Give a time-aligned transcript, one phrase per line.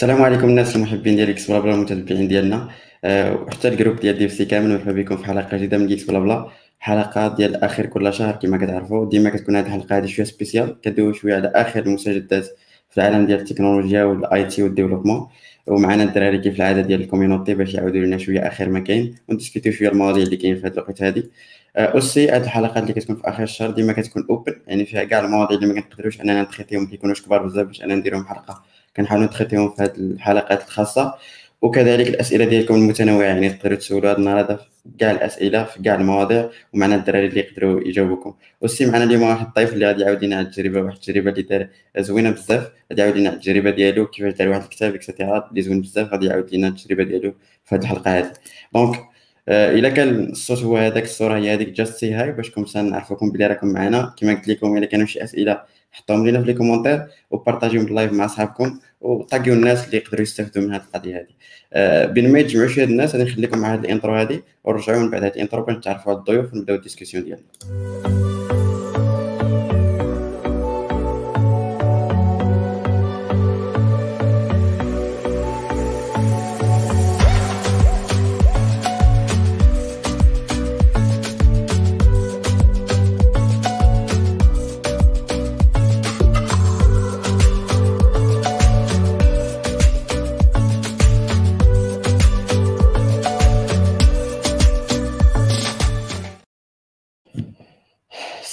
[0.00, 2.68] السلام عليكم الناس المحبين ديال GeeksBlaBla المتابعين ديالنا.
[3.04, 6.48] أه وحتى ال groupe ديال دي سي كامل مرحبا بكم في حلقة جديدة من GeeksBlaBla.
[6.78, 9.08] حلقة ديال آخر كل شهر كما كتعرفوا.
[9.10, 12.46] ديما كتكون هذه الحلقة هذه شوية spéciale كدوي شوية على آخر المستجدات
[12.90, 15.28] في العالم ديال التكنولوجيا وال IT وال développement.
[15.66, 19.72] ومعنا الدراري كيف العادة ديال ال community باش يعاودوا لنا شوية آخر ما كاين وندسكوتيو
[19.72, 21.22] شوية المواضيع اللي كاين في هذه الوقت هذه
[21.76, 25.58] aussi هذه الحلقات اللي كتكون في آخر الشهر ديما كتكون open يعني فيها كاع المواضيع
[25.58, 28.62] اللي ما كنقدروش أننا نتريتيهم كيكونوش كبار بزاف باش أنا نديرهم حلقة
[28.96, 31.14] كنحاولوا نتريتيهم في هذه الحلقات الخاصة.
[31.62, 34.60] وكذلك الأسئلة ديالكم المتنوعة يعني تقدروا تسولوا هذا النهار هذا
[34.98, 38.34] كاع الأسئلة في كاع المواضيع ومعنا الدراري اللي يقدروا يجاوبوكم.
[38.60, 41.68] aussi معنا اليوم واحد الضيف اللي غادي يعاود لنا على التجربة واحد التجربة اللي دار
[41.98, 45.62] زوينة بزاف غادي يعاود لنا على التجربة ديالو كيفاش دار واحد الكتاب et cetera اللي
[45.62, 48.32] زوين بزاف غادي يعاود لنا التجربة ديالو في هذه الحلقة هذه
[48.74, 48.96] donc
[49.48, 52.82] آه إلا كان الصوت هو هذاك الصورة هي هذيك just say hi باش comme ça
[52.82, 54.14] نعرفوكم بلي راكم معنا.
[54.18, 58.12] كما قلت لكم إلا كانوا شي أسئلة حطوهم لينا في les commentaires وبارطاجيو ال live
[58.12, 61.34] مع صحابكم وطاقيو الناس اللي يقدروا يستافدوا من هذه القضية هذه
[61.72, 65.10] آه بين ما يتجمعوش هاد الناس غادي نخليكم مع هذه ال intro هذه ونرجعوا من
[65.10, 68.19] بعد هذه ال intro باش نتعرفوا على الضيوف ونبداو ال discussion ديالنا.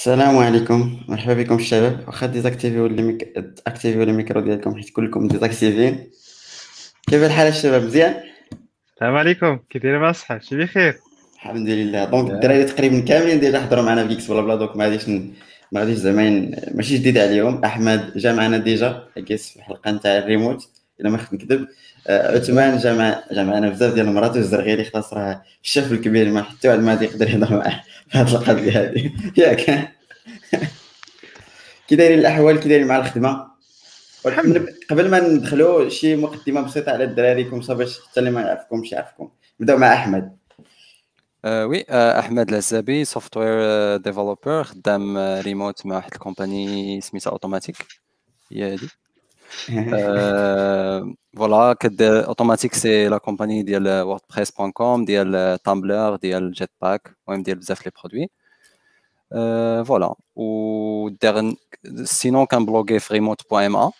[0.08, 1.00] السلام عليكم.
[1.08, 2.04] مرحبا بكم الشباب.
[2.06, 3.32] واخا ديزاكتيفيو الميك...
[3.66, 6.10] اكتيفيو الميكرو ديالكم حيت كلكم ديزاكتيفين.
[7.10, 8.14] كيف الحال الشباب؟ مزيان؟
[8.94, 9.58] السلام عليكم.
[9.70, 10.96] كي داير مع شي بخير.
[11.34, 14.54] الحمد لله donc الدراري تقريبا كاملين déjà حضروا معنا في BlaBla.
[14.54, 15.08] donc ما غاديش
[15.72, 17.64] ما غاديش زعما ماشي جديد عليهم.
[17.64, 19.04] أحمد جا معنا déjà.
[19.26, 20.68] كيس في الحلقة نتاع الريموت.
[21.00, 21.66] إلا ما خفت نكذب
[22.08, 24.36] عثمان جا مع جا معنا بزاف ديال المرات.
[24.36, 28.34] والزرغيري خلاص راه الشاف الكبير ما حتى واحد ما غادي يقدر يهضر معاه في هذه
[28.34, 29.97] القضية هذه ياك.
[31.88, 33.48] كي دايرين الأحوال كي دايرين مع الخدمة.
[34.90, 38.92] قبل ما ندخلوا شي مقدمة بسيطة على الدراري comme ça باش حتى اللي ما يعرفكمش
[38.92, 39.30] يعرفكم.
[39.60, 40.36] نبدأو مع أحمد.
[41.44, 47.76] oui أحمد العزابي software developer خدام ريموت مع واحد ال company سميتها Automattic
[48.52, 48.88] هي هادي.
[51.36, 57.42] voilà كدير Automattic c'est la compagnie ديال WordPress point com ديال Tumblr ديال Jetpack المهم
[57.42, 58.30] ديال بزاف les produits
[59.84, 61.10] voilà و
[62.04, 63.90] sinon كنبلوغي في remote point ma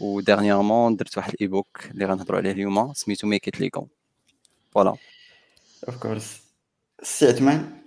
[0.00, 3.86] و dernièrement درت واحد ال e-book اللي غنهضروا عليه اليوم سميتو Make It Legal
[4.70, 4.94] voilà
[5.88, 6.42] of course
[7.02, 7.82] سي عثمان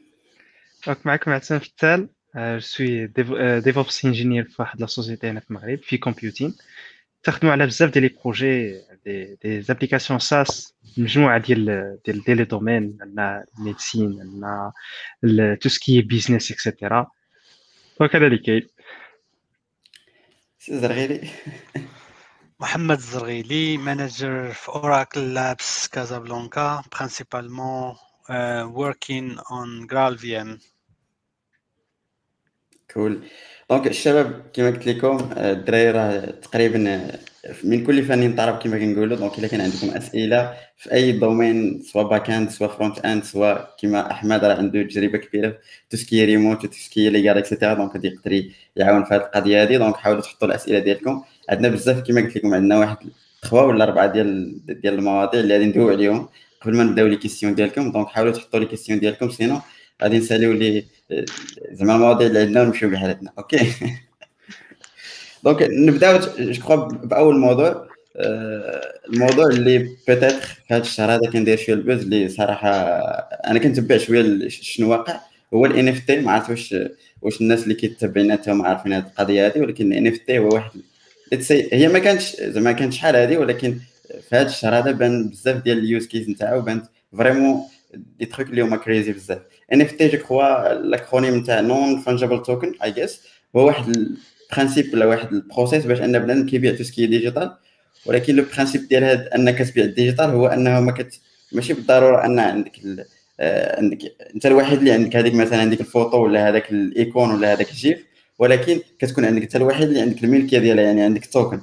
[0.87, 3.07] donc معكم عثمان فتال je suis
[3.59, 6.55] DevOps engineer في واحد la société هنا في المغرب في computing
[7.23, 11.65] تخدموا على بزاف ديال les projets des des applications SaaS مجموعه ديال
[12.05, 14.73] ديال ديال les domaines عندنا ال médecine عندنا
[15.61, 17.07] tout ce qui business et cetera
[17.99, 18.67] donc هذا اللي كاين
[20.59, 21.29] c'est زرغيري
[22.59, 27.95] محمد الزرغيلي manager في Oracle Labs كازابلانكا principalement
[28.73, 30.59] working on Graal VM.
[32.93, 33.27] cool
[33.69, 37.11] donc الشباب كما قلت لكم الدراري راه تقريبا
[37.63, 39.17] من كل فن طرب كما كنقولوا.
[39.17, 43.75] donc إلا كان عندكم أسئلة في أي domaine سواء back end سواء front end سواء
[43.81, 45.57] كما أحمد راه عنده تجربة كبيرة
[45.89, 48.43] توسكي ريموت وتوسكي ليغال اكسيتيرا دونك غادي يقدر
[48.75, 49.77] يعاون في هذه القضية هذه.
[49.77, 51.23] donc حاولوا تحطوا الأسئلة ديالكم.
[51.49, 52.97] عندنا بزاف كما قلت لكم عندنا واحد
[53.41, 56.29] تخوا ولا أربعة ديال ديال المواضيع اللي غادي ندويو عليهم
[56.61, 57.91] قبل ما نبداو les questions ديالكم.
[57.91, 59.61] donc حاولوا تحطوا les questions ديالكم sinon
[60.03, 60.85] غادي نساليو لي
[61.71, 63.33] زعما المواضيع اللي عندنا ونمشيو بحالتنا.
[63.37, 63.57] okay؟
[65.43, 67.87] donc نبداو je crois بأول موضوع
[69.13, 72.69] الموضوع اللي peut-être في هذا الشهر هذا كندير شوية ال buzz اللي صراحة
[73.47, 75.19] أنا كنتبع شوية شنو واقع؟
[75.53, 76.75] هو ال NFT ما عرفت واش
[77.21, 80.71] واش الناس اللي كيتبعينا حتى عارفين هذه القضية هذه ولكن ال NFT هو واحد
[81.51, 83.77] هي ما كانتش زعما كانت شحال هذه ولكن
[84.29, 86.85] في هذا الشهر هذا بان بزاف ديال ال use case نتاعو بانت
[87.17, 87.61] vraiment
[88.19, 89.39] des trucs اللي هما crazy بزاف.
[89.73, 93.21] NFT je crois l'acronyme نتاع non-fungible token I guess
[93.55, 94.15] هو واحد
[94.51, 97.55] ال principe ولا واحد ال process باش أن بنادم كيبيع tout ce qui digital
[98.05, 101.19] ولكن le principe ديال هاد انك تبيع ال digital هو أنه ما كت
[101.51, 103.05] ماشي بالضرورة أن عندك ال...
[103.39, 103.97] آه عندك
[104.35, 107.78] أنت الوحيد اللي عندك هذيك مثلا عندك الفوتو ولا هذاك ال icône ولا هذاك ال
[107.78, 108.05] GIF
[108.39, 111.61] ولكن كتكون عندك أنت الوحيد اللي عندك الملكية ديالها يعني عندك token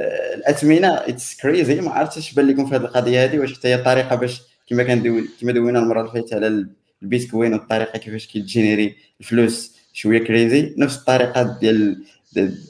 [0.00, 3.78] آه الاثمنه it's crazy ما عرفتش بان لكم في هذه القضية هذه واش حتى هي
[3.78, 6.66] طريقة باش كما كندوي كما دوينا المرة اللي فاتت على
[7.02, 9.74] البيتكوين والطريقة كيفاش كيت générer الفلوس.
[9.94, 12.04] شوية crazy نفس الطريقة ديال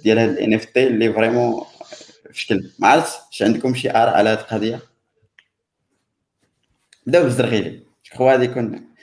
[0.05, 1.65] ديال هاد ال NFT اللي vraiment
[2.32, 4.81] شكل ما عرفتش واش عندكم شي اراء على هذه القضية؟
[7.06, 7.82] بداو بالزرغيلي
[8.12, 8.94] خو غادي يكون.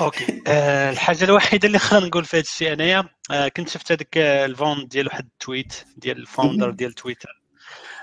[0.00, 0.42] أوكي.
[0.46, 4.88] أه الحاجة الوحيدة اللي خلينا نقول في هذا الشيء أنايا أه كنت شفت هذاك الفون
[4.88, 7.42] ديال واحد التويت ديال الفاوندر ديال تويتر.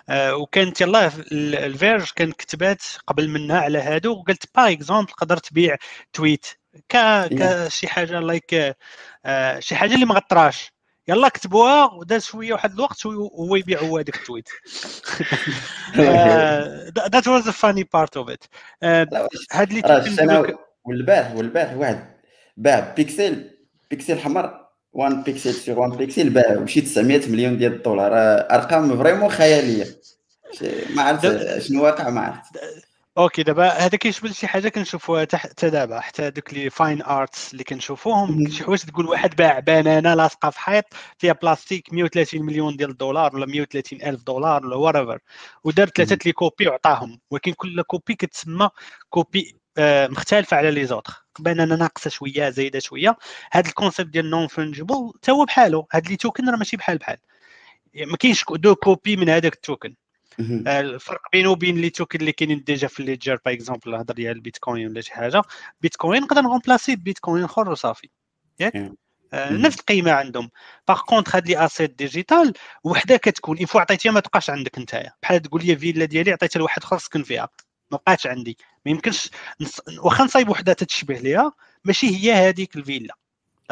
[0.09, 5.75] أه وكانت يلاه الفيرج كان كتبات قبل منها على هادو وقالت باغ اكزومبل تقدر تبيع
[6.13, 6.45] تويت.
[6.89, 6.97] ك
[7.27, 8.75] كشي حاجة لايك
[9.25, 10.71] أه شي حاجة اللي ما غطراش.
[11.07, 14.49] يلا كتبوها وداز شوية واحد الوقت وهو يبيع هو هذاك التويت.
[17.11, 18.43] ذات واز ا فاني بارت اوف ات
[19.51, 22.15] هاد اللي والبارح والبارح واحد
[22.57, 23.49] باع بيكسل
[23.89, 28.11] بيكسل حمر 1 بيكسل سيغ 1 بيكسل باع شي 900 مليون ديال الدولار.
[28.51, 29.85] أرقام فريمون خيالية.
[30.89, 32.59] ما عرفت شنو واقع ما عرفت.
[33.17, 37.63] أوكي دابا هذا كيشبه شي حاجة كنشوفوها حتى دابا حتى دوك لي فاين ارتس اللي
[37.63, 40.85] كنشوفوهم شي حوايج تقول واحد باع بنانه لاصقة في حيط
[41.17, 45.19] فيها بلاستيك 130 مليون ديال الدولار ولا 130 ألف دولار ولا وريفر
[45.63, 47.19] ودار ثلاثة les copies وعطاهم.
[47.31, 48.69] ولكن كل copie كتسمى
[49.09, 51.13] copie آه، مختلفة على les autres.
[51.39, 53.17] باننا ناقصة شوية زايدة شوية.
[53.51, 56.97] هذا ال concept ديال non fongible حتى هو بحالو هاد les tokens راه ماشي بحال
[56.97, 57.17] بحال.
[57.95, 59.95] ما كاينش deux copies من هذاك ال token
[60.67, 64.87] الفرق بينه وبين les tokens اللي كاينين déjà في ledger par exemple الهضر ديال البيتكوين
[64.87, 65.41] ولا شي حاجة.
[65.81, 68.09] بيتكوين نقدر ن remplacer بيتكوين أخر وصافي.
[68.59, 68.91] ياك؟
[69.33, 70.49] آه، نفس القيمة عندهم.
[70.87, 72.53] par contre هاد les assets digital
[72.83, 75.11] وحدة كتكون une fois عطيتيها ما تبقاش عندك نتايا.
[75.23, 77.49] بحال تقول لي فيلا ديالي عطيتها لواحد اخر سكن فيها.
[77.91, 78.57] ما بقاتش عندي.
[78.85, 79.29] ما يمكنش.
[80.03, 81.51] واخا نصايب وحدة تتشبه ليها
[81.85, 83.15] ماشي هي هذيك الفيلا.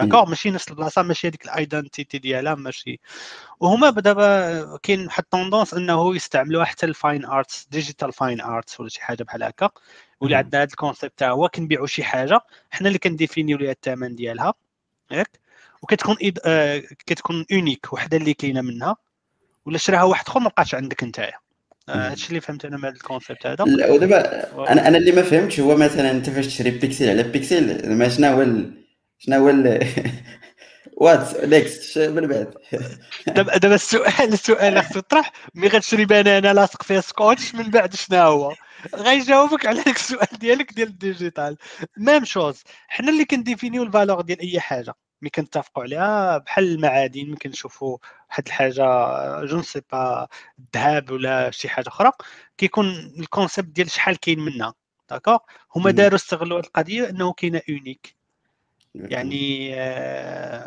[0.05, 2.99] d'accord ماشي نفس البلاصة ماشي هذيك ال identité ديالها ماشي.
[3.59, 8.79] وهما دابا كاين واحد ال tendance إنه يستعملوها حتى ال fine arts digital fine arts
[8.79, 9.69] ولا شي حاجة بحال هكا.
[10.21, 12.39] واللي عندنا هذا ال concept تاع هو كنبيعوا شي حاجة
[12.71, 14.53] حنا اللي كن définir يو ليها الثمن ديالها.
[15.11, 15.39] ياك؟
[15.81, 16.39] وكتكون إيد...
[16.45, 18.95] آه كتكون unique وحدة اللي كاينة منها.
[19.65, 21.37] ولا شراها واحد آخر ما بقاش عندك نتايا.
[21.89, 23.63] هادشي اللي فهمت أنا من هذا ال concept هذا.
[23.65, 27.81] لا ودابا أنا أنا اللي ما فهمتش هو مثلا أنت فاش تشري بيكسل على بيكسل
[27.81, 28.43] زعما شنو هو.
[29.19, 29.79] شنو هو.
[30.97, 32.53] what next من بعد؟
[33.27, 38.17] دابا دابا السؤال السؤال خصو يطرح ملي غتشري بنانه لاصق فيها سكوتش من بعد شنو
[38.17, 38.55] هو؟
[38.95, 41.57] غيجاوبك على داك السؤال ديالك ديال ال digital.
[41.97, 44.93] même chose حنا اللي كن définir يو ال valeur ديال أي حاجة.
[45.21, 47.97] ملي كنتفقوا عليها بحال المعادن ملي كنشوفوا
[48.29, 48.83] واحد الحاجة
[49.45, 50.27] je sais pas
[50.59, 52.11] الذهب ولا شي حاجة أخرى.
[52.57, 52.87] كيكون
[53.19, 54.73] ال concept ديال شحال كاين منها.
[55.09, 55.37] d'accord
[55.75, 58.18] هما داروا استغلوا القضية أنه كاينة unique
[58.95, 59.69] يعني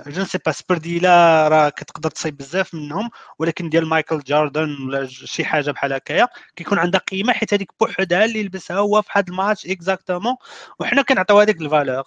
[0.06, 5.44] je sais pas سبرديلا راه كتقدر تصيب بزاف منهم ولكن ديال مايكل جاردن ولا شي
[5.44, 9.66] حاجة بحال هكايا كيكون عندها قيمة حيت هذيك بوحدها اللي لبسها هو في هذا الماتش
[9.66, 10.34] اكزاكتومون
[10.80, 12.04] وحنا كنعطيو هذيك الفالور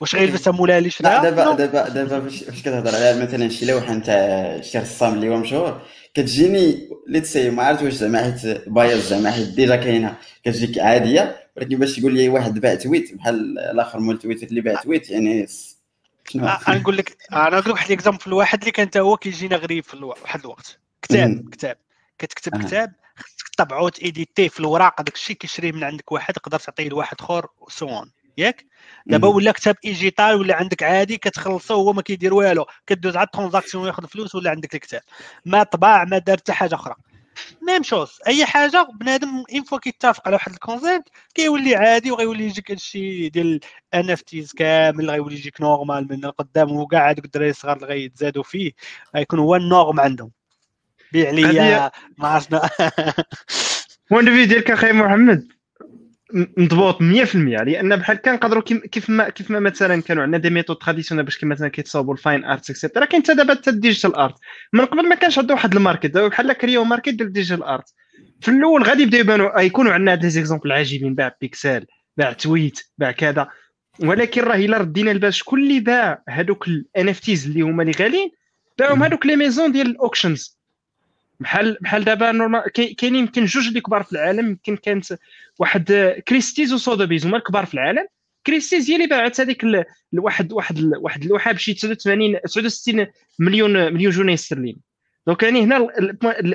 [0.00, 4.60] واش غيلبسها مولاها اللي شراها دابا دابا دابا فاش كتهضر على مثلا شي لوحه نتاع
[4.60, 5.80] شي رسام اللي هو مشهور
[6.14, 11.47] كتجيني ليت سي ما عرفت واش زعما حيت بايظ زعما حيت ديجا كاينة كتجيك عادية.
[11.58, 15.46] ولكن باش تقول لي واحد باع تويت بحال الآخر مول تويتر اللي باع تويت يعني
[16.28, 19.84] شنو؟ نقول لك أنا نقول لك واحد ال exemple واحد اللي كان هو كيجينا غريب
[19.84, 20.78] في واحد الوقت.
[21.02, 21.76] كتاب كتاب.
[22.18, 26.34] كتكتب كتاب خصك تطبعو ت éditer يه في الوراق داك الشيء كيشريه من عندك واحد
[26.34, 28.66] تقدر تعطيه لواحد آخر سون ياك؟
[29.06, 32.66] دابا ولا كتاب digital ولا عندك عادي كتخلصو هو ما كيدير والو.
[32.86, 35.00] كدوز على ال transaction وياخذ فلوس ولا عندك الكتاب.
[35.44, 36.94] ما طباع ما دار حتى حاجة أخرى.
[37.62, 42.44] même chose اي حاجة بنادم une fois كيتفق على واحد ال concept كيولي عادي وغيولي
[42.44, 43.60] يجيك هادشي ديال
[43.94, 48.72] NFTs كامل غيولي يجيك normal من القدام وكاع هادوك الدراري الصغار اللي غيتزادوا فيه
[49.16, 50.30] غيكون هو ال norme عندهم
[51.12, 52.68] بيع ليا ما عرفنا
[54.08, 55.57] في ديالك أخي محمد
[56.34, 57.02] مضبوط 100%
[57.36, 61.68] لأن بحال كنقدروا كيف ما كيف ما مثلا كانوا عندنا des méthodes traditionnelles باش مثلا
[61.68, 64.34] كيتصاوبوا ال fine art et cetera كاين حتى دابا حتى ال digital art.
[64.72, 67.62] من قبل ما كانش عندنا واحد ال market دابا بحال créaw marché ديال ال digital
[67.62, 67.94] art.
[68.40, 72.80] في الأول غادي يبداو يبانوا يكونوا عندنا هاد les exemples عاجبين باع بيكسل باع tweet
[72.98, 73.48] باع كذا.
[74.00, 78.30] ولكن راه إلا ردينا البال شكون اللي باع هذوك ال NFTs اللي هما اللي غاليين
[78.78, 80.57] باعهم هذوك les maisons ديال ال auctions
[81.40, 85.18] بحال بحال دابا normal كاينين يمكن جوج اللي كبار في العالم يمكن كانت
[85.58, 85.92] واحد
[86.28, 88.06] كريستيز وسوذبيز هما الكبار في العالم.
[88.46, 89.66] كريستيز هي اللي باعت هذيك
[90.12, 93.06] واحد واحد واحد اللوحة بشي 89 69
[93.38, 94.80] مليون مليون جنيه استرليني.
[95.26, 95.88] donc يعني هنا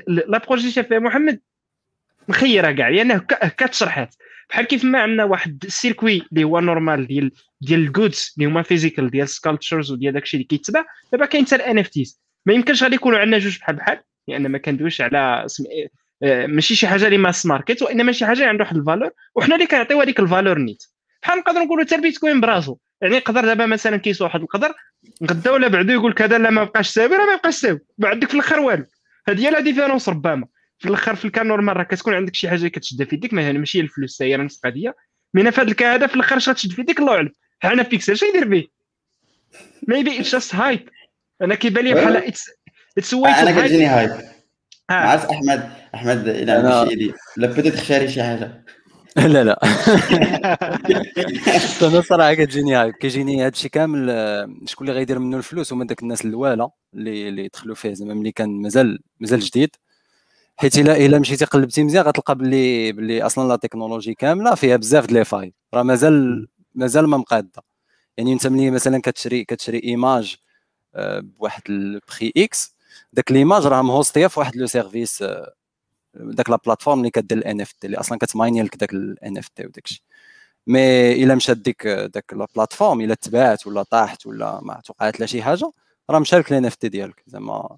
[0.07, 1.39] l'projet فيها محمد
[2.27, 4.15] مخيرة كاع لأنه هكا تشرحات
[4.49, 8.49] بحال كيف ما عندنا واحد ال circuit اللي هو normal ديال ديال ال goods اللي
[8.49, 12.83] هما physical ديال sculptures وديال داكشي اللي كيتباع دابا كاين حتى ال NFTs ما يمكنش
[12.83, 13.99] غادي يكونوا عندنا جوج بحال بحال.
[14.27, 15.63] لأن ما كندويش على سم...
[16.23, 19.55] آه، ماشي شي حاجة اللي mass market وإنما شي حاجة عندها واحد ال valeur وحنا
[19.55, 20.83] اللي كنعطيو هذيك ال valeur نيت.
[21.23, 22.77] بحال نقدروا نقولوا حتى البيتكوين براسو.
[23.01, 24.73] يعني يقدر دابا مثلا كيسوا واحد القدر
[25.23, 27.79] غدا ولا بعدو يقول كذا لا ما بقاش ساوي راه ما بقاش ساوي.
[28.03, 28.85] عندك في الأخر والو.
[29.27, 30.47] هذه هي la différence ربما.
[30.79, 33.57] في الأخر في ال cas normal راه كتكون عندك شي حاجة كتشدها في يديك يعني
[33.57, 34.95] ماشي الفلوس هي نفس القضية.
[35.33, 37.83] من في هذا ال cas هذا في الأخر اش غتشد في يديك؟ الله اعلم حنا
[37.83, 38.67] بيكسل شنو يدير به؟
[39.87, 40.89] maybe it's just hype
[41.41, 42.49] أنا كيبان لي بحال it's
[42.97, 44.11] it's why أنا كتجيني hype
[44.89, 48.63] عارف أحمد أحمد إلى عنده شي يدير la petite شاري شي حاجة
[49.17, 49.59] لا لا.
[51.81, 54.07] أنا صراحة كتجيني hype كيجيني هادشي كامل
[54.65, 57.93] شكون اللي غيدير منه الفلوس هما داك الناس الوالا اللي اللي دخلوا فيه.
[57.93, 59.75] زعما ملي كان مازال مازال جديد.
[60.57, 65.05] حيت إلا إلا مشيتي قلبتي مزيان غتلقى باللي باللي أصلا la technologie كاملة فيها بزاف
[65.05, 67.63] د les failles راه مازال مازال ما مقادة.
[68.17, 70.35] يعني أنت ملي مثلا كتشري كتشري image
[70.95, 72.72] آه، بواحد البخي إكس
[73.13, 75.53] داك l'image راه مhostيه في واحد le service آه،
[76.15, 79.85] داك la plateforme اللي كدير ال NFT اللي أصلا كتمايني لك داك ال NFT وداك
[79.85, 80.01] الشيء.
[80.67, 85.27] mais إلا مشات ديك داك la plateforme إلا تباعت ولا طاحت ولا ما توقعت لها
[85.27, 85.71] شي حاجة
[86.09, 87.23] راه مشى لك ال NFT ديالك.
[87.27, 87.77] زعما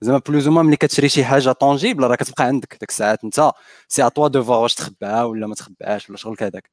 [0.00, 3.24] زعما plus ما ملي كتشري شي حاجة tangible راه كتبقى عندك ديك الساعات.
[3.24, 3.52] انت
[3.88, 6.70] c'est à toi de voir واش تخبعها ولا ما تخبعهاش ولا شغل هذاك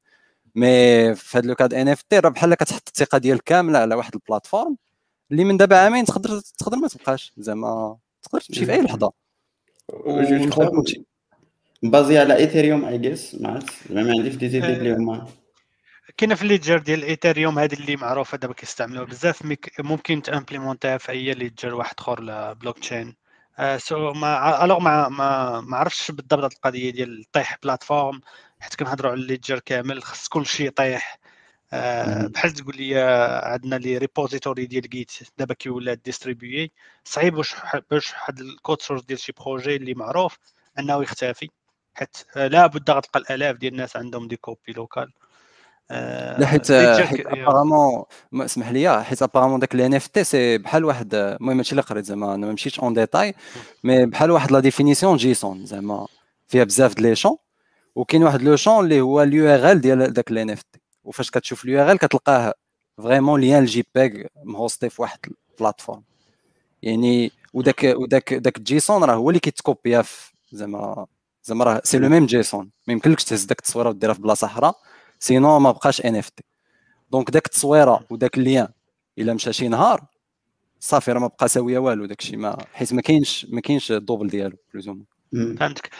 [0.54, 4.19] mais في هذا le cas d'NFT راه بحال كتحط الثقة ديالك كاملة على واحد ال
[4.19, 4.76] plateforme.
[5.30, 9.12] اللي من دابا عامين تقدر تقدر ما تبقاش زعما تقدر تمشي في أي لحظة.
[11.82, 15.26] بازي على ايثيريوم اي جيس ما عرفت ما عنديش دي زيدي اللي هما
[16.16, 19.04] كاينة في الليدجر ديال ايثيريوم هذه اللي معروفة دابا كيستعملوها.
[19.04, 19.42] بزاف
[19.78, 23.16] ممكن تامبليمونتيها في أي ليدجر واحد آخر بلوك تشين
[23.76, 28.20] سو ما الوغ ما ما ما عرفتش بالضبط هذه القضية ديال طيح بلاتفورم
[28.60, 31.18] حيت كنهضروا على الليدجر كامل خص كل شيء يطيح.
[31.18, 31.21] آه،
[32.28, 33.00] بحال تقول لي
[33.44, 36.72] عندنا لي ريبوزيتوري ديال جيت دابا كيولات ديستريبيي
[37.04, 37.54] صعيب باش
[37.90, 40.38] باش واحد ال code source ديال شي projet اللي معروف
[40.78, 41.48] أنه يختفي.
[41.94, 45.12] حيت لابد غتلقى الألاف ديال الناس عندهم des copies locales
[46.38, 48.04] لا حيت apparemment
[48.34, 52.34] اسمح لي حيت apparemment داك ال NFT c'est بحال واحد المهم هادشي اللي قريت زعما
[52.34, 53.34] أنا ما مشيتش en détail
[53.84, 56.06] mais بحال واحد la définition JSON زعما
[56.48, 57.36] فيها بزاف د les champs
[57.94, 61.82] وكاين واحد le champ اللي هو ال URL ديال داك ال NFT وفاش كتشوف ال
[61.82, 62.54] URL كتلقاه
[62.98, 65.18] vraiment lien ال JPEG مhostي في واحد
[65.50, 66.02] ال plateforme.
[66.82, 71.06] يعني وداك وداك داك ال JSON راه هو اللي كيتcopiا في زعما
[71.44, 72.70] زعما راه c'est le même JSON.
[72.86, 74.72] ما يمكنلكش تهز داك التصويرة وديرها في بلاصة أخرى
[75.18, 76.44] sinon ما بقاش NFT.
[77.10, 78.68] donc داك التصويرة وداك ال lien
[79.18, 80.04] إلا مشى شي نهار
[80.80, 83.97] صافي راه ما بقى ساوية والو داك الشيء ما حيت ما كاينش ما كاينش ال
[83.97, 85.04] double ديالو plus
[85.58, 85.90] فهمتك.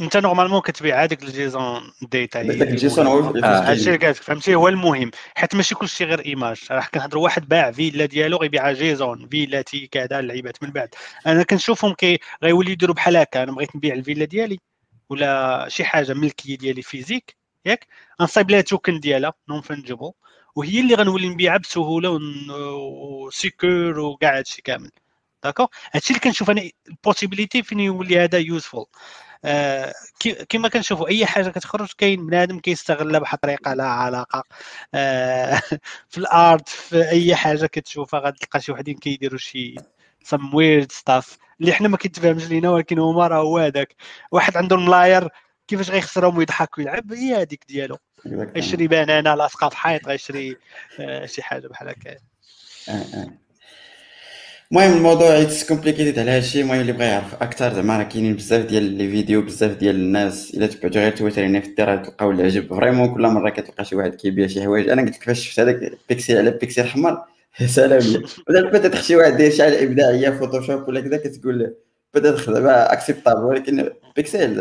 [0.00, 2.42] انت normalement كتبيع هذيك ال JSON data.
[2.42, 6.58] داك ال JSON هو هادشي اللي فهمتي؟ هو المهم حيت ماشي كلشي غير image.
[6.70, 10.88] راه كنهضروا واحد باع فيلا ديالو غيبيعها JSON فيلاتي كذا اللعيبات من بعد.
[11.26, 14.58] أنا كنشوفهم كي غيوليو يديروا بحال هكا أنا بغيت نبيع الفيلا ديالي
[15.10, 17.86] ولا شي حاجة ملكية ديالي physique ياك؟
[18.20, 20.12] غنصايب لها token ديالها non-fungible
[20.56, 22.18] وهي اللي غنولي نبيعها بسهولة
[22.50, 24.90] و secure وكاع هادشي كامل.
[25.44, 28.86] d'accord هادشي اللي كنشوف أنا ال possibilité فين يولي هذا useful
[29.44, 29.92] آه
[30.48, 34.44] كما كنشوفوا أي حاجة كتخرج كاين بنادم كيستغلها بواحد الطريقة لا علاقة.
[34.94, 35.60] آه
[36.10, 39.74] في ال art في أي حاجة كتشوفها غتلقى شي وحدين كيديروا شي
[40.24, 43.94] some weird stuff اللي حنا ما كيتفهمش لينا ولكن هما راه هو هذاك.
[44.32, 45.28] واحد عنده الملاير
[45.68, 47.98] كيفاش غيخسرهم ويضحك ويلعب هي هذيك ديالو.
[48.26, 50.56] غيشري بنانه لاصقة في حيط غيشري
[51.00, 52.16] آه شي حاجة بحال هكا.
[54.72, 58.66] المهم الموضوع it's complicated على هادشي المهم اللي بغى يعرف أكثر زعما راه كاينين بزاف
[58.66, 60.54] ديال les vidéos بزاف ديال الناس.
[60.54, 62.74] إلا تبعتو غير تويتر يعني في الدار تلقاو العجب.
[62.74, 64.88] vraiment كل مرة كتلقى شي واحد كيبيع شي حوايج.
[64.88, 67.24] أنا قلت لك فاش شفت هذاك بيكسل على بيكسل احمر
[67.66, 68.00] سلام.
[68.48, 71.74] لي بدات شي واحد داير شي حاجة إبداعية Photoshop ولا كذا كتقول
[72.14, 74.60] بدات زعما acceptable ولكن بيكسل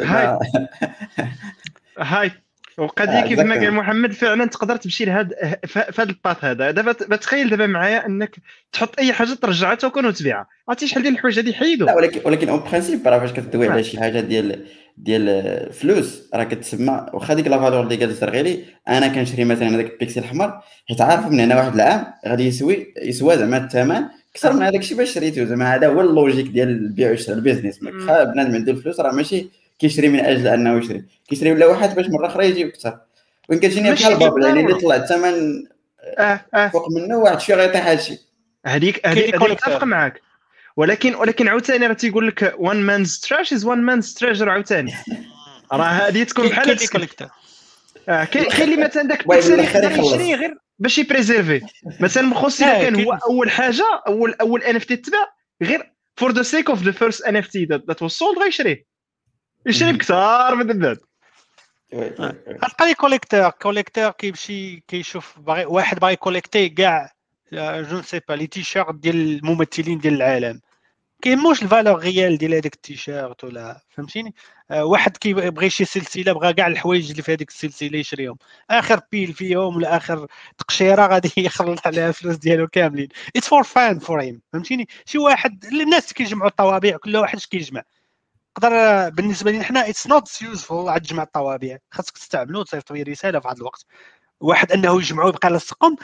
[1.97, 2.31] هاي
[2.81, 5.33] وقضيه آه كيف ما قال محمد فعلا تقدر تمشي لهاد
[5.65, 6.71] في هذا ال path هذا.
[6.71, 8.35] دابا تخيل دابا معايا انك
[8.71, 10.47] تحط أي حاجة ترجعها token وتبيعها.
[10.69, 13.83] عرفتي شحال ديال الحوايج هذه حيدوا لا ولكن ولكن en principe راه فاش كتدوي على
[13.83, 14.65] شي حاجة ديال
[14.97, 19.93] ديال فلوس راه كتسمى واخا ديك la valeur اللي قال الزرغيلي أنا كنشري مثلا هذاك
[19.93, 24.03] البيكسل الأحمر حيت عارف من هنا واحد العام غادي يسوي يسوى زعما الثمن
[24.35, 25.45] أكثر من هذاك الشيء باش شريته.
[25.45, 27.79] زعما هذا هو la logique ديال البيع والشراء ال business.
[27.79, 31.03] بنادم عنده الفلوس راه ماشي كيشري من أجل أنه يشري.
[31.29, 32.97] كيشري ولا واحد باش مرة أخرى يجيب أكثر
[33.50, 35.63] وين كتجيني بحال bubble يعني اللي طلع الثمن
[36.17, 36.67] آه آه.
[36.67, 38.17] فوق منه واحد شوية غيطيح هادشي.
[38.65, 40.21] هذيك هذيك اتفق معاك.
[40.77, 44.93] ولكن ولكن عاوتاني راه تيقول لك one man's trash is one man's treasure عاوتاني.
[45.73, 46.77] راه هذه تكون بحال
[48.09, 49.59] آه كاين اللي مثلا داك البيكسل
[50.00, 51.61] يشري غير باش يـ préserver
[52.00, 55.33] مثلا مخصص الا كان هو أول حاجة اول أول NFT تباع
[55.63, 58.90] غير فور ذا سيك اوف ذا فيرست ان اف تي ذات واز سولد غيشريه
[59.65, 60.97] يشري بكثار من بعد
[61.93, 67.13] غتلقى les collectors collector كيمشي كيشوف باغي واحد باغي collecter كاع
[67.53, 70.61] je sais pas les t-shirts ديال الممثلين ديال العالم.
[71.21, 74.35] كيهموش la valeur réelle ديال هذاك التيشيرت ولا فهمتيني؟
[74.71, 78.37] آه واحد كيبغي شي سلسلة بغى كاع الحوايج اللي في هذيك السلسلة يشريهم.
[78.69, 80.27] آخر pile فيهم ولا آخر
[80.57, 83.07] تقشيرة غادي يخلط عليها الفلوس ديالو كاملين.
[83.35, 87.83] it's for fun for him فهمتيني؟ شي واحد الناس كيجمعوا الطوابع كل واحد اش كيجمع
[88.55, 91.77] تقدر بالنسبة لنا حنا it's not useful عاد تجمع الطوابع.
[91.91, 93.86] خاصك تستعملو تصيفط لي رسالة في هذا الوقت.
[94.41, 95.96] واحد أنه يجمعوا يبقى لاصقهم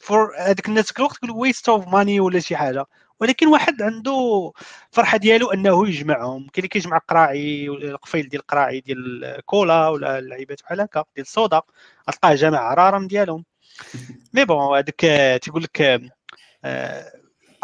[0.00, 2.86] pour هذيك الناس الوقت تقول waste of money ولا شي حاجة.
[3.20, 4.52] ولكن واحد عنده
[4.90, 6.38] فرحة ديالو أنه يجمعهم.
[6.38, 11.33] كاين اللي كيجمع قراعي القفيل ديال القراعي ديال كولا ولا اللعيبات بحال هكا ديال ال
[11.33, 11.62] soda
[12.06, 13.44] تلقاه جامع عرارم ديالهم.
[14.34, 15.00] mais bon هذاك
[15.42, 16.02] تيقول لك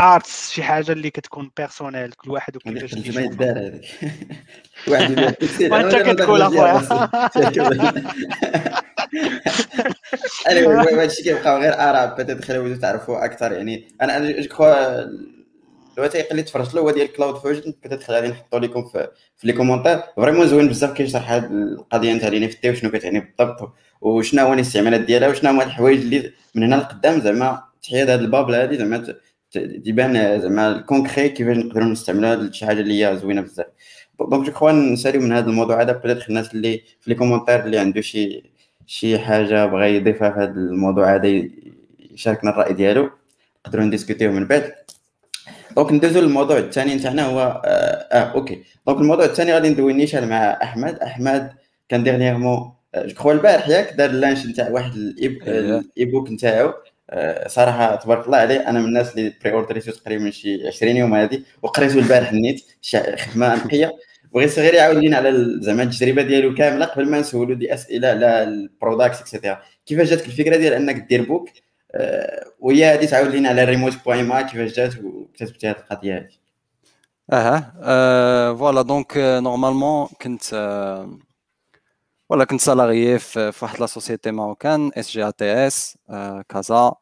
[0.00, 3.84] arts شي حاجة اللي كتكون personnel كل واحد وكيفاش ما يدار هذيك
[4.88, 5.36] واحد
[5.70, 6.80] وأنت كتقول أخويا.
[10.50, 14.74] أنا هذا الشيء كيبقى غير اراء peut-être خليو تعرفوا أكثر يعني أنا أنا je
[15.98, 19.52] الوثائق اللي تفرجت له هو ديال كلاود فيرجن peut-être غادي نحطو لكم في, في les
[19.52, 20.00] commentaires.
[20.16, 25.00] vraiment زوين بزاف كيشرح هذه القضية نتاع les NFT وشنو كتعني بالضبط وشنو هو الاستعمالات
[25.00, 29.14] ديالها وشنو هما الحوايج اللي من هنا لقدام زعما تحيد هذه ال bubble هذه زعما
[29.58, 33.66] تبان زعما ال concret كيفاش نقدروا نستعملوها شي حاجة اللي هي زوينة بزاف.
[34.20, 37.78] donc je crois نساليو من هذا الموضوع هذا peut-être الناس اللي في les commentaires اللي
[37.78, 38.42] عنده شي
[38.86, 41.42] شي حاجة بغى يضيفها في هذا الموضوع هذا
[42.10, 43.10] يشاركنا الرأي ديالو.
[43.66, 44.72] نقدروا نـ discuter يو من بعد.
[45.76, 46.94] donc ندوزو للموضوع الثاني.
[46.94, 50.98] نتاعنا هو آه, آه OK donc الموضوع الثاني غادي ندوي نيشان مع أحمد.
[50.98, 51.52] أحمد
[51.88, 56.72] كان dernièrement je crois البارح ياك دار ال launch نتاع واحد ال e-book نتاعو.
[57.46, 61.42] صراحة تبارك الله عليه أنا من الناس اللي pre-order يتو تقريبا شي 20 يوم هذه
[61.62, 62.64] وقريته البارح النيت
[63.18, 63.92] خدمة نقيه
[64.32, 68.42] بغيت غير يعاود لينا على زعما التجربة ديالو كاملة قبل ما نسولو des أسئلة على
[68.42, 71.48] ال product et cetera كيفاش جاتك الفكرة ديال أنك دير book
[71.94, 76.16] أه وهي هذه تعاود لينا على ال remote point ma كيفاش جات وكتبتي هذه القضية
[76.16, 76.28] هذه.
[77.32, 80.42] أها voilà donc normalement كنت
[82.30, 85.98] ولا كنت salarié في واحد لا سوسيتي ماروكان اس جي ا تي اس
[86.48, 86.94] كازا.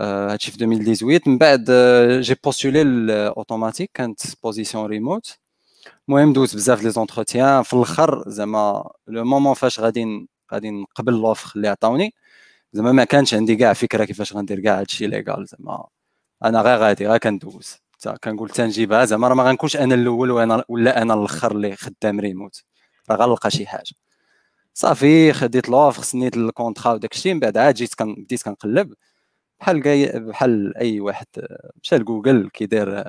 [0.00, 1.70] هادشي في 2018 من بعد
[2.20, 5.38] j'ai postulé ل Automattic كانت position remote
[6.08, 7.62] المهم دوز بزاف les entretiens.
[7.62, 12.14] في الأخر زعما le moment فاش غادي غادي نقبل l'offre اللي عطاوني
[12.72, 15.86] زعما ما كانش عندي كاع فكرة كيفاش غندير كاع هادشي légal زعما.
[16.44, 17.76] أنا غير غادي غير كندوز.
[18.24, 22.64] كنقول تنجيبها زعما راه ما غنكونش أنا الأول وأنا ولا أنا الأخر اللي خدام ريموت
[23.10, 23.92] راه غنلقى شي حاجة.
[24.74, 28.94] صافي خديت l'offre سنيت ال contrat وداك الشيء من بعد عاد جيت بديت كنقلب.
[29.60, 29.80] بحال
[30.28, 31.26] بحال أي واحد
[31.82, 33.04] مشى لجوجل كيدير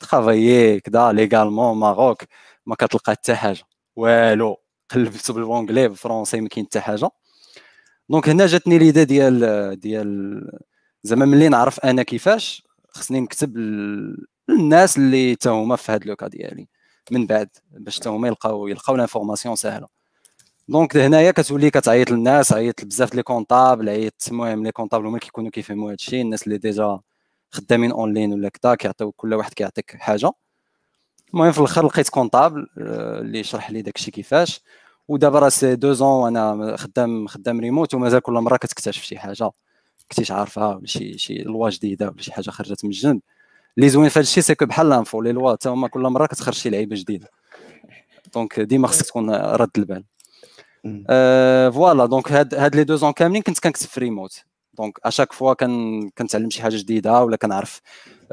[0.00, 2.22] travailler كدا légalement Maroc
[2.66, 3.62] ما كتلقى حتى حاجة.
[3.96, 4.56] والو
[4.90, 7.08] قلبت ب l'anglais ب le français ما كاين حتى حاجة.
[8.10, 10.42] donc هنا جاتني l'idée ديال ديال
[11.02, 13.56] زعما ملي نعرف أنا كيفاش خصني نكتب
[14.48, 16.68] للناس اللي حتى هما في هاد le cas ديالي.
[17.12, 19.88] من بعد باش حتى هما يلقاو يلقاو l'information سهلة.
[20.68, 25.50] donc هنايا كتولي كتعيط للناس عيط بزاف les comptables عيط المهم les comptables هما كيكونوا
[25.50, 27.00] كيفهموا هادشي الناس اللي déjà
[27.50, 30.30] خدامين أونلاين ولا كذا كيعطيو كل واحد كيعطيك حاجة.
[31.34, 34.60] المهم في الآخر لقيت comptable آه، اللي شرح لي داكشي كيفاش.
[35.08, 39.18] ودابا راه ça fait deux ans وأنا خدام خدام ريموت ومازال كل مرة كتكتشف شي
[39.18, 39.50] حاجة.
[40.10, 43.20] كنتيش عارفها ولا شي شي loi جديدة ولا شي حاجة خرجت من الجنب.
[43.78, 46.54] اللي زوين في هادشي c'est que بحال l'info les lois حتى هما كل مرة كتخرج
[46.54, 47.28] شي لعيبة جديدة.
[48.34, 50.04] donc ديما خصك تكون رد البال.
[51.70, 54.44] voilà donc هاد هاد les deux ans كاملين كنت كنكتب في remote
[54.78, 57.80] donc à chaque fois كان كنتعلم شي حاجة جديدة ولا كنعرف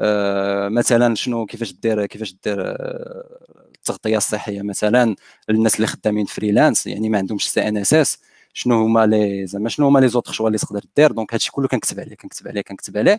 [0.00, 3.38] آه مثلا شنو كيفاش دير كيفاش دير آه
[3.74, 5.16] التغطية الصحية مثلا
[5.48, 8.18] للناس اللي خدامين freelance يعني ما عندهمش CNSS.
[8.54, 11.68] شنو هما les زعما شنو هما les autres choix اللي تقدر دير؟ donc هادشي كله
[11.68, 13.18] كنكتب عليه كنكتب عليه كنكتب عليه.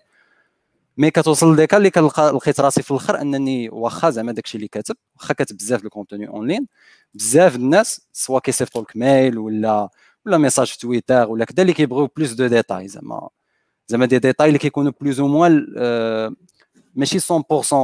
[0.98, 4.96] mais كتوصل لديك اللي كنلقى لقيت راسي في الآخر أنني واخا زعما داكشي اللي كاتب
[5.16, 6.68] واخا كاتب بزاف de contenu online
[7.14, 9.90] بزاف الناس soit كيصيفطوا لك mail ولا
[10.26, 13.30] ولا message في تويتر ولا كذا اللي كيبغيو plus de détails زعما
[13.88, 15.66] زعما دي ديتاي اللي كيكونوا plus ou moins
[16.96, 17.24] ماشي 100%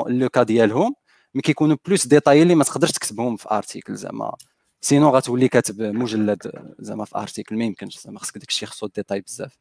[0.07, 0.95] le cas ديالهم
[1.35, 4.35] mais كيكونوا plus détails اللي ما تقدرش تكتبهم في article زعما.
[4.81, 9.57] sinon غتولي كاتب مجلد زعما في article ما يمكنش زعما خصك داكشي خصو détails بزاف.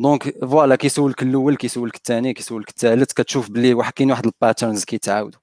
[0.00, 3.12] donc voilà كيسولك الأول كيسولك الثاني كيسولك الثالث.
[3.12, 5.40] كتشوف بلي واحد كاين واحد ال patterns كيتعاودوا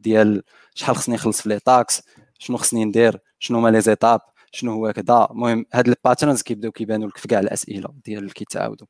[0.00, 0.42] ديال
[0.74, 2.02] شحال خصني نخلص في les taxes
[2.38, 4.20] شنو خصني ندير شنو هما les étapes
[4.52, 8.30] شنو هو كذا المهم هاد ال patterns كيبداو كيبانوا لك في كاع الأسئلة ديال اللي
[8.30, 8.86] كيتعاودوا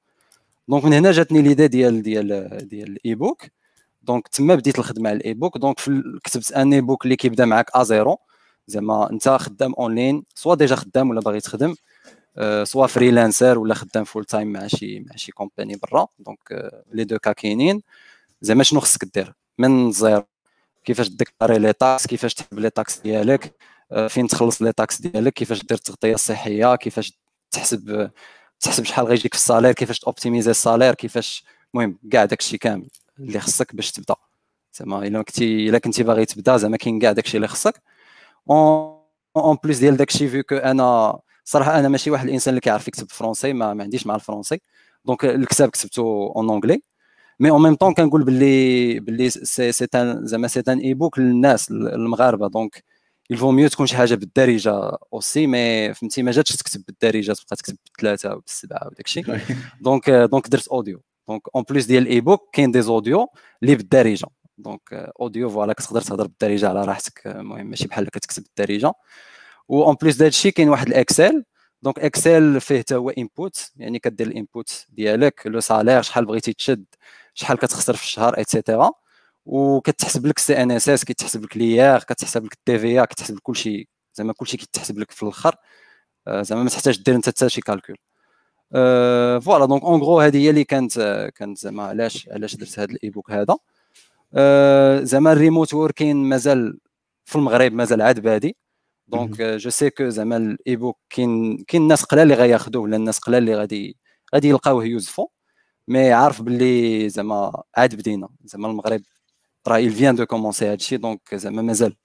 [0.68, 3.42] donc من هنا جاتني l'idée ديال ديال ديال ال e-book
[4.02, 5.76] donc تما بديت الخدمة على ال e-book donc
[6.24, 8.18] كتبت أن e-book اللي كيبدا معاك à zéro.
[8.66, 11.74] زعما أنت خدام online soit déjà خدام ولا باغي تخدم.
[12.64, 16.06] soit freelancer ولا خدام full time مع شي مع شي company برا.
[16.18, 17.82] donc les deux cas كاينين.
[18.42, 20.22] زعما شنو خصك دير؟ من ال zéro
[20.84, 23.54] كيفاش déclarer les taxes كيفاش تحسب les taxes ديالك؟
[23.92, 27.18] آه، فين تخلص les taxes ديالك؟ كيفاش دير التغطيه الصحيه كيفاش
[27.50, 28.10] تحسب
[28.60, 32.58] تحسب شحال غيجيك في ال salaire؟ كيفاش ت optimiser ال salaire؟ كيفاش المهم كاع داكشي
[32.58, 32.88] كامل
[33.18, 34.14] اللي خصك باش تبدا.
[34.74, 37.82] زعما إلا كنتي إلا كنتي باغي تبدا زعما كاين كاع داكشي اللي خصك.
[39.36, 41.18] en plus ديال داكشي vu que أنا
[41.50, 44.60] صراحة أنا ماشي واحد الإنسان اللي كيعرف يكتب français ما, ما عنديش مع ال français
[45.04, 46.82] donc الكتاب كتبته en anglais
[47.40, 49.86] mais en même temps كنقول باللي باللي سي سي
[50.22, 52.84] زعما c'est un e-book للناس المغاربه donc
[53.30, 57.56] il vaut mieux تكون شي حاجة بالدارجه aussi mais فهمتي ما جاتش تكتب بالدارجه تبقى
[57.56, 59.40] تكتب بالثلاثه وبالسبعه وداك الشيء
[59.80, 63.28] donc donc درت audio donc en plus ديال ال e-book كاين دي اوديو
[63.62, 64.26] اللي بالدارجه
[64.58, 68.92] donc audio voilà كتقدر تهضر بالدارجه على راحتك المهم ماشي بحال كتكتب بالدارجه
[69.70, 71.44] و en plus داك كاين واحد ال Excel.
[71.82, 76.52] donc Excel فيه حتى هو input يعني كدير ال input ديالك le salaire شحال بغيتي
[76.52, 76.84] تشد
[77.34, 78.90] شحال كتخسر في الشهر et cetera
[79.46, 83.88] وكتحسب لك CNSS كيتحسب لك l'IR كتحسب لك ال TVA كتحسب لك كلشي.
[84.14, 85.56] زعما كلشي كيتحسب لك في الأخر.
[86.28, 87.96] آه، زعما ما تحتاج دير انت حتى شي calcul
[89.42, 89.66] voilà.
[89.66, 93.30] donc en gros هذه هي اللي كانت كانت زعما علاش علاش درت هذا ال e-book
[93.30, 93.56] هذا.
[94.34, 96.78] آه، زعما ال remote working مازال
[97.24, 98.56] في المغرب مازال عاد بادي.
[99.10, 103.18] donc je sais que زعما ال e-book كاين كاين الناس قلال اللي غياخذوه ولا الناس
[103.18, 103.96] قلال اللي غادي
[104.34, 105.28] غادي يلقاوه useful
[105.88, 109.02] mais عارف باللي زعما عاد بدينا زعما المغرب
[109.68, 111.96] راه il vient de commencer هادشي donc زعما مازال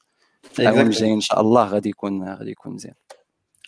[0.59, 2.93] العام الجاي ان شاء الله غادي يكون غادي يكون مزيان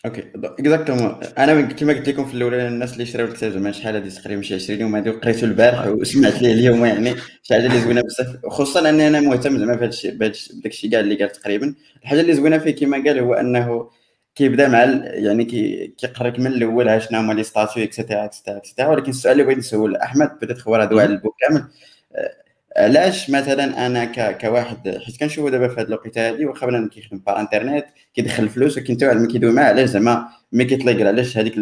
[0.08, 0.24] OK.
[0.36, 4.42] exactement أنا كما قلت لكم في الأول الناس اللي شراو الكتاب زعما شحال هادي تقريبا
[4.42, 8.46] شي 20 يوم هادي قريته البارح وسمعت ليه اليوم يعني شي حاجة اللي زوينة بزاف.
[8.46, 11.74] خصوصا أني أنا مهتم زعما بهذا الشيء بداك الشيء كاع اللي قال تقريبا.
[12.02, 13.90] الحاجة اللي زوينة فيه كما قال هو أنه
[14.34, 15.44] كيبدا مع يعني
[15.98, 19.58] كيقرك من الأول شنو هما les statuts et cetera et cetera ولكن السؤال اللي بغيت
[19.58, 21.64] نسول أحمد بدات هو راه دوا ال book كامل.
[22.78, 27.40] علاش مثلا أنا كواحد حيت كنشوفو دابا في هذه الوقيتة هذه واخا بنادم كيخدم par
[27.40, 31.54] internet كيدخل الفلوس ولكن حتى واحد ما كيدوي معاه علاش زعما mais كيطلق علاش هذيك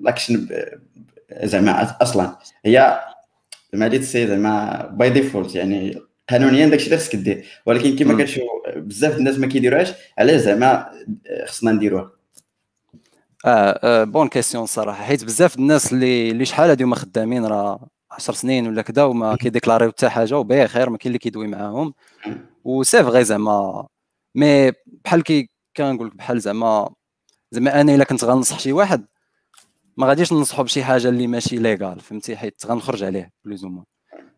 [0.00, 0.48] l'action
[1.42, 3.00] زعما أصلا؟ هي
[3.72, 5.98] زعما هذه تسي زعما by default يعني
[6.30, 7.46] قانونيا داكشي اللي خصك دير.
[7.66, 8.42] ولكن كما كنشوف
[8.76, 10.86] بزاف الناس ما كيديروهاش علاش زعما
[11.46, 12.10] خصنا نديروها.
[13.46, 17.88] آه, آه bonne question الصراحه حيت بزاف الناس اللي اللي شحال هادو ما خدامين راه
[18.12, 21.94] 10 سنين ولا كذا وما كيديكلاريو حتى حاجة وبخير ما كاين اللي كيدوي معاهم.
[22.64, 23.86] و c'est vrai زعما
[24.34, 24.72] mais
[25.04, 26.94] بحال كي كنقول لك بحال زعما
[27.50, 29.06] زعما أنا إلا كنت غنصح شي واحد
[29.96, 33.84] ما غاديش ننصحو بشي حاجة اللي ماشي légal فهمتي؟ حيت غنخرج عليه plus ou moins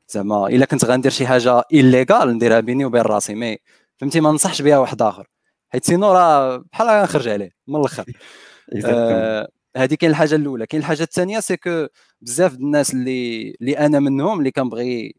[0.08, 3.58] زعما إلا كنت غندير شي حاجة illégal نديرها بيني وبين راسي mais
[3.96, 5.26] فهمتي؟ ما ننصحش بها واحد آخر.
[5.68, 8.04] حيت sinon راه بحال غنخرج عليه من الأخر.
[9.76, 10.66] هذه كاين الحاجة الأولى.
[10.66, 11.86] كاين الحاجة الثانية c'est que
[12.24, 15.14] بزاف الناس اللي اللي أنا منهم اللي كنبغي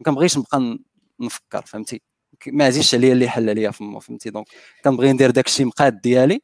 [0.00, 0.78] ما كنبغيش نبقى
[1.20, 2.02] نفكر فهمتي؟
[2.46, 4.46] ما عزيزش عليا اللي حل عليا فمو فهمتي؟ donc
[4.84, 6.40] كنبغي ندير داك الشيء مقاد ديالي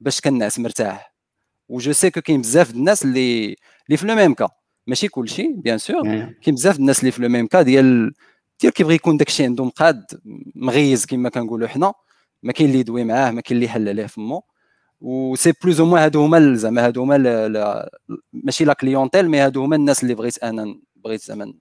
[0.00, 1.14] باش كنعس مرتاح.
[1.68, 3.56] و je sais que كاين بزاف الناس اللي
[3.86, 4.48] اللي ف le même cas
[4.86, 6.02] ماشي كلشي bien sûr
[6.42, 8.12] كاين بزاف الناس اللي ف le même cas ديال
[8.60, 10.04] ديال كيبغي يكون داك الشيء عنده مقاد
[10.54, 11.92] مغيز كما كنقولوا حنا.
[12.42, 14.42] ما كاين اللي يدوي معاه ما كاين اللي يحل عليه فمو
[15.00, 17.16] و c'est plus ou moins هادو هما زعما هادو هما
[18.32, 21.54] ماشي la clientèle mais هادو هما الناس اللي بغيت أنا بغيت زعما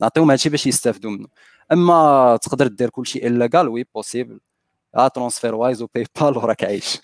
[0.00, 1.28] نعطيهم هادشي باش يستافدوا منه
[1.72, 4.40] اما تقدر دير كلشي الا oui possible
[4.96, 7.00] آه transfert Wise و PayPal وراك عايش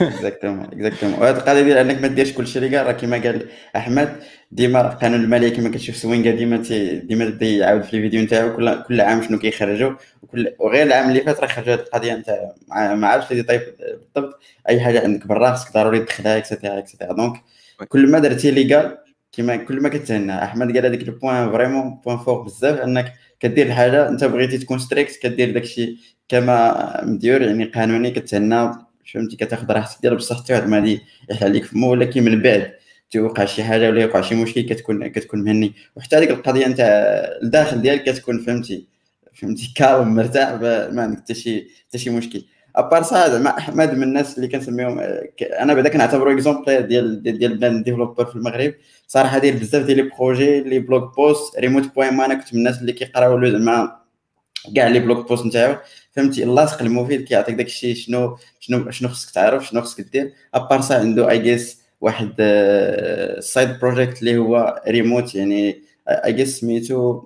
[0.00, 4.16] exactement exactement وهاد القضية ديال إنك ما ديرش كلشي légal راه كما قال أحمد
[4.52, 6.56] ديما القانون المالي كما كتشوف سوينغا ديما
[7.04, 11.40] ديما يعاود في الفيديو نتاعو كل كل عام شنو كيخرجوا وكل وغير العام اللي فات
[11.40, 12.54] راه خرج هاد القضية نتاع
[12.94, 16.87] ما عرفتش لي طيب بالضبط أي حاجة عندك برا خصك ضروري تدخلها et cetera et
[16.87, 17.42] cetera donc
[17.88, 18.98] كل ما درتي légal
[19.32, 20.44] كما كل ما كتهنى.
[20.44, 24.78] أحمد قال هذاك ال point vraiment point fort بزاف إنك كدير الحاجة أنت بغيتي تكون
[24.78, 25.96] strict كدير داكشي
[26.30, 28.72] كما مديور يعني قانوني كتهنى
[29.12, 32.72] فهمتي؟ كتاخذ راحتك ديال بصح حتى واحد ما غادي يحل عليك فمو ولكن من بعد
[33.10, 35.72] توقع شي حاجة ولا يوقع شي مشكل كتكون كتكون مهني.
[35.96, 36.86] وحتى هذيك القضية نتاع
[37.42, 38.86] الداخل ديالك كتكون فهمتي؟
[39.34, 40.52] فهمتي؟ calme مرتاح
[40.92, 42.44] ما عندك حتى شي حتى شي مشكل.
[42.76, 45.00] à part ça زعما أحمد من الناس اللي كنسميهم
[45.42, 48.74] أنا بعدا كنعتبرو exemple ديال ديال بلان developer في المغرب.
[49.08, 52.58] صراحة داير بزاف ديال les projets les blog posts remote point ma أنا كنت من
[52.58, 54.00] الناس اللي كيقراو زعما
[54.76, 55.76] كاع les blog posts نتاعو.
[56.10, 60.59] فهمتي؟ اللاصق المفيد كيعطيك داك الشيء شنو شنو شنو خصك تعرف شنو خصك دير à
[60.59, 62.28] part ça عنده I guess واحد
[63.40, 67.24] side آه، project اللي هو ريموت يعني I guess سميتو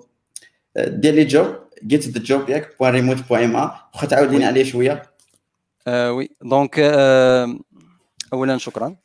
[0.77, 1.55] دير les jobs
[1.87, 5.03] get the job ياك point remote point MA واخا تعاود لينا عليه شوية.
[5.87, 6.29] oui.
[6.41, 6.79] donc
[8.33, 8.95] اولا شكرا.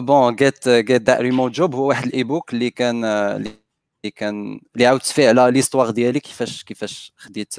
[0.00, 3.04] bon get get that remote job هو واحد ال e-book اللي كان
[4.04, 7.54] اللي كان اللي عاودت فيه على l'histoire ديالي كيفاش كيفاش خديت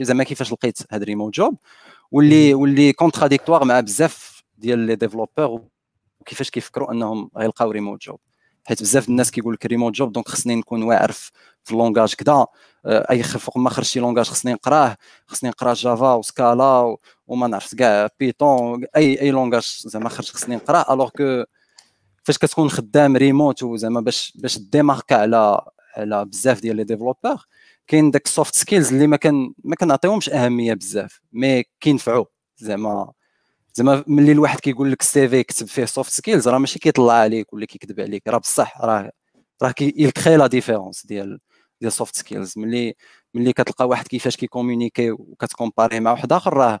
[0.00, 1.56] زعما كيفاش لقيت هاد remote job
[2.10, 5.62] واللي واللي contradictoire مع بزاف ديال les développeurs
[6.20, 8.20] وكيفاش كيفكروا أنهم غيلقاو remote job.
[8.64, 11.12] حيت بزاف الناس كيقول لك remote job donc خصني نكون واعر
[11.64, 12.46] في ال langages كذا
[12.86, 17.46] آه، أي فوق ما خرج شي langage خصني نقراه خصني نقرا Java و Scala وما
[17.46, 20.94] نعرف كاع Python أي أي langage زعما خرج خصني نقراه.
[20.94, 21.44] alors que
[22.24, 25.60] فاش كتكون خدام ريموت وزعما باش باش démarqua على
[25.96, 27.46] على بزاف ديال les développeurs
[27.86, 32.24] كاين داك ال soft skills اللي ما كان ما كنعطيهمش أهمية بزاف mais كينفعوا
[32.56, 33.12] زعما
[33.74, 37.52] زعما ملي الواحد كيقول لك ال CV يكتب فيه soft skills راه ماشي كيطلع عليك
[37.52, 39.10] ولا كيكذب عليك راه بصح راه
[39.62, 41.40] راه كي créer la différence ديال
[41.80, 42.94] ديال soft skills ملي
[43.34, 46.80] ملي كتلقى واحد كيفاش كي communiquer وكت comparer مع واحد آخر راه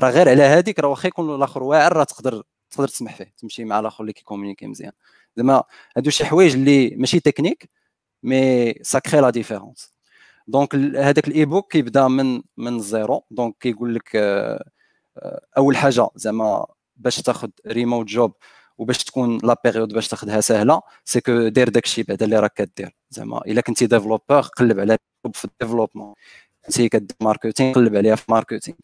[0.00, 3.64] راه غير على هذيك راه واخا يكون الآخر واعر راه تقدر تقدر تسمح فيه تمشي
[3.64, 4.92] مع الآخر اللي كي communiquer مزيان.
[5.36, 5.62] زعما
[5.96, 9.92] هادو شي حوايج اللي ماشي techniques mais ça crée la différence
[10.48, 14.64] donc هذاك ال époque كيبدا من من ال zéro donc كيقول لك آه،
[15.18, 18.34] آه، أول حاجة زعما باش تاخذ remote job
[18.78, 22.96] وباش تكون la période باش تاخذها سهلة c'est que دير داكشي بعدا اللي راك كدير.
[23.10, 24.98] زعما إلا كنتي développeur قلب على
[25.34, 26.14] في ال développement
[26.66, 28.76] كنتي كدير marketing قلب عليها في marketing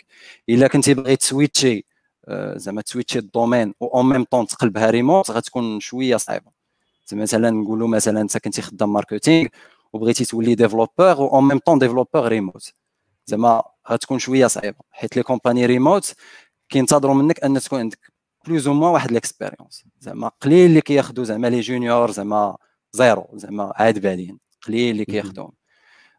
[0.48, 1.86] إلا كنتي باغي ت switcher
[2.28, 6.63] آه، زعما ت switcher ال domaine و en même temps تقلبها ريموت غتكون شوية صعيبة.
[7.12, 9.48] مثلا نقولوا مثلا أنت كنتي خدام marketing
[9.92, 12.72] وبغيتي تولي développeur و en même temps développeur remote
[13.26, 16.14] زعما غتكون شوية صعيبة حيت les compagnies remote
[16.68, 18.12] كينتظروا منك أن تكون عندك
[18.46, 22.56] plus ou moins واحد l'expérience زعما قليل اللي كياخذوا زعما les juniors زعما
[22.92, 25.52] zéro زعما عاد بادين قليل اللي كياخذوهم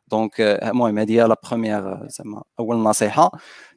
[0.08, 3.32] donc المهم هذه هي la première زعما أول نصيحة.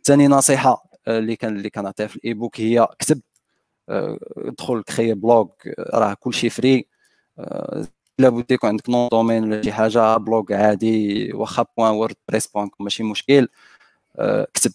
[0.04, 3.20] ثاني نصيحة اللي كان اللي كنعطيها في ال époque هي كتب
[4.38, 5.48] ادخل créer blog
[5.78, 6.88] راه كلشي free
[8.18, 12.70] لابد يكون عندك nom de domaine ولا شي حاجة blog عادي واخا point WordPress point
[12.80, 13.48] ماشي مشكل.
[14.54, 14.72] كتب.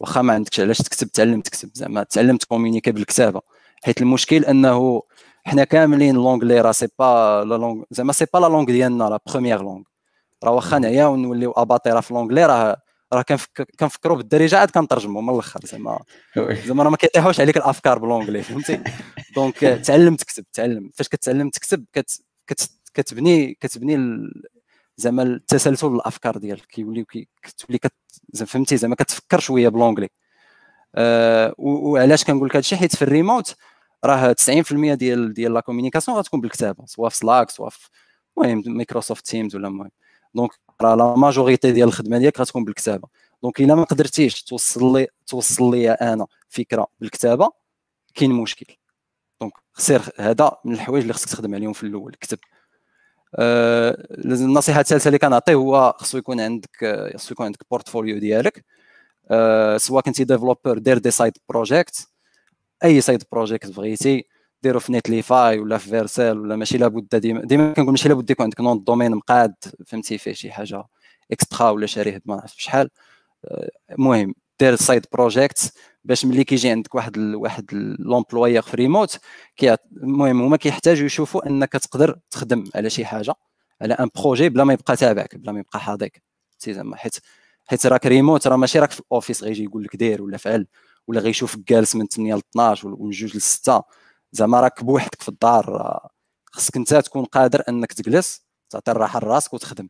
[0.00, 3.40] واخا ما عندكش علاش تكتب تعلم تكتب زعما تعلم ت communiquer بالكتابة.
[3.84, 5.02] حيت المشكل أنه
[5.44, 9.20] حنا كاملين l'anglais راه c'est pas la langue زعما c'est pas la langue ديالنا la
[9.26, 9.82] première langue
[10.44, 12.76] راه واخا نعيا ونوليو اباطيرا في l'anglais راه
[13.12, 13.24] راه
[13.78, 15.98] كنفكروا بالدارجه عاد كنترجموا من الآخر زعما
[16.66, 18.80] زعما راه ما كيطيحوش عليك الافكار ب l'anglais فهمتي؟
[19.36, 24.18] donc تعلم تكتب تعلم فاش كتعلم تكتب كت كت كتبني كتبني
[24.96, 27.04] زعما التسلسل الافكار ديالك كيولي
[27.42, 27.92] كتولي كت
[28.46, 30.08] فهمتي؟ زعما كتفكر شوية ب l'anglais
[30.94, 33.56] أه وعلاش كنقول لك هادشي؟ حيت في الريموت
[34.04, 37.88] راه 90% ديال ديال la communication غتكون بالكتابة سواء في Slack سواء في
[38.38, 39.90] المهم Microsoft Teams ولا المهم.
[40.34, 40.50] donc
[40.82, 43.08] راه la majorité ديال الخدمة ديالك غتكون بالكتابة.
[43.42, 47.50] donc إلا ما قدرتيش توصل لي توصل لي أنا فكرة بالكتابة
[48.14, 48.66] كاين مشكل.
[49.40, 52.38] donc خسر هذا من الحوايج اللي خصك تخدم عليهم في الأول كتب
[53.38, 56.76] أه النصيحة الثالثة اللي كنعطيه هو خصو يكون عندك
[57.16, 58.64] خصو يكون عندك portfolio ديالك.
[59.30, 62.08] أه سواء كنتي développeur دير des side projects
[62.84, 64.24] أي side project بغيتي.
[64.62, 68.44] ديرو في Netlify ولا في Vercel ولا ماشي لابد ديما ديما كنقول ماشي لابد يكون
[68.44, 69.54] عندك nom de domaine مقاد
[69.86, 70.84] فهمتي؟ فيه شي حاجة
[71.32, 72.90] extra ولا شاريه ما عرفتش شحال.
[73.92, 75.72] المهم دير side project
[76.04, 77.66] باش ملي كيجي عندك واحد ال واحد
[77.98, 79.18] l'employeur في ريموت
[80.02, 83.34] المهم هما كيحتاجوا يشوفوا أنك تقدر تخدم على شي حاجة
[83.82, 86.22] على un projet بلا ما يبقى تابعك بلا ما يبقى حاضيك
[86.68, 87.14] زعما حيت
[87.66, 90.66] حيت راك ريموت راه ماشي راك في ال office غيجي يقول لك دير ولا فعل
[91.06, 93.82] ولا غيشوفك جالس من 8 ل 12 ومن 2 ل 6
[94.32, 95.98] زعما راك بوحدك في الدار
[96.52, 99.88] خصك انت تكون قادر انك تجلس تعطي الراحة لراسك وتخدم.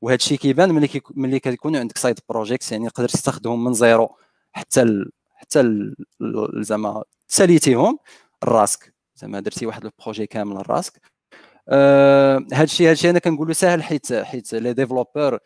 [0.00, 4.16] وهذا الشيء كيبان ملي كي ملي كيكونوا عندك side project يعني تقدر تستخدمهم من zéro
[4.52, 5.12] حتى ال...
[5.34, 5.94] حتى ال...
[6.64, 7.98] زعما ساليتيهم
[8.44, 11.00] راسك زعما درتي واحد ال projet كامل لراسك.
[11.68, 15.38] أه هذا الشيء هذا الشيء أنا كنقولو ساهل حيت حيت les développeurs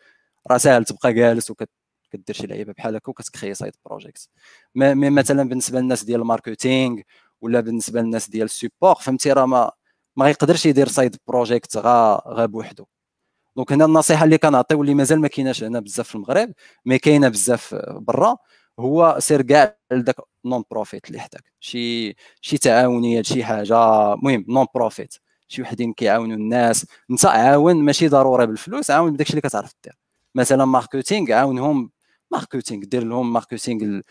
[0.51, 1.69] راه ساهل تبقى جالس وكت
[2.11, 4.29] كدير شي لعيبة بحال هكا وكت créer side project
[4.75, 7.01] mais مثلا بالنسبة للناس ديال ال marketing
[7.41, 9.71] ولا بالنسبة للناس ديال ال support فهمتي؟ راه ما
[10.15, 12.85] ما غيقدرش يدير side project غا غا بوحدو.
[13.55, 16.53] donc هنا النصيحة اللي كنعطي واللي مازال ما كايناش هنا بزاف في المغرب
[16.85, 18.37] mais كاينة بزاف برا
[18.79, 21.43] هو سير كاع لذاك non-profit اللي حداك.
[21.59, 24.13] شي شي تعاونيه شي حاجة.
[24.13, 25.15] المهم non-profit
[25.47, 26.85] شي وحدين كيعاونوا الناس.
[27.11, 29.93] انت عاون ماشي ضروري بالفلوس عاون بداكشي اللي كتعرف دير.
[30.35, 31.91] مثلا marketing عاونهم
[32.31, 34.01] marketing دير لهم marketing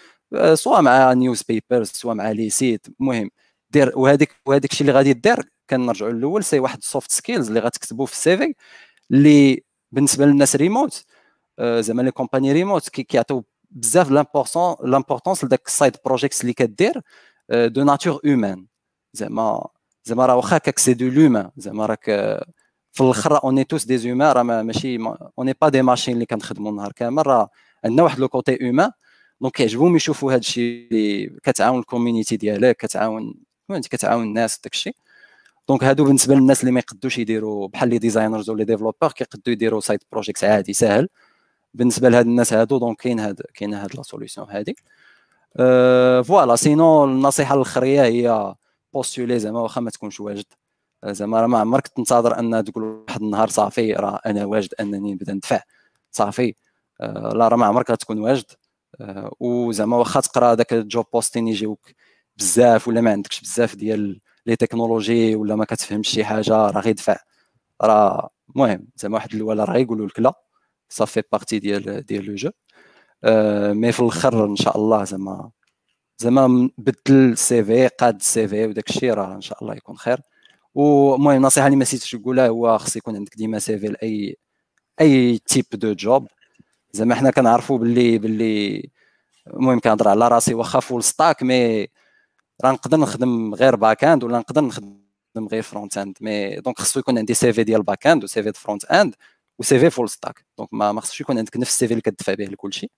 [0.55, 3.31] سواء مع newspapers سواء مع les sites المهم
[3.71, 8.07] دير وهذيك وهذاك الشيء اللي غادي دير كنرجعوا للأول c'est واحد soft skills اللي غتكتبوا
[8.07, 8.55] في ال CV
[9.11, 11.05] اللي بالنسبة للناس ريموت
[11.59, 14.11] آه، زعما les compagnies remote كيعطيو بزاف
[14.85, 17.03] l'importance لذاك ال side project اللي كدير
[17.51, 18.67] de nature humaine
[19.13, 19.69] زعما
[20.05, 22.05] زعما راه واخا كاك c'est de l'humain زعما راك
[22.93, 24.99] في الآخر on est tous des humains راه ماشي
[25.38, 27.51] on est pas des machines اللي كنخدموا النهار كامل راه
[27.85, 28.91] عندنا واحد le côté humain
[29.41, 33.35] donc كيعجبهم يشوفوا هذا الشيء اللي كتعاون ال community ديالك كتعاون
[33.69, 34.97] فهمتي كتعاون الناس داك الشيء
[35.69, 39.81] donc هادو بالنسبة للناس اللي ما يقدوش يديروا بحال les designers ولا développeurs كيقدوا يديروا
[39.81, 41.09] site project عادي ساهل.
[41.75, 44.77] بالنسبة لهاد الناس هادو donc كاين هاد كاين هاد la solution هادي.
[46.29, 48.55] voilà sinon النصيحة الأخرية هي
[48.93, 50.45] postuler زعما واخا ما تكونش واجد.
[51.05, 55.33] زعما راه ما عمرك تنتظر أن تقول واحد النهار صافي راه أنا واجد أنني نبدا
[55.33, 55.61] ندفع.
[56.12, 56.55] صافي.
[57.01, 58.45] لا راه ما عمرك غتكون واجد.
[59.01, 61.91] أه وزعما واخا تقرا داك ال job posting يجيوك
[62.37, 66.95] بزاف ولا ما عندكش بزاف ديال les technologies ولا ما كتفهمش شي حاجة راه غير
[66.95, 67.17] دفع
[67.83, 70.35] راه المهم زعما واحد الأول راه يقولوا لك لا
[70.89, 72.51] صافي partie ديال ديال le jeu
[73.75, 75.51] mais في الأخر إن شاء الله زعما
[76.19, 80.21] زعما بدل ال CV قاد ال CV وداك الشيء راه إن شاء الله يكون خير.
[80.75, 84.37] ومهم النصيحه اللي ما نسيتش نقولها هو خص يكون عندك ديما CV لأي
[85.01, 86.29] أي type de job.
[86.92, 88.90] زعما حنا كنعرفوا باللي باللي
[89.46, 91.88] المهم كنهضر على راسي واخا full stack mais
[92.64, 94.98] راه نقدر نخدم غير back end ولا نقدر نخدم
[95.53, 98.85] غير front end mais donc خصو يكون عندي CV ديال back end و CV front
[98.85, 99.14] end
[99.59, 102.44] و CV full stack donc ما خصوش يكون عندك نفس ال CV اللي كتدفع به
[102.44, 102.90] لكل شيء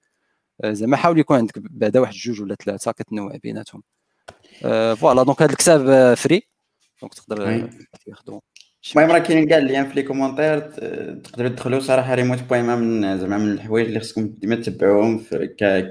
[0.65, 3.83] زعما حاول يكون عندك بعدا واحد جوج ولا ثلاثة كتنوع بيناتهم.
[4.97, 6.43] voilà donc هذا الكتاب free
[7.01, 7.71] donc تقدر
[8.07, 8.43] تاخذو
[8.97, 10.59] المهم راه كاينين كاع اللي في les commentaires
[11.15, 15.25] تقدروا تدخلوا صراحة ريموت بويما من زعما من الحوايج اللي خصكم ديما تتبعوهم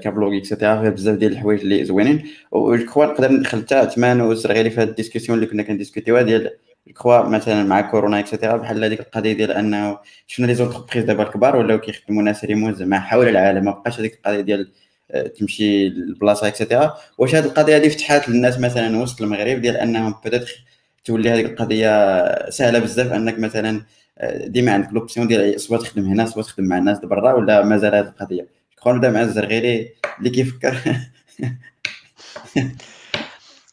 [0.02, 2.28] ك blog et cetera فيها بزاف ديال الحوايج اللي زوينين.
[2.50, 6.22] وكخوا نقدر ندخل حتى عثمان وسرغيلي في هذه ال discussion اللي كنا كن discuter يوها
[6.22, 6.50] ديال
[6.86, 11.22] الكوا مثلا مع كورونا et cetera بحال هذيك القضية ديال أنه شفنا les entreprises دابا
[11.22, 14.72] الكبار ولاو كيخدموا ناس ريموت زعما حول العالم ما بقاش هذيك القضية ديال
[15.38, 20.14] تمشي لبلاصه et cetera واش هذه القضية هذه فتحات للناس مثلا وسط المغرب ديال أنهم
[20.24, 20.64] peut-être
[21.10, 23.82] تولي هذيك القضية سهلة بزاف أنك مثلا
[24.34, 28.06] ديما عندك l'option ديال سوا تخدم هنا سوا تخدم مع الناس برا ولا مازال هذه
[28.08, 28.48] القضية؟
[28.82, 30.76] كون نبدا مع الزرغيري اللي كيفكر؟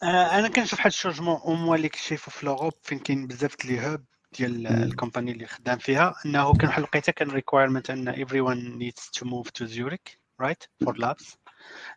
[0.04, 4.02] أنا كنشوف واحد ال changement أو اللي كنشوفو في l'Europe فين كاين بزاف les hubs
[4.38, 9.20] ديال ال company اللي خدام فيها أنه كان واحد الوقيتة كان requirement أن everyone needs
[9.20, 11.38] to move to Zurich right for labs.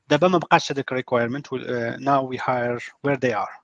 [0.08, 1.46] دابا ما بقاش هذاك requirement
[2.30, 3.54] we hire where they are.
[3.54, 3.59] uh,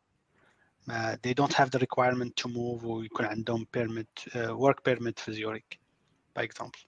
[1.23, 5.81] they don't have the requirement to move ويكون عندهم permit uh, work permit في زيوريك
[6.39, 6.87] by example.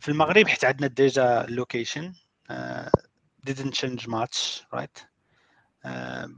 [0.00, 2.12] في المغرب حيت عندنا déjà location
[2.50, 2.90] uh,
[3.50, 5.06] didn't change much right
[5.86, 6.28] uh,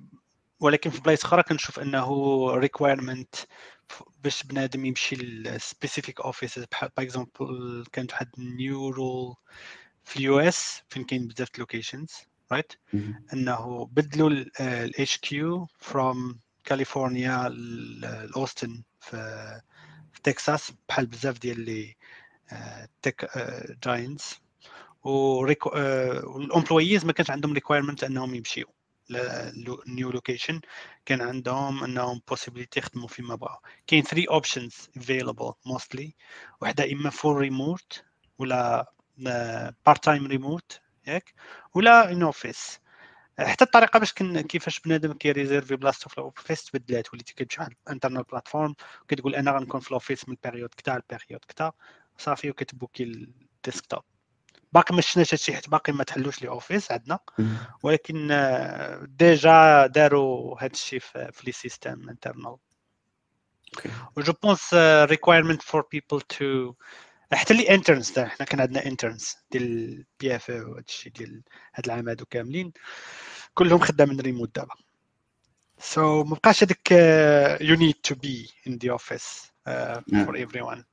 [0.60, 2.06] ولكن في بلايص أخرى كنشوف إنه
[2.50, 3.34] requirement
[4.24, 9.34] باش بنادم يمشي ل specific offices بحال par exemple كانت واحد new rule
[10.04, 12.12] في ال US فين كاين بزاف locations
[12.54, 12.72] right
[13.32, 19.16] إنه بدلوا ال HQ from كاليفورنيا لأوستن في
[20.12, 21.96] في تكساس بحال بزاف ديال les
[23.02, 23.30] tech
[23.84, 24.40] giants
[25.02, 28.66] وال employees ما كانش عندهم requirement إنهم يمشيو
[29.86, 30.60] new location
[31.06, 36.14] كان عندهم إنهم possibility يخدموا فيما بغاو كاين 3 options available mostly
[36.60, 38.04] وحده إما full remote
[38.38, 38.92] ولا
[39.86, 41.34] part time remote ياك
[41.74, 42.80] ولا in office
[43.38, 47.74] حتى الطريقة باش كيفاش بنادم كي réserver بلاصتو في ال office تبدلات وليتي كتمشي على
[47.86, 51.44] ال internal platform وكتقول أنا غنكون في ال office من ال période كتا لل période
[51.48, 51.72] كتا
[52.18, 54.02] صافي وكت booki ال desktop
[54.72, 57.18] باقي ما شفناش هادشي حيت باقي ما تحلوش les offices عندنا.
[57.82, 58.28] ولكن
[59.02, 62.56] déjà داروا هادشي في les systèmes internal
[64.16, 64.74] و je pense
[65.04, 66.74] requirement for people to
[67.32, 71.42] حتى ال les interns حنا كان عندنا interns ديال PFE أو هادشي ديال
[71.74, 72.72] هاد العام هادو كاملين
[73.54, 74.74] كلهم خدامين ريموت دابا.
[75.78, 76.92] so so, ما بقاش هذاك
[77.60, 79.52] you need to be in the office
[80.24, 80.84] for everyone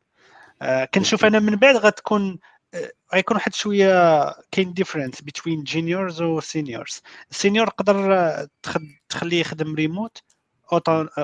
[0.93, 2.39] كنشوف أنا من بعد غتكون
[3.13, 8.47] غيكون واحد شوية كاين difference بين juniors و seniors ال senior تقدر
[9.09, 10.17] تخليه يخدم remote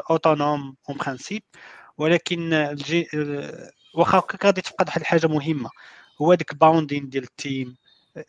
[0.10, 1.44] autonome en principe
[1.98, 2.76] ولكن
[3.98, 5.70] واخا غادي تبقى واحد الحاجة مهمة.
[6.22, 7.76] هو ديك bonding ديال ال team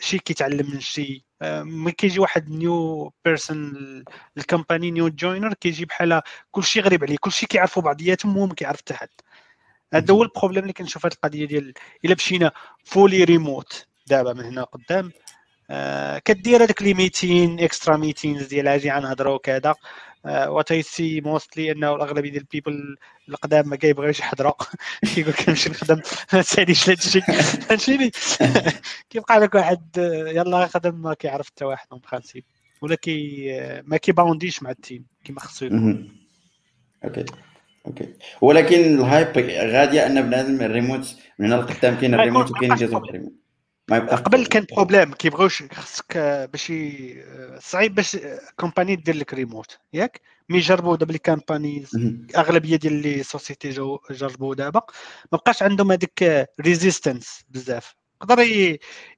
[0.01, 1.25] شي كيتعلم من شي.
[1.43, 4.05] ملي كيجي واحد new person
[4.39, 7.17] ال company new joiner كيجي بحال كلشي غريب عليه.
[7.21, 9.09] كلشي كيعرفوا بعضياتهم وهو ما كيعرف حتى حد.
[9.95, 12.53] هذا هو ال problème اللي كنشوف هذه القضية ديال إلا مشينا
[12.85, 15.13] fully remote دابا من هنا قدام.
[15.71, 19.75] آه كدير هذاك les meeting extra meetings ديال أجي غنهضروا كذا
[20.25, 22.97] what I see mostly انه الاغلبيه ديال ال people
[23.29, 24.53] القدام ما كيبغيوش يحضروا.
[25.15, 26.01] كيقول لك نمشي نخدم.
[26.33, 27.23] ما تسأليش لهذا الشيء
[27.69, 28.11] فهمتيني؟
[29.11, 29.97] كيبقى لك واحد
[30.27, 32.45] يلا خدم ما كيعرف حتى واحد en principe
[32.83, 33.47] ولا كي
[33.85, 36.19] ما كي bond يش مع ال team كيما خصو يكون.
[37.05, 37.25] okay.
[37.87, 38.15] okay.
[38.41, 43.21] ولكن ال hype غاديه أن بنادم الريموت من هنا لقدام كاين الريموت وكاين ما يبقاش
[43.91, 46.73] قبل كان problème كيبغيوش خصك آه، باش
[47.59, 48.17] صعيب باش
[48.57, 51.91] company دير لك ريموت ياك؟ mais جربوا دابا les companies.
[52.37, 53.71] أغلبية ديال les sociétés
[54.11, 54.81] جربوا دابا.
[55.33, 57.95] ما بقاش عندهم هذيك résistance بزاف.
[58.23, 58.39] يقدر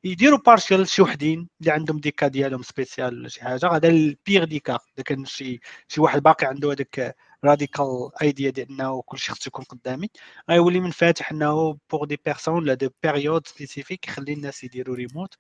[0.05, 3.69] يديروا partial شي وحدين اللي عندهم des cas ديالهم spécial ولا شي حاجة.
[3.69, 8.51] هذا ال big des cas إذا كان شي شي واحد باقي عنده هذاك radical idea
[8.51, 10.11] ديال إنه كلشي خصو يكون قدامي.
[10.51, 15.35] غيولي من فاتح إنه pour des personnes ولا des périodes spécifiques يخلي الناس يديروا remote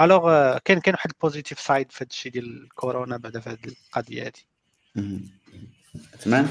[0.00, 3.58] alors كاين كاين واحد ال positive side في هذا الشيء ديال الكورونا بعدا في هذه
[3.88, 4.32] القضية هذه.
[6.20, 6.48] تمام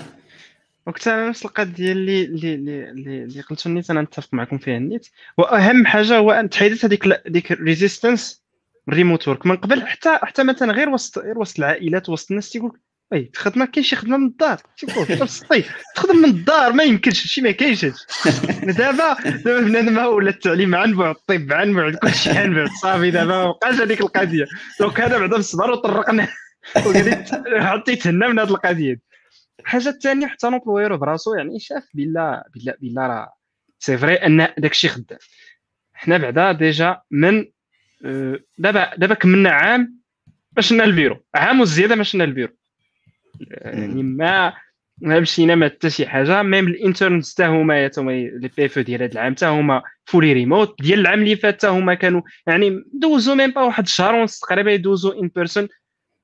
[0.88, 5.08] وكنت أنا نفس القضية اللي اللي اللي اللي, قلتوا نيت أنا نتفق معكم فيها نيت.
[5.38, 8.44] وأهم حاجة هو أن تحيدت هذيك ديك ال resistance
[8.90, 12.50] ال remote work من قبل حتى حتى مثلا غير وسط غير وسط العائلات وسط الناس
[12.50, 12.80] تيقول
[13.14, 14.58] اي الخدمه كاين شي خدمة من الدار.
[14.78, 15.64] تيقول سطي
[15.96, 17.86] تخدم من الدار ما يمكنش شي ما كاينش.
[18.80, 23.26] دابا دابا بنادم ولا التعليم عن بعد الطب عن بعد كلشي عن بعد صافي دابا
[23.26, 24.46] ما بقاش هذيك القضية.
[24.80, 26.28] donc هذا بعدا بالصبر وطرقنا.
[27.60, 29.00] حطيت تهنى من هذه القضية.
[29.60, 33.34] الحاجة الثانية حتى l'employeur براسو يعني شاف بلا بلا بلا راه
[33.80, 35.20] c'est vrai أن داكشي خدام.
[35.94, 37.46] حنا بعدا déjà من
[38.06, 40.04] آه، دابا دابا كملنا عام
[40.56, 42.54] ما شنا البيرو عام وزيادة ما شنا البيرو
[43.40, 44.54] يعني ما
[45.02, 46.44] ما مشينا ما حتى شي حاجة.
[46.44, 51.00] même ال interns حتى هما les PFE ديال هذا العام حتى هما fully remote ديال
[51.00, 55.12] العام اللي فات حتى هما كانوا يعني دوزو même pas واحد الشهر ونص تقريبا يدوزو
[55.12, 55.68] in person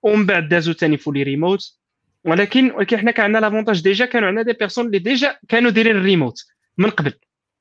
[0.03, 1.79] ومن بعد دازو ثاني fully remote
[2.25, 5.95] ولكن ولكن حنا كان عندنا l'avantage déjà كانوا عندنا des personnes اللي déjà كانوا دايرين
[5.95, 6.45] الريموت
[6.77, 7.13] من قبل.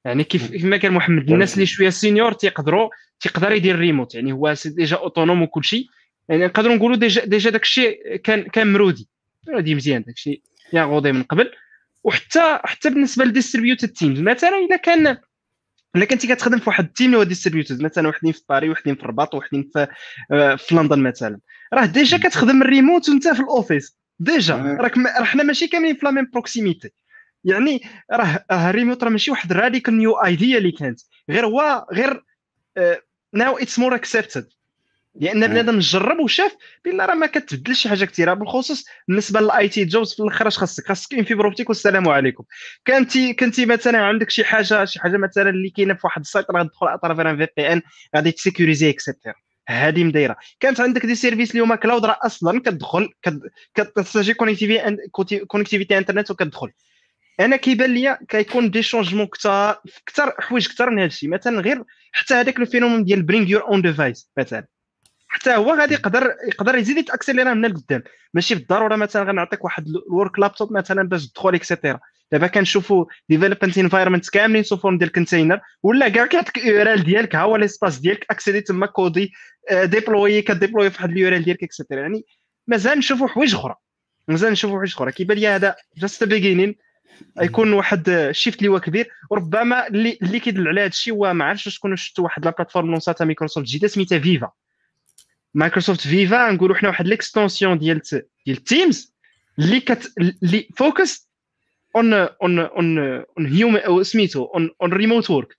[0.05, 2.91] يعني كيف كيف ما كان محمد الناس اللي شوية senior تيقدروا
[3.21, 5.87] تيقدر يدير الريموت يعني هو déjà autonome وكل شيء
[6.29, 9.09] يعني نقدروا نقولوا déjà déjà داك الشيء كان كان مرودي.
[9.49, 10.43] مرودي مزيان داك الشيء
[10.73, 11.51] يا غوضي من قبل.
[12.05, 15.17] وحتى حتى بالنسبة لل distributed teams مثلا إلا كان
[15.97, 18.95] إلا كنتي كتخدم في واحد ال team اللي هو distributed مثلا وحدين في باري وحدين
[18.95, 19.87] في الرباط وحدين في
[20.33, 21.39] آه، في لندن مثلا.
[21.75, 24.57] راه déjà كتخدم الريموت وانت في ال office déjà.
[24.81, 26.91] راك راه حنا ماشي كاملين في la même proximité
[27.45, 27.81] يعني
[28.13, 31.01] راه راه الريموت راه ماشي واحد radical new idea اللي كانت.
[31.31, 32.25] غير هو غير
[33.35, 34.49] now it's more accepted
[35.21, 39.85] لأن بنادم جرب وشاف بلا راه ما كتبدلش شي حاجة كثيره بالخصوص بالنسبة لل IT
[39.85, 42.45] jobs في الآخر اش خاصك؟ خاصك une fibre optique والسلام عليكم.
[42.87, 46.47] كنتي كنتي مثلا عندك شي حاجة شي حاجة مثلا اللي كاينة في واحد ال site
[46.51, 47.83] راه غتدخل à travers un VPN
[48.17, 49.35] غادي ت sécuriser et cetera
[49.69, 50.37] هذه مدايرة.
[50.61, 53.41] كانت عندك des services اللي هما cloud راه أصلا كتدخل كت-
[53.75, 56.71] كتستاجي connectivity connectivity internet وكتدخل.
[57.41, 61.85] أنا كيبان ليا كيكون des changements كثار كثار حوايج كثار من هذا الشيء مثلا غير
[62.13, 64.67] حتى هذاك ال phénomène ديال bring your own device مثلا.
[65.29, 68.03] حتى هو غادي يقدر يقدر يزيد يتاكسيليرا من القدام.
[68.35, 72.01] ماشي بالضرورة مثلا غنعطيك واحد ال work laptop مثلا باش تدخل et cetera
[72.33, 77.43] دابا كنشوفوا development environment كاملين sous forme ديال container ولا كاع كيعطيك URL ديالك ها
[77.43, 79.33] هو l'espace ديالك accéder تما coder
[79.73, 82.25] déployer ك déployer في واحد ال URL ديالك et cetera يعني
[82.67, 83.75] مازال نشوفوا حوايج أخرى.
[84.29, 85.13] مازال نشوفوا حوايج أخرى.
[85.13, 86.75] كيبان لي هذا just beginning
[87.41, 89.09] يكون واحد shift اللي هو كبير.
[89.31, 92.91] وربما اللي اللي كيدل على هذا الشيء هو ما عرفتش تكونوا شفتوا واحد la plateforme
[92.91, 94.51] لونساتها مايكروسوفت جديده سميتها Viva.
[95.55, 98.01] Microsoft Viva نقولوا حنا واحد l'extension ديال
[98.47, 99.15] ديال Teams
[99.59, 101.29] اللي كت اللي focus
[101.97, 105.59] on on on on human أو سميتو on on remote work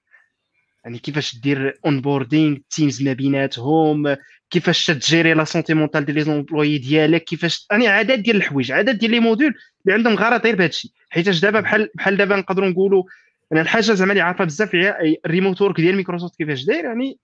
[0.86, 4.16] يعني كيفاش دير onboarding teams ما بيناتهم
[4.50, 8.72] كيفاش ت gérer la santé mentale ديال les employés ديالك كيفاش يعني عدد ديال الحوايج
[8.72, 9.54] عدد ديال les modules
[9.86, 13.04] اللي عندهم غرض غير بهذا الشيء حيتاش دابا بحال بحال دابا نقدروا نقولوا
[13.52, 17.20] أنا الحاجة زعما اللي عارفه بزاف هي ال remote work ديال مايكروسوفت كيفاش داير يعني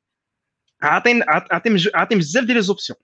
[0.82, 2.98] عاطين عاطين عاطين بزاف ديال les options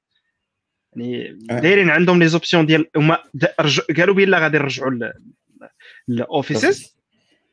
[0.95, 3.17] يعني دايرين عندهم les options ديال هما
[3.97, 5.11] قالوا بلا غادي نرجعوا
[6.09, 6.95] ال offices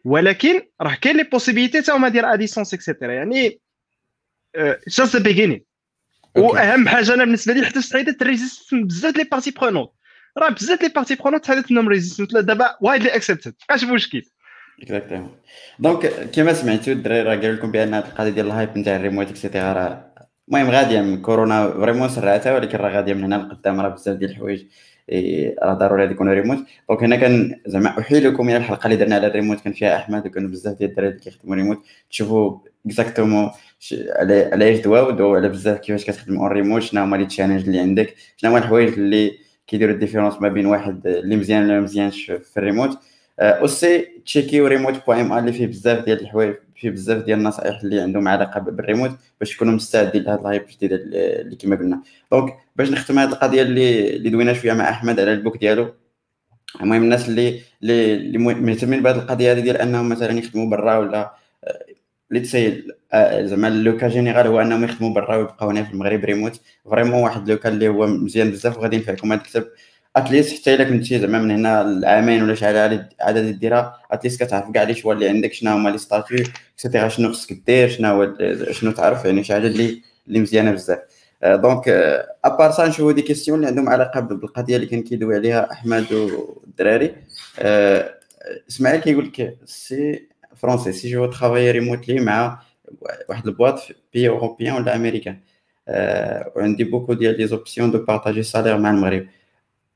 [0.04, 3.60] ولكن راه كاين les possibilités حتى هما ديال à distance et cetera يعني
[4.88, 5.64] just the beginning
[6.36, 9.90] واهم حاجة أنا بالنسبة لي حتى تحيدت ال resistance بزاف les parties prenantes
[10.38, 14.22] راه بزاف les parties prenantes تحيدت منهم resistance دابا widely accepted مابقاش مشكل
[14.82, 15.30] exactement
[15.78, 19.01] donc كما سمعتوا الدراري راه قالوا لكم بأن هاد القضية ديال ال hype نتاع ال
[19.01, 20.04] remote et cetera راه
[20.48, 24.30] المهم غادية من كورونا vraiment سرعتها ولكن راه غادية من هنا لقدام راه بزاف ديال
[24.30, 24.64] الحوايج
[25.08, 26.58] إيه، راه ضروري غادي يكونوا remote
[26.88, 30.50] donc هنا كان زعما احيلكم إلى الحلقة اللي درنا على الريموت كان فيها أحمد وكانوا
[30.50, 31.78] بزاف ديال الدراري اللي كيخدموا ريموت
[32.10, 33.50] تشوفوا exactement
[34.52, 37.80] على إيش دواو دواو على بزاف كيفاش كتخدموا en remote شنو هما les challenges اللي
[37.80, 42.30] عندك شنو هما الحوايج اللي كيديروا ال différence ما بين واحد اللي مزيان ولا مزيانش
[42.30, 42.98] في الريموت
[43.40, 48.28] aussi تشيكيو ريموت إم اللي فيه بزاف ديال الحوايج فيه بزاف ديال النصائح اللي عندهم
[48.28, 49.10] علاقة بالريموت
[49.40, 52.02] باش تكونوا مستعدين لهاد ال hype الجديدة اللي كما قلنا.
[52.32, 55.94] donc باش نختم هذه القضية اللي اللي دوينا شوية مع أحمد على ال book ديالو
[56.80, 61.34] المهم الناس اللي اللي مهتمين بهذه القضية هذه ديال أنهم مثلا يخدموا برا ولا
[62.30, 62.84] let's say
[63.40, 66.60] زعما le cas général هو أنهم يخدموا برا ويبقاو هنا في المغرب remote
[66.90, 69.32] vraiment واحد le cas اللي هو مزيان بزاف وغادي ينفعكم.
[69.32, 69.68] هذا الكتاب
[70.16, 74.42] at least حتى إلا كنتي زعما من هنا لعامين ولا شحال عدد ديرها at least
[74.42, 76.44] كتعرف كاع les choix اللي عندك شنو هما les statuts
[76.74, 78.34] et cetera شنو خصك دير شنو هو
[78.70, 80.98] شنو تعرف يعني شي حاجة اللي اللي مزيانة بزاف.
[81.44, 81.88] donc
[82.44, 86.12] à part ça نشوفو des questions اللي عندهم علاقه بالقضية اللي كان كيدوي عليها أحمد
[86.12, 87.14] والدراري.
[88.68, 92.62] إسماعيل كيقول لك c'est français si je travaille remotely مع
[93.28, 95.38] واحد ال boîte في بي européenne ولا américaine.
[96.56, 99.26] وعندي beaucoup ديال les options de partager salaire مع المغرب.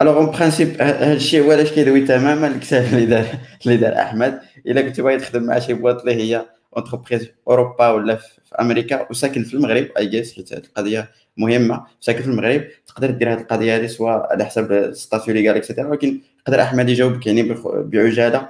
[0.03, 3.27] alors en principe هذا الشيء هو علاش كيدوي تماما الكتاب اللي دار
[3.67, 6.47] اللي دار احمد الا كنت باغي تخدم مع شي boîte اللي هي
[6.77, 12.23] entreprise اوروبا ولا في أمريكا وساكن في المغرب اي جيس حيت هذه القضية مهمه ساكن
[12.23, 15.89] في المغرب تقدر دير هذه القضية هذه سواء على حسب ال statut légal et cetera
[15.89, 18.49] ولكن يقدر احمد يجاوبك يعني بعجاله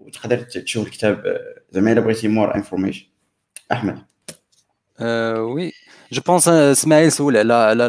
[0.00, 1.40] وتقدر تشوف الكتاب
[1.70, 3.06] زعما الا بغيتي more information
[3.72, 3.98] احمد
[5.38, 5.72] oui
[6.12, 7.84] je pense اسماعيل سول على على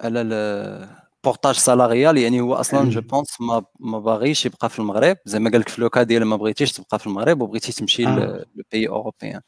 [0.00, 5.16] على portage salarial يعني هو أصلا je pense ما ما باغيش يبقى في المغرب.
[5.24, 8.44] زعما قال لك في le cas ديال ما بغيتيش تبقى في المغرب وبغيتي تمشي آه.
[8.56, 9.40] les pays européens.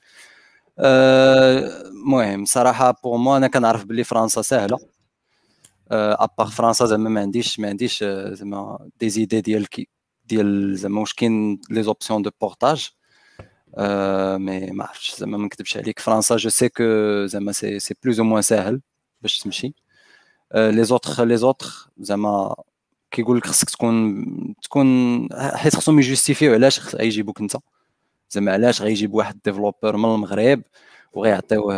[0.78, 4.78] المهم صراحة pour moi أنا كنعرف بلي فرنسا سهلة.
[5.90, 9.66] à part فرنسا زعما ما عنديش ما عنديش زعما des idées ديال
[10.24, 12.90] ديال زعما واش كاين les options de portage
[14.38, 16.00] mais ما عرفتش زعما ما نكذبش عليك.
[16.00, 16.84] فرنسا je sais que
[17.26, 18.80] زعما c'est c'est plus ou moins ساهل
[19.22, 19.74] باش تمشي.
[20.54, 22.56] les autres les autres زعما
[23.10, 27.56] كيقول لك خصك تكون تكون حيت خصهم يجوستيفيو علاش غيجيبوك انت.
[28.30, 30.62] زعما علاش غيجيب واحد developer من المغرب
[31.12, 31.74] وغيعطيوه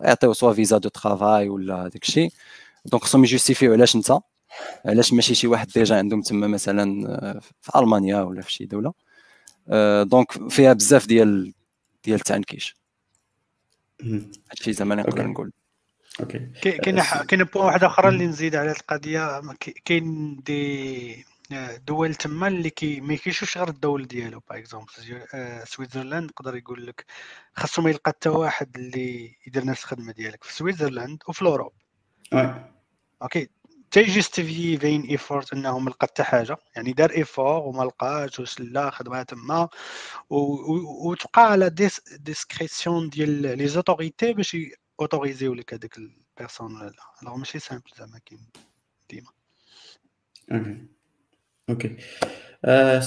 [0.00, 2.32] يعطيوه soit visa de travail ولا داك الشيء.
[2.84, 4.18] donc خصهم يجوستيفيو علاش انت؟
[4.84, 6.84] علاش ماشي شي واحد déjà عندهم تما مثلا
[7.60, 8.92] في ألمانيا ولا في شي دولة.
[10.02, 11.52] donc فيها بزاف ديال
[12.04, 12.76] ديال التعنكيش.
[14.50, 15.52] هادشي زعما نقدر نقول.
[16.20, 16.38] OK.
[16.62, 19.40] كاين كاين point واحد أخرى اللي نزيد على القضية.
[19.84, 21.24] كاين دي
[21.86, 24.42] دول تما اللي كي ما كيشوفش غير الدول ديالو.
[24.50, 24.92] par exemple
[25.64, 27.04] Switzerland يقدر يقول لك
[27.54, 31.72] خاصو ما يلقى حتى واحد اللي يدير نفس الخدمة ديالك في Switzerland وفي ال Europe.
[33.22, 33.48] OK.
[33.90, 36.56] tu justifies فين effort انه ما لقى حتى حاجة.
[36.76, 39.68] يعني دار effort وما لقاش وسلا خدمها تما.
[40.30, 41.70] وتبقى على
[42.20, 44.56] discrétion ديال les autorités باش
[45.00, 48.40] اوتوريزيو لك هذاك ال personne ولا لا alors ماشي simple زعما كاين
[49.10, 49.30] ديما
[50.52, 50.86] OK
[51.70, 51.96] OK
[52.64, 53.02] آه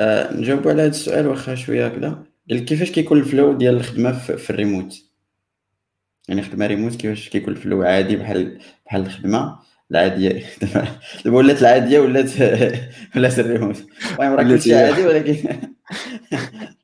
[0.00, 4.36] آه نجاوبوا على هذا السؤال واخا شوية هكذا كيفاش كيكون ال flow ديال الخدمه في,
[4.36, 5.10] في الريموت
[6.30, 9.58] يعني خدمه ريموت كيفاش كيكون ال flow عادي بحال بحال الخدمة.
[9.90, 10.46] العادية.
[11.24, 12.30] دابا ولات العادية ولات
[13.16, 13.86] ولات الريموت.
[14.12, 15.34] المهم راه كلشي عادي ولكن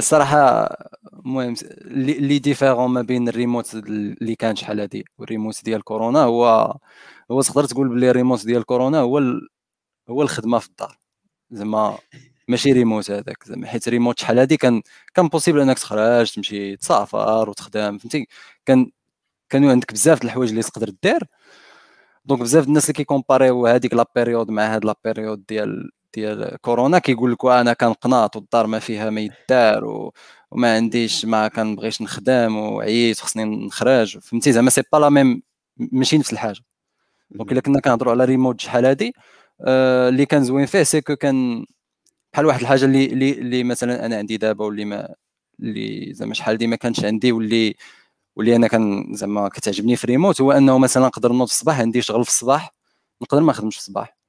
[0.00, 0.68] صراحة
[1.12, 6.74] المهم اللي différent ما بين الريموت اللي كان شحال هادي والريموت ديال كورونا هو
[7.30, 9.48] هو تقدر تقول بلي الريموت ديال كورونا هو ال...
[10.10, 10.98] هو الخدمة في الدار.
[11.50, 11.98] زعما
[12.48, 14.82] ماشي ريموت هذاك زعما حيت ريموت شحال هادي كان
[15.14, 18.28] كان possible إنك تخرج تمشي تسافر وتخدم فهمتي؟
[18.66, 18.90] كان
[19.48, 21.24] كانوا عندك بزاف د الحوايج اللي تقدر دير.
[22.24, 26.98] donc بزاف الناس اللي كيكومباريو هذيك la période مع هاد la période ديال ديال كورونا
[26.98, 30.10] كيقول لك أنا كنقناط والدار ما فيها ما يدار.
[30.50, 34.18] وما عنديش ما كنبغيش نخدم وعييت خصني نخرج.
[34.18, 35.42] فهمتي؟ زعما c'est pas la même
[35.76, 36.60] ماشي نفس الحاجة.
[37.30, 39.12] donc إلا كنا كنهضروا على ريموت شحال هادي
[39.60, 41.66] آه، اللي كان زوين فيه c'est que كان
[42.32, 45.14] بحال واحد الحاجة اللي اللي, اللي مثلا أنا عندي دابا واللي ما
[45.60, 47.76] اللي زعما شحال دي ما كانش عندي واللي
[48.36, 52.02] واللي أنا كان زعما كتعجبني في ريموت هو أنه مثلا نقدر نوض في الصباح عندي
[52.02, 52.74] شغل في الصباح
[53.22, 54.19] نقدر ما نخدمش في الصباح.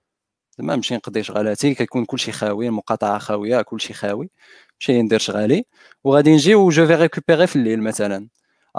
[0.61, 4.29] زعما نمشي نقضي شغالاتي كيكون كلشي خاوي المقاطعة خاوية كلشي خاوي
[4.75, 5.65] نمشي ندير شغالي
[6.03, 8.27] وغادي نجي و je vais récupérer في الليل مثلا.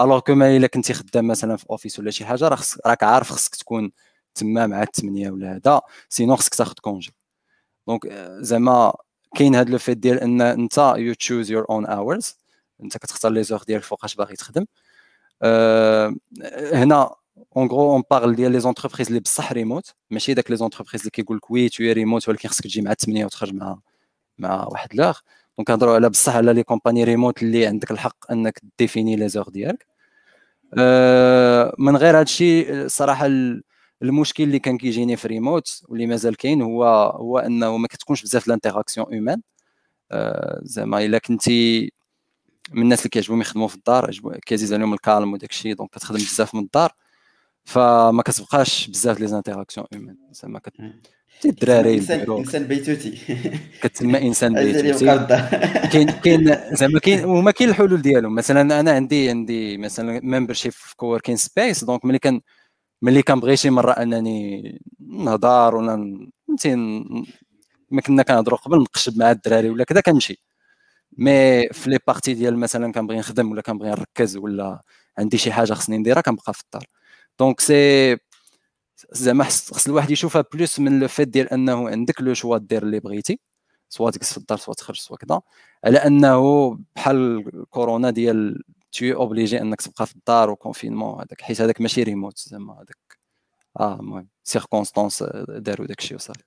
[0.01, 2.49] alors que ما إلا كنتي خدام مثلا في office ولا شي حاجة
[2.85, 3.91] راك عارف خصك تكون
[4.35, 7.13] تما مع الثمانيه ولا هذا sinon خصك تاخذ congé
[7.87, 8.07] donc
[8.39, 8.93] زعما
[9.35, 12.37] كاين هذا le fait ديال إن أنت you choose your own hours
[12.83, 14.65] أنت كتختار les heures ديالك فوقاش باغي تخدم.
[15.43, 16.15] أه
[16.73, 17.15] هنا
[17.57, 21.11] en gros on parle ديال les entreprises اللي بصح ريموت ماشي داك les entreprises اللي
[21.11, 23.77] كيقول لك oui t'es remote ولكن خصك تجي مع الثمانيه وتخرج مع
[24.37, 25.19] مع واحد l'heure
[25.57, 29.49] donc نهضروا على بصح على les compagnies remote اللي عندك الحق إنك définir les heures
[29.49, 29.87] ديالك.
[30.77, 33.29] أه من غير هذا الشيء صراحة
[34.01, 38.47] المشكل اللي كان كيجيني في ريموت واللي مازال كاين هو هو إنه ما كتكونش بزاف
[38.47, 39.41] l'interaction humaine
[40.11, 41.91] أه زعما إلا كنتي
[42.73, 44.11] من الناس اللي كيعجبهم يخدموا في الدار
[44.45, 46.93] كيعزيز عليهم ال calme وداك الشيء donc كتخدم بزاف من الدار.
[47.65, 50.73] فما كتبقاش بزاف les interactions humaines زعما كت
[51.45, 51.95] الدراري
[52.39, 53.17] انسان بيتوتي.
[53.81, 55.05] كتسمى إنسان بيتوتي.
[55.93, 58.35] كاين كاين زعما كاين وما كاين الحلول ديالهم.
[58.35, 62.41] مثلا أنا عندي عندي مثلا membership في coworking space donc ملي كان
[63.01, 66.75] ملي كنبغي شي مرة أنني نهضر ولا فهمتي
[67.91, 70.43] ما كنا كنهضروا قبل نقشب مع الدراري ولا كذا كنمشي.
[71.17, 74.81] mais في les parties ديال مثلا كنبغي نخدم ولا كنبغي نركز ولا
[75.17, 76.85] عندي شي حاجة خصني نديرها كنبقى في الدار.
[77.39, 78.17] donc c'est
[79.11, 82.99] زعما خص الواحد يشوفها plus من le fait ديال أنه عندك le choix دير اللي
[82.99, 83.39] بغيتي
[83.89, 85.41] soit تجلس في الدار سوا تخرج سوا كذا
[85.85, 91.61] على أنه بحال كورونا ديال t'es obligé أنك تبقى في الدار و confinement هذاك حيت
[91.61, 93.19] هذاك ماشي ريموت زعما هذاك
[93.79, 96.43] آه المهم circonstances داروا داكشي وصافي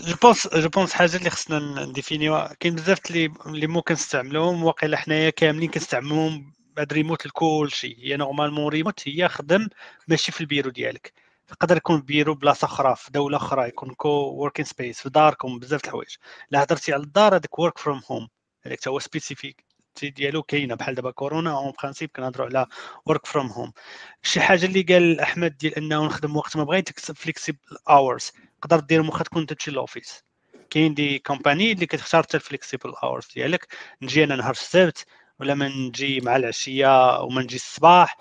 [0.00, 2.54] je pense je pense حاجة اللي خصنا نديفينيوها.
[2.60, 4.64] كاين بزاف اللي اللي ممكن نستعملوهم.
[4.64, 7.98] واقيلا حنايا كاملين كنستعملوهم بعد ريموت لكل شيء.
[7.98, 9.68] هي normalement remote هي خدم
[10.08, 11.12] ماشي في البيرو ديالك.
[11.50, 16.16] يقدر يكون بيرو بلاصة أخرى في دولة أخرى يكون coworking space في داركم بزاف الحوايج.
[16.50, 18.28] لا هضرتي على الدار هذاك work from home
[18.62, 19.64] هذاك هو spécifique
[20.02, 20.74] ديالو كاينة.
[20.74, 22.66] بحال دابا كورونا en principe كنهضروا على
[23.06, 23.72] work from home
[24.22, 29.02] شي حاجة اللي قال أحمد ديال أنه نخدم وقت ما بغيت flexible hours تقدر دير
[29.02, 30.24] مخا تكون تمشي l'office
[30.70, 33.66] كاين des compagnies اللي كتختار حتى ال flexible hours ديالك.
[34.02, 35.06] نجي أنا نهار السبت
[35.40, 38.16] ولا ما نجي مع العشية وما نجي الصباح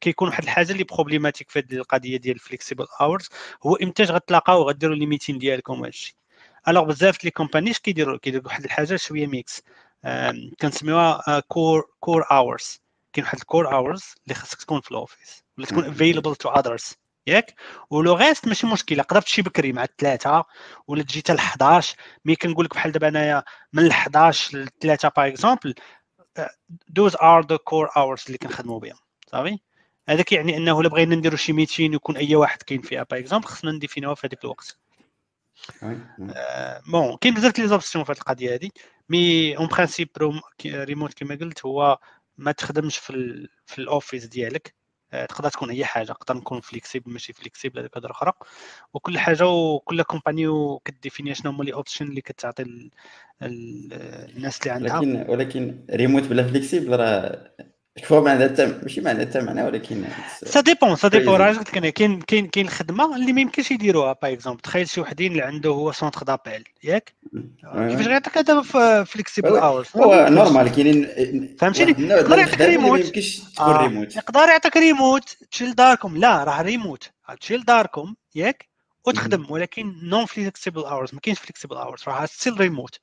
[0.00, 3.28] كيكون واحد الحاجة اللي problématique في هذه القضية ديال ال flexible hours
[3.66, 6.16] هو امتاش غتلاقاو وغديروا les meetings ديالكم هادشي
[6.68, 9.62] alors بزاف les companies كيديروا كيديروا واحد الحاجة شوية mix
[10.60, 12.80] كنسميوها core core hours
[13.12, 16.48] كاين واحد ال core hours اللي خاصك تكون في ال office ولا تكون available to
[16.48, 16.96] others
[17.26, 17.54] ياك؟
[17.90, 20.44] و le reste ماشي مشكلة قدرت تمشي بكري مع الثلاثه
[20.86, 24.68] ولا تجي حتى ل 11 mais كنقول لك بحال دابا أنايا من ال 11 ل
[24.80, 25.74] 3 par exemple
[26.88, 28.96] those are the core hours اللي كنخدموا بهم.
[29.26, 29.58] صافي
[30.08, 33.02] هذا كيعني أنه الا بغينا نديروا شي meeting يكون أي واحد كاين فيها.
[33.10, 34.78] par exemple خصنا نديفينيوها في هذاك الوقت.
[36.88, 38.70] bon كاين بزاف les options في هذه القضية هذه.
[39.08, 40.08] mais en principe
[40.66, 41.98] remote كما قلت هو
[42.36, 44.74] ما تخدمش في ال في ال office ديالك.
[45.24, 48.32] تقدر تكون أي حاجة نقدر نكون flexible ماشي flexible هذيك هضره أخرى
[48.94, 52.90] وكل حاجة وكل company كديفيني شنو هما les options اللي كتعطي
[53.42, 54.98] الناس اللي عندها.
[54.98, 57.50] ولكن ولكن ريموت بلا flexible راه
[58.10, 60.04] عندها حتى ماشي حتى معنى ولكن
[60.44, 64.16] ça dépend ça dépend راه قلت لك كاين كاين كاين الخدمه اللي ما يمكنش يديروها
[64.22, 67.14] par exemple تخيل شي وحدين اللي عنده هو centre d'appel ياك
[67.72, 73.16] كيفاش غيعطيك دابا flexible hours هو normal كاينين فهمتيني يقدر يعطيك ريموت
[74.16, 78.68] يقدر يعطيك ريموت تشيل داركم لا راه ريموت تشيل داركم ياك
[79.06, 83.00] وتخدم ولكن non flexible hours ما كاينش flexible hours راه still remote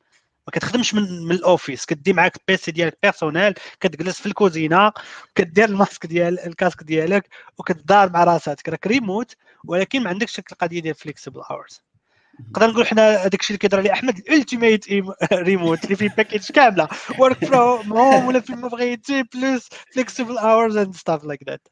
[0.48, 4.91] ما كتخدمش من, من ال office كدي معاك ال PC ديالك personnel كتجلس في الكوزينة
[5.36, 8.70] كدير الماسك ديال ال casque ديالك وكتدابر مع راسك.
[8.70, 9.36] راك ريموت
[9.66, 11.82] ولكن ما عندكش ديك القضية ديال flexible hours
[12.50, 14.86] نقدر نقول حنا هذاك الشيء اللي كيهضر عليه أحمد ال ultimate
[15.34, 16.88] remote اللي فيه package كاملة.
[17.20, 21.68] work from home ولا فين ما بغيتي plus flexible hours and stuff like that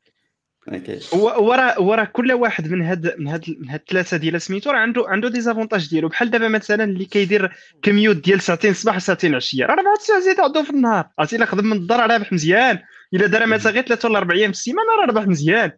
[1.14, 5.06] ورا ورا كل واحد من هاد من هاد من هاد الثلاثة ديال سميتو راه عنده
[5.08, 6.08] عنده des avantages ديالو.
[6.08, 7.52] بحال دابا مثلا اللي كيدير
[7.84, 9.66] كميوت ديال ساعتين الصباح وساعتين عشية.
[9.66, 11.10] راه 4 ساعات زيد عندو في النهار.
[11.20, 12.80] عرفتي؟ إلا خدم من الدار رابح مزيان.
[13.14, 15.72] إلا دار مثلا غير ثلاثة ولا أربع أيام في السيمانة راه رابح مزيان.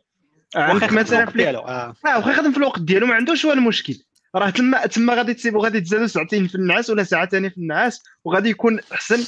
[0.55, 1.95] عندك مثلا في ديالو آه.
[2.05, 3.95] واخا يخدم في الوقت ديالو ما عندوش هو المشكل
[4.35, 8.03] راه تما تما غادي تسيبو غادي تزادو ساعتين في النعاس ولا ساعه ثانية في النعاس
[8.23, 9.23] وغادي يكون أحسن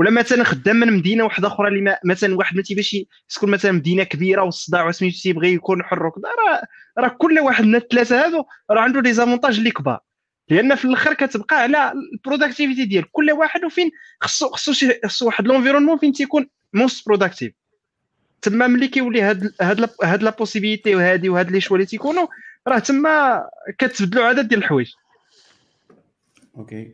[0.00, 2.96] ولا مثلا خدام من مدينة واحدة أخرى اللي مثلا واحد ما تيبغيش
[3.28, 6.28] تكون مثلا مدينة كبيرة والصداع وسميتو تيبغي يكون حر وكذا.
[6.28, 6.62] راه
[6.98, 10.00] راه كل واحد من الثلاثة هادو راه عنده des avantages اللي كبار.
[10.48, 13.90] لأن في الآخر كتبقى على ال productivity ديال كل واحد وفين
[14.20, 14.72] خصو خصو
[15.04, 17.52] خصو واحد l'environnement فين تيكون most productive
[18.42, 20.36] تما ملي كيولي هاد هاد هاد لا
[20.86, 22.26] وهادي وهاد les choix اللي تيكونوا
[22.68, 23.44] راه تما
[23.78, 24.92] كتبدلوا عدد ديال الحوايج.
[26.56, 26.92] OK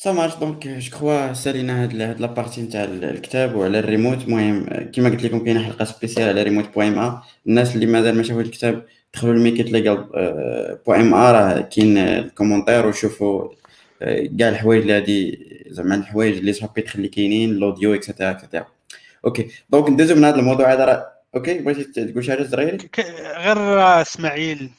[0.00, 4.66] ça marche donc je crois سالينا هاد هاد la partie نتاع الكتاب وعلى الريموت المهم
[4.92, 8.42] كيما قلت لكم كاينة حلقه spéciale على remote point ma الناس اللي مازال ما شافوا
[8.42, 9.70] الكتاب دخلوا ل
[10.86, 13.48] ميكيت point ma راه كاين ال commentaires وشوفوا
[14.38, 15.38] كاع الحوايج اللي هادي
[15.70, 18.66] زعما الحوايج اللي chapitres كاينين ال audio et cetera et cetera
[19.24, 22.78] OK donc ندوزو من هذا الموضوع هذا OK بغيتي تقول شي حاجة صغيره
[23.38, 24.70] غير اسماعيل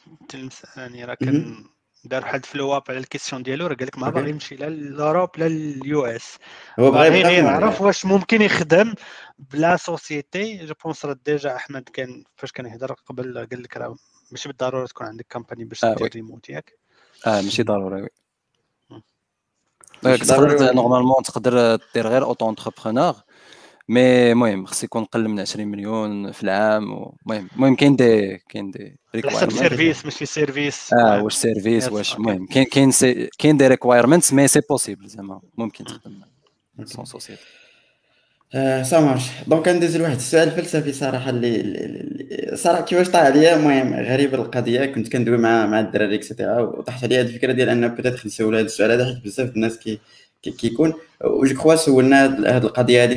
[0.78, 1.56] يعني راه كان
[2.04, 4.70] دار واحد follow up على ال question ديالو راه قال لك ما باغي يمشي لا
[4.70, 6.38] l'Europe لا لل US.
[6.80, 8.94] هو باغي غير يعرف واش ممكن يخدم
[9.40, 10.66] بلا société.
[10.66, 13.96] je pense راه déjà أحمد كان فاش كان يهضر قبل قال لك راه
[14.32, 16.74] ماشي بالضرورة تكون عندك company باش آه دير ريموت ياك.
[17.28, 18.10] آه ماشي ضروري oui.
[20.02, 23.16] تقدر normalement تقدر دير غير auto-entrepreneur
[23.90, 28.72] mais المهم خص يكون قل من 20 مليون في العام المهم المهم كاين دي كاين
[28.72, 32.92] دي على حسب service ماشي service آه واش service واش المهم كاين كاين
[33.40, 35.42] كاين des requirements mais c'est possible زعما.
[35.58, 36.22] ممكن تخدم
[36.86, 37.42] sans société
[38.84, 44.38] ça marche donc ندوز لواحد السؤال الفلسفي صراحة اللي صراحة كيفاش طاح عليا؟ المهم غريبه
[44.38, 48.26] القضية كنت كندوي مع مع الدراري et cetera وطاحت عليا هذه الفكرة ديال أن بغيت
[48.26, 50.00] نسول هذا السؤال هذا حيت بزاف الناس كي
[50.42, 50.94] كيكون.
[51.24, 53.16] و je crois سولنا هذه القضية هذه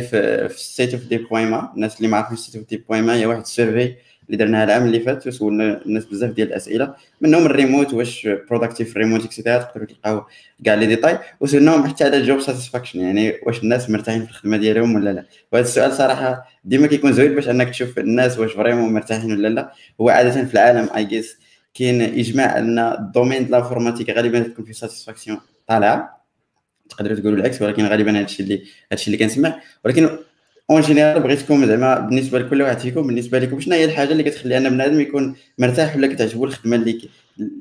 [0.49, 3.14] في State of Dev point ma الناس اللي ما عرفوش State of Dev point ma
[3.14, 3.95] هي واحد ال survey
[4.27, 6.95] اللي درناها العام اللي فات وسولنا الناس بزاف ديال الأسئلة.
[7.20, 10.25] منهم الريموت واش productive remote et cetera تقدروا تلقاو
[10.64, 14.95] كاع les détails وسولناهم حتى على job satisfaction يعني واش الناس مرتاحين في الخدمة ديالهم
[14.95, 15.25] ولا لا.
[15.53, 19.73] وهذا السؤال صراحة ديما كيكون زوين باش أنك تشوف الناس واش vraiment مرتاحين ولا لا.
[20.01, 21.39] هو عادة في العالم I guess
[21.75, 26.22] كاين إجماع أن ال domaine ديال ال informatique غالبا تكون فيه satisfaction طالعة.
[26.95, 29.61] تقدروا تقولوا العكس ولكن غالبا هذا الشيء اللي هذا الشيء اللي كنسمع.
[29.84, 30.18] ولكن
[30.70, 34.57] en général بغيتكم زعما بالنسبة لكل واحد فيكم بالنسبة لكم شنو هي الحاجة اللي كتخلي
[34.57, 37.11] أن بنادم يكون مرتاح ولا كتعجبو الخدمة اللي كي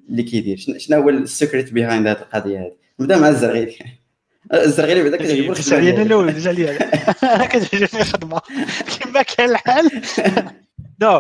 [0.09, 3.75] اللي كيدير؟ شنو هو ال secret behind هذه القضية هذه نبدأ مع الزرغيلي
[4.53, 6.77] الزرغيلي بعدا كتعجبو الخدمة علينا الأول déjà ليا
[7.45, 8.41] كتعجبني الخدمة.
[8.99, 10.01] كما كان الحال.
[11.01, 11.19] no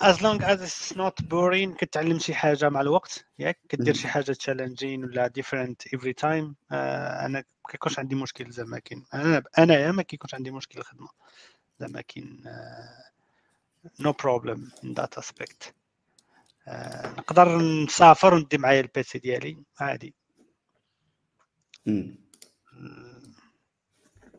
[0.00, 4.32] as long as it's not boring كتعلم شي حاجة مع الوقت ياك؟ كدير شي حاجة
[4.32, 9.04] challenging ولا different every time أنا كيكونش عندي مشكل زعما كاين.
[9.14, 11.08] أنا أنايا ما كيكونش عندي مشكل الخدمة.
[11.80, 12.44] زعما كاين
[14.00, 15.74] no problem in that aspect
[17.18, 20.14] نقدر نسافر وندي معايا ال PC ديالي عادي.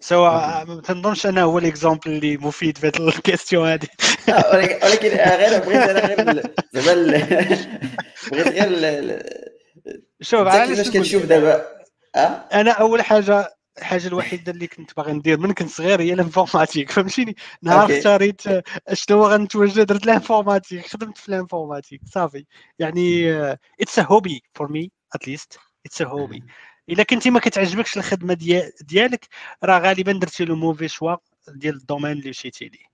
[0.02, 3.88] so ما تنظنش أنا هو ال exemple اللي مفيد في هذه ال question هذه.
[4.84, 6.44] ولكن غير بغيت أنا غير
[6.74, 7.18] زعما
[8.32, 9.24] بغيت غير
[10.22, 11.66] شوف كيفاش كنشوف دابا.
[12.54, 16.92] أنا أول حاجة الحاجة الوحيدة اللي كنت باغي ندير من كنت صغير هي ال informatique
[16.92, 18.42] فهمتيني؟ نهار اختاريت
[18.94, 22.46] شنو غنتوجه درت ال informatique خدمت في ال informatique صافي.
[22.80, 23.32] يعني
[23.82, 26.44] it's a hobby for me at least it's a hobby
[26.90, 28.34] إلا كنتي ما كتعجبكش الخدمة
[28.82, 29.28] ديالك
[29.64, 31.16] راه غالبا درتي le mauvais choix
[31.48, 32.92] ديال ال domaine اللي مشيتي ليه.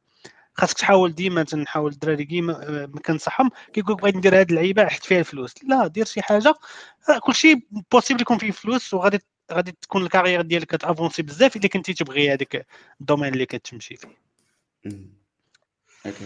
[0.54, 5.20] خاصك تحاول ديما تنحاول الدراري كيما كنصحهم كيقول لك بغيت ندير هذه اللعيبة حيت فيها
[5.20, 5.54] الفلوس.
[5.64, 6.54] لا دير شي حاجة.
[7.22, 7.56] كلشي
[7.92, 9.20] possible يكون فيه فلوس وغادي
[9.52, 12.68] غادي تكون ال carrière ديالك كتأفونسي بزاف إلا كنتي تبغي هذاك
[13.02, 14.08] ال domaine اللي كتمشي فيه.
[16.06, 16.26] OK.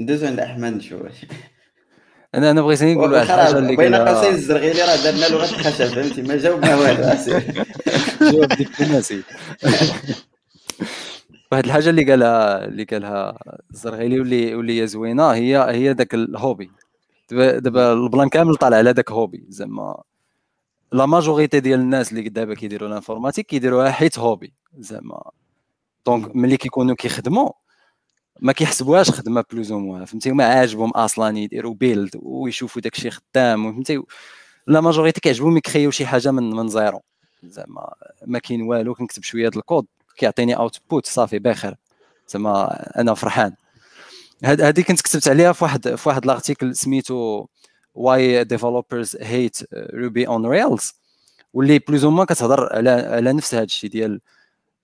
[0.00, 1.12] ندوزو عند أحمد شوية
[2.34, 6.22] أنا أنا بغيت نقول واحد الحاجة اللي بين قوسين الزرغيلي راه درنا لغه الخشب فهمتي؟
[6.22, 7.14] ما جاوبنا والو
[8.32, 9.22] جواب دبلوماسي.
[11.52, 13.38] واحد الحاجة اللي قالها اللي قالها
[13.70, 16.70] الزرغيلي واللي واللي هي زوينة هي هي داك ال hobby.
[17.30, 19.44] دابا دابا ال plan كامل طالع على داك hobby.
[19.48, 20.02] زعما
[20.92, 24.54] la majorité ديال الناس اللي دابا كيديروا ال informatique كيديروها حيت hobby.
[24.78, 25.22] زعما
[26.06, 27.50] donc ملي كيكونوا كيخدموا
[28.40, 33.72] ما كيحسبوهاش خدمة plus ou moins فهمتي؟ هما عاجبهم أصلا يديروا build ويشوفوا داكشي خدام
[33.72, 34.02] فهمتي
[34.66, 37.02] la majorité كيعجبهم ي créer يو شي حاجة من من zéro.
[37.44, 37.94] زعما
[38.26, 41.74] ما كاين والو كنكتب شوية الكود كيعطيني output صافي بخير
[42.28, 43.54] زعما أنا فرحان.
[44.44, 47.46] هذه كنت كتبت عليها في واحد في واحد l'article سميتو
[47.94, 50.94] why developers hate Ruby on Rails
[51.54, 54.20] واللي plus ما كتهضر على على نفس هذا الشيء ديال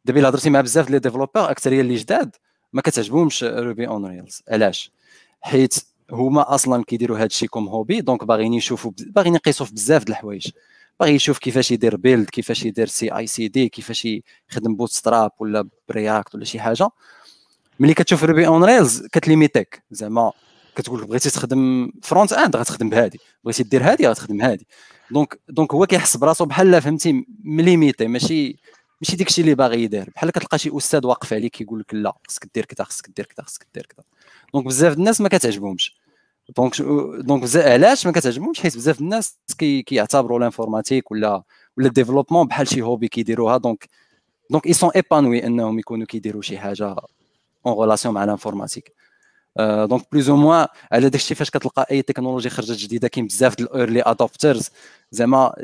[0.05, 2.37] دابا هضرتي مع بزاف ديال developers أكثرية اللي جداد
[2.73, 4.93] ما كتعجبهمش Ruby on Rails علاش؟
[5.41, 5.75] حيت
[6.11, 10.09] هما أصلا كيديروا هذا الشيء comme hobby donc باغيين يشوفوا باغيين يقيسوا في بزاف د
[10.09, 10.51] الحوايج.
[11.01, 14.09] باغي يشوف كيفاش يدير build كيفاش يدير CI/CD كيفاش
[14.51, 16.89] يخدم Bootstrap ولا ب React ولا شي حاجة.
[17.81, 20.33] ملي كتشوف Ruby on Rails كت limiter ك زعما
[20.77, 23.19] كتقول بغيتي تخدم front end غتخدم بهادي.
[23.45, 24.67] بغيتي دير هادي غتخدم هادي.
[25.11, 28.57] donc donc هو كيحس براسو بحال فهمتي م limité ماشي
[29.01, 30.11] ماشي داكشي اللي باغي يدير.
[30.15, 33.45] بحال كتلقى شي أستاذ واقف عليك كيقول لك لا خصك دير كذا خصك دير كذا
[33.47, 34.05] خصك دير كذا.
[34.55, 35.97] donc بزاف الناس ما كتعجبهمش.
[36.57, 36.83] donc
[37.27, 41.43] donc علاش ما كتعجبهمش؟ حيت بزاف الناس كي كيعتبروا l'informatique ولا
[41.79, 43.57] ولا ال développement بحال شي hobby كيديروها.
[43.57, 43.89] donc
[44.51, 46.97] donc ils sont épanouis انهم يكونوا كيديروا شي حاجة
[47.67, 48.93] en relation مع ال informatique
[49.59, 53.61] donc plus ou moins على داكشي فاش كتلقى أي technology خرجت جديدة كاين بزاف د
[53.61, 54.71] ال early adopters
[55.11, 55.55] زعما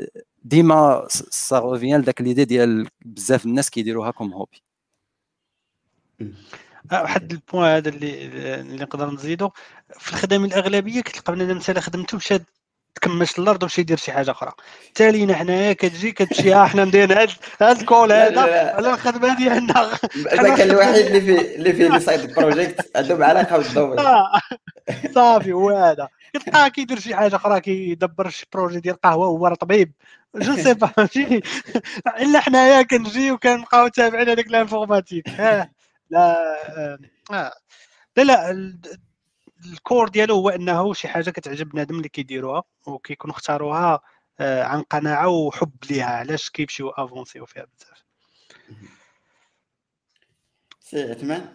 [0.47, 4.63] ديما ça revient لذاك l'idée ديال بزاف الناس كيديروها comme hobby.
[6.91, 8.25] واحد ال point هذا اللي
[8.61, 9.49] اللي نقدر نزيدو.
[9.99, 12.39] في الخدم الأغلبية كتلقى بنادم مثلا خدمته مشى
[12.95, 14.51] تكمش الأرض ومشى يدير شي حاجة أخرى.
[14.95, 17.29] تالينا حنايا كتجي كتمشي ها حنا ندير هاد
[17.61, 18.41] هاد ال call هذا.
[18.75, 19.89] على الخدمه ديالنا
[20.31, 23.99] هذاك الوحيد اللي فيه اللي فيه les side projects عندهم علاقة بال domaine
[25.15, 26.07] صافي هو هذا.
[26.33, 29.93] كتلقاه كيدير شي حاجة أخرى كيدبر شي projet ديال قهوه وهو راه طبيب.
[30.35, 31.41] je sais pas فهمتيني
[32.19, 35.29] إلا حنايا كنجي وكنبقاو تابعين هذاك ال informatique.
[36.09, 36.37] لا
[37.31, 37.53] آه.
[38.17, 38.77] لا لا
[39.65, 43.99] ال core ديالو هو انه شي حاجة كتعجب بنادم اللي كيديروها وكيكونوا اختاروها
[44.39, 46.05] آه، عن قناعة وحب ليها.
[46.05, 48.03] علاش كيمشيو avancer يو فيها بزاف.
[50.79, 51.53] سي عثمان؟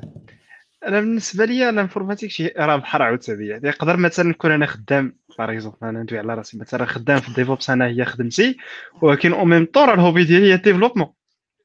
[0.86, 3.46] أنا بالنسبة لي ال informatique شي راه بحر عاوتاني.
[3.46, 7.28] يعني يقدر مثلا نكون أنا خدام par exemple أنا ندوي على راسي مثلا خدام في
[7.28, 8.56] ال DevOps أنا هي خدمتي
[9.02, 11.12] ولكن au même temps ال hobby ديالي هي ال développement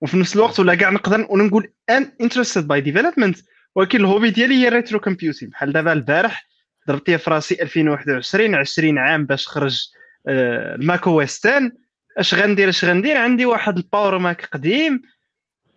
[0.01, 3.37] وفي نفس الوقت ولا كاع نقدر نقول I'm interested by development
[3.77, 6.47] ولكن ال hobby ديالي هي retro computing بحال دابا البارح
[6.87, 9.87] ضربت في راسي 2021 20 عام باش خرج
[10.27, 11.71] ال Mac OS 10
[12.17, 15.01] اش غندير اش غندير؟ عندي واحد ال Power Mac قديم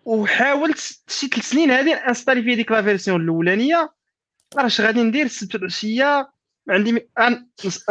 [0.05, 0.77] وحاولت
[1.07, 3.93] شي ثلاث سنين هذه installer فيه ديك la version الأولانية.
[4.57, 6.29] اش غادي ندير السبت العشيه
[6.69, 7.07] عندي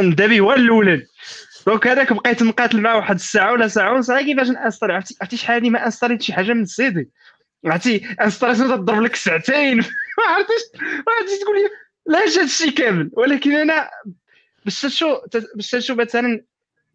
[0.01, 1.07] نبدا به هو الأولاني.
[1.66, 4.11] donc هذاك بقيت مقاتل معاه واحد الساعة ولا ساعة ونص.
[4.11, 4.93] كيفاش ن installer.
[4.93, 7.11] عرفتي عرفتي شحال هذه ما installé ت شي حاجة من السيدي
[7.65, 9.85] عرفتي؟ installation تضرب لك ساعتين.
[10.19, 11.69] ما عرفتيش ما عرفتيش تقول لي
[12.07, 13.11] لا هذا الشيء كامل.
[13.13, 13.91] ولكن أنا
[14.65, 15.19] باش تشوف
[15.55, 16.45] باش تشوف مثلا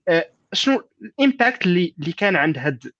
[0.07, 2.91] آه، شنو ال impact اللي اللي كان عند هاد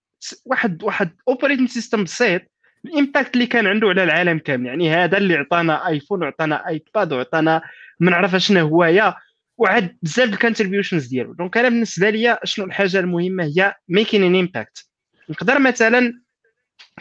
[0.45, 2.41] واحد واحد operating system بسيط
[2.85, 4.65] ال impact اللي كان عنده على العالم كامل.
[4.65, 7.61] يعني هذا اللي عطانا iPhone وعطانا iPad وعطانا
[7.99, 9.15] ما نعرف شنو هوايا
[9.57, 11.33] وعاد بزاف ال contributions ديالو.
[11.33, 14.89] donc أنا بالنسبة لي شنو الحاجة المهمة؟ هي making an impact
[15.29, 16.21] نقدر مثلا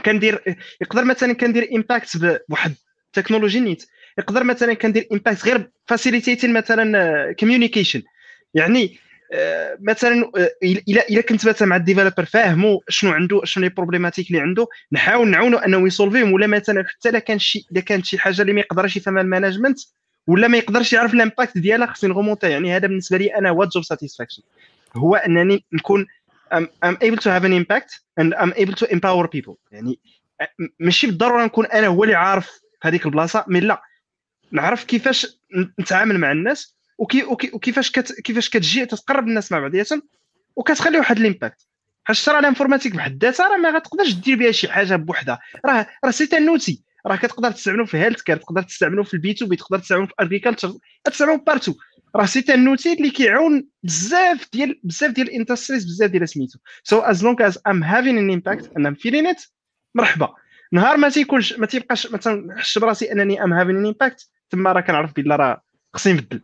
[0.04, 2.16] كندير يقدر مثلا كندير impact
[2.48, 2.74] بواحد
[3.18, 3.86] ال technology نيت
[4.18, 8.02] يقدر مثلا كندير امباكت غير facilitating مثلا communication
[8.54, 8.98] يعني
[9.32, 13.70] آه، مثلا آه، إلا إلا كنت مثلا مع ال developer فاهمو شنو عنده شنو les
[13.70, 17.66] problématiques اللي عنده نحاول نعاونو أنه ي solve يهم ولا مثلا حتى إلا كان شي
[17.72, 19.78] إلا كانت شي حاجة اللي ما يقدرش يفهمها ال management
[20.26, 23.50] ولا ما يقدرش يعرف ال impact ديالها خصني ن remonter يعني هذا بالنسبة لي أنا
[23.50, 24.42] هو job satisfaction
[24.96, 26.06] هو أنني نكون
[26.54, 29.54] I'm, I'm able to have an impact and I'm able to empower people.
[29.72, 29.98] يعني
[30.80, 33.82] ماشي بالضرورة نكون أنا هو اللي عارف في هذيك البلاصة mais لا
[34.52, 35.26] نعرف كيفاش
[35.80, 40.02] نتعامل مع الناس وكي وكيفاش كت كيفاش كتجي تتقرب الناس مع بعضياتهم
[40.56, 41.66] وكتخلي واحد ال impact
[42.04, 45.38] حيت راه ال informatique بحد ذاتها راه ما غتقدرش دير بها شي حاجة بوحدها.
[45.66, 49.56] راه راه c'est un outil راه كتقدر تستعملو في healthcare تقدر تستعملو في ال B2B
[49.56, 50.74] تقدر تستعملو في agriculture
[51.04, 51.74] تستعملو partout
[52.16, 56.58] راه c'est un outil اللي كيعاون بزاف ديال بزاف ديال ال industries بزاف ديال سميتو
[56.82, 59.42] so as long as I'm having an impact أنا feeling it
[59.94, 60.34] مرحبا.
[60.74, 64.80] نهار ما تيكونش ما تيبقاش مثلا نحس براسي أنني I'm having an impact تما راه
[64.80, 65.62] كنعرف بلي راه
[65.94, 66.40] خصني نبدل.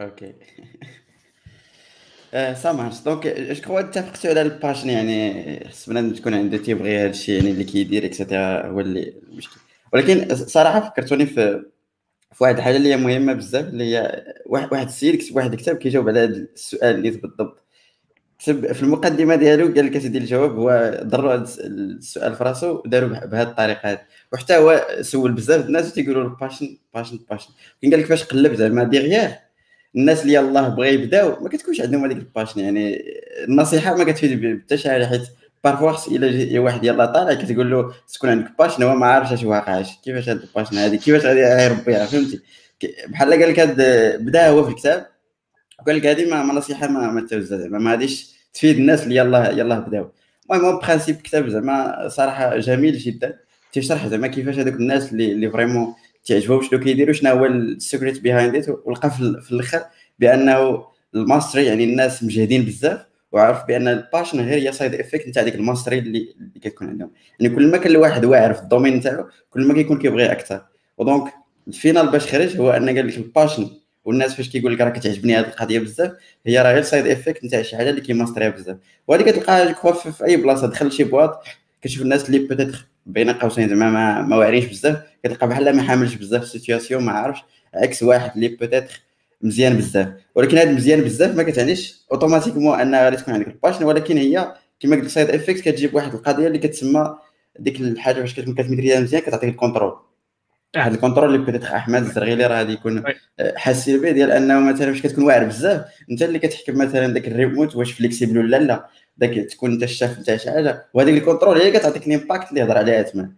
[0.00, 0.34] OK.
[2.32, 6.98] ça marche donc je crois اتفقتوا على ال passion يعني خص بنادم تكون عنده تيبغي
[6.98, 9.60] هذا الشيء يعني اللي كيدير et cetera هو اللي المشكل
[9.92, 11.64] ولكن صراحة فكرتوني في
[12.32, 16.08] في واحد الحاجة اللي هي مهمة بزاف اللي هي واحد السيد كتب واحد الكتاب كيجاوب
[16.08, 17.63] على هذا السؤال اللي بالضبط
[18.52, 23.90] في المقدمة ديالو قال لك أسيدي الجواب هو ضروا السؤال في راسو وداروا بهذه الطريقة
[23.90, 24.00] هذه
[24.32, 27.50] وحتى هو سول بزاف الناس تيقولوا له passion passion passion
[27.82, 29.30] كي قال لك فاش قلب زعما ديغيير
[29.96, 33.04] الناس اللي يلاه بغا يبداو ما كتكونش عندهم هذيك ال passion يعني
[33.48, 35.22] النصيحة ما كتفيد حتى شي حاجة حيت
[35.64, 39.44] parfois خص إلا واحد يلاه طالع كتقول له تكون عندك passion هو ما عارفش اش
[39.44, 42.40] واقع كيفاش هاد ال passion هذه كيفاش غادي يربيها فهمتي؟
[43.08, 43.60] بحال قال لك
[44.20, 45.06] بدا هو في الكتاب
[45.80, 49.78] وقال لك هذه ما نصيحة ما ما زعما ما غاديش تفيد الناس اللي يلاه يلاه
[49.78, 50.10] بداو.
[50.52, 53.38] المهم principe كتاب زعما صراحة جميل جدا.
[53.72, 55.94] تيشرح زعما كيفاش هذوك الناس اللي اللي vraiment
[56.24, 59.82] تعجبهم شنو كيديروا شنو هو ال secret behind it ولقى في الآخر
[60.18, 60.84] بأنه
[61.14, 65.42] ال mastery يعني الناس مجهدين بزاف وعرف بأن ال passion غير هي side effect نتاع
[65.42, 67.10] ديك ال mastery اللي, اللي كتكون عندهم.
[67.40, 70.62] يعني كل ما كان الواحد واعر في ال domaine نتاعو كل ما كيكون كيبغي أكثر.
[70.98, 71.32] و donc
[71.68, 73.70] ال final باش خرج هو أن قال لك ال passion
[74.04, 76.12] والناس فاش كيقول لك راه كتعجبني هذه القضية بزاف
[76.46, 78.76] هي راه غير side effect نتاع شي حاجة اللي كيماستريها بزاف.
[79.08, 81.44] وهذه كتلقاها في أي بلاصة دخل شي boîte
[81.82, 86.14] كتشوف الناس اللي peut-être بين قوسين زعما ما, ما واعرينش بزاف كتلقى بحال ما حاملش
[86.14, 87.40] بزاف ال situation ما عارفش
[87.74, 89.00] عكس واحد اللي peut-être
[89.42, 90.08] مزيان بزاف.
[90.34, 94.54] ولكن هذا مزيان بزاف ما كتعنيش automatiquement ان غادي تكون عندك ال passion ولكن هي
[94.80, 97.16] كما قلت side effect كتجيب واحد القضية اللي كتسمى
[97.58, 99.96] ديك الحاجة فاش كتكون كت maîtriser ها مزيان كتعطيك ال contrôle
[100.76, 103.04] واحد ال contrôle اللي peut-être احمد الزرغيلي راه غادي يكون
[103.56, 107.76] حاسين به ديال انه مثلا فاش كتكون واعر بزاف انت اللي كتحكم مثلا داك الريموت
[107.76, 110.86] واش flexible ولا لا داك تكون انت الشاف نتاع شي حاجة.
[110.94, 113.32] وهذيك ال contrôle هي كتعطيك ال impact اللي هضر عليها تما.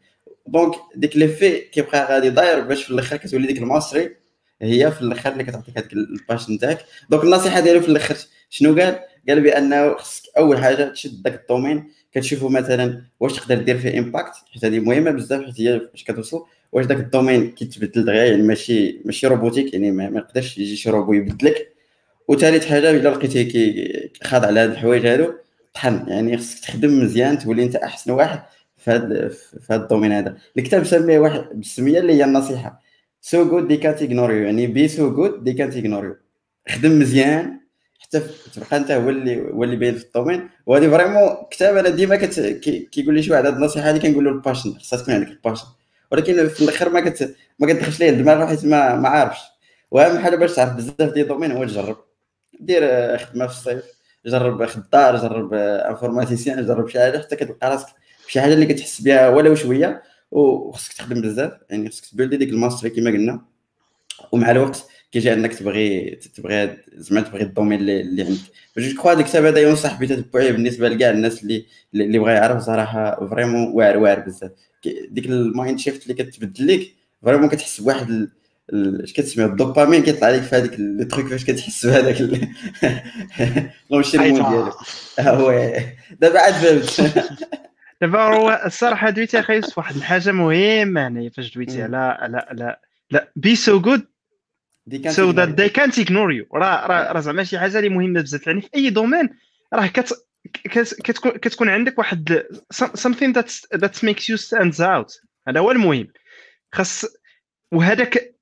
[0.46, 4.16] donc ديك ليفي كيبقى غادي داير باش في الآخر كتولي ديك ال mastery
[4.62, 6.78] هي في الآخر اللي كتعطيك هذيك ال passion نتاعك.
[7.10, 8.16] donc النصيحة ديالو في الآخر
[8.50, 13.54] شنو قال؟ قال بأنه خصك أول حاجة تشد داك ال domaine كتشوفوا مثلا واش تقدر
[13.54, 16.44] دير فيه impact حيت هذه مهمة بزاف حيت هي فاش كتوصل.
[16.76, 20.90] واش داك ال domaine كيتبدل دغيا يعني ماشي ماشي robotique يعني ما يقدرش يجي شي
[20.90, 21.72] روبو يبدلك.
[22.28, 25.32] وثالث حاجة إلا لقيتيه خاضع على هاد الحوايج هادو
[25.74, 26.04] طحن.
[26.08, 28.42] يعني خصك تخدم مزيان تولي أنت أحسن واحد
[28.76, 30.36] في هذا في هذا ال domaine هذا.
[30.58, 32.82] الكتاب سميه واحد بالسمية اللي هي النصيحة.
[33.20, 36.16] سو جود دي كانت اغنور يو يعني بي سو جود دي كانت اغنور يو
[36.68, 37.60] خدم مزيان
[38.00, 38.22] حتى
[38.54, 40.48] تبقى أنت هو اللي هو اللي باين في ال domaine.
[40.66, 42.16] وهذه vraiment كتاب أنا ديما
[42.92, 45.33] كيقول لي شي واحد هذه النصيحة هذه كنقول له ال passion خاصها تكون عندك ال
[45.33, 45.66] passion
[46.12, 49.38] ولكن في الآخر ما كت ما كتدخلش ليه الدماغ حيت ما ما عارفش.
[49.90, 51.96] وأهم حاجة باش تعرف بزاف ديال ال domaine هو تجرب.
[52.60, 52.82] دير
[53.18, 53.84] خدمة في الصيف
[54.26, 57.86] جرب خدار جرب informaticien جرب شي حاجة حتى كتلقى راسك
[58.28, 61.52] شي حاجة اللي كتحس بها ولو شوية وخصك تخدم بزاف.
[61.70, 63.40] يعني خصك ت build ي ديك ال mastery كما قلنا.
[64.32, 68.40] ومع الوقت كيجي انك تبغي تبغي زعما تبغي ال domaine اللي, اللي عندك.
[68.78, 73.28] je crois هذا الكتاب هذا ينصح بتتبعيه بالنسبة لكاع الناس اللي اللي بغى يعرف صراحة
[73.28, 74.50] vraiment واعر واعر بزاف.
[75.10, 76.88] ديك ال mind shift اللي كتبدل لك
[77.22, 78.28] vraiment كتحس بواحد
[78.74, 82.16] اش كتسميو الدوبامين كيطلع لك في هذيك les trucs فاش كتحس بهذاك
[83.90, 84.72] l'enchaînement ديالك.
[85.20, 85.76] هو
[86.20, 87.28] دابا عاد فهمت.
[88.00, 92.76] دابا هو الصراحة دويتي يوسف واحد الحاجة مهمة هنايا فاش دويتي على على على
[93.10, 94.06] لا بي سو جود
[95.08, 98.46] سو ذات دي كانت اغنور يو راه راه زعما شي حاجة اللي مهمة بزاف.
[98.46, 99.28] يعني في أي domaine
[99.74, 100.26] راه كت
[100.64, 102.42] كتكون كتكون عندك واحد
[102.74, 105.20] something that that makes you stand out.
[105.48, 106.08] هذا هو المهم.
[106.72, 107.04] خاص
[107.72, 108.36] وهذاك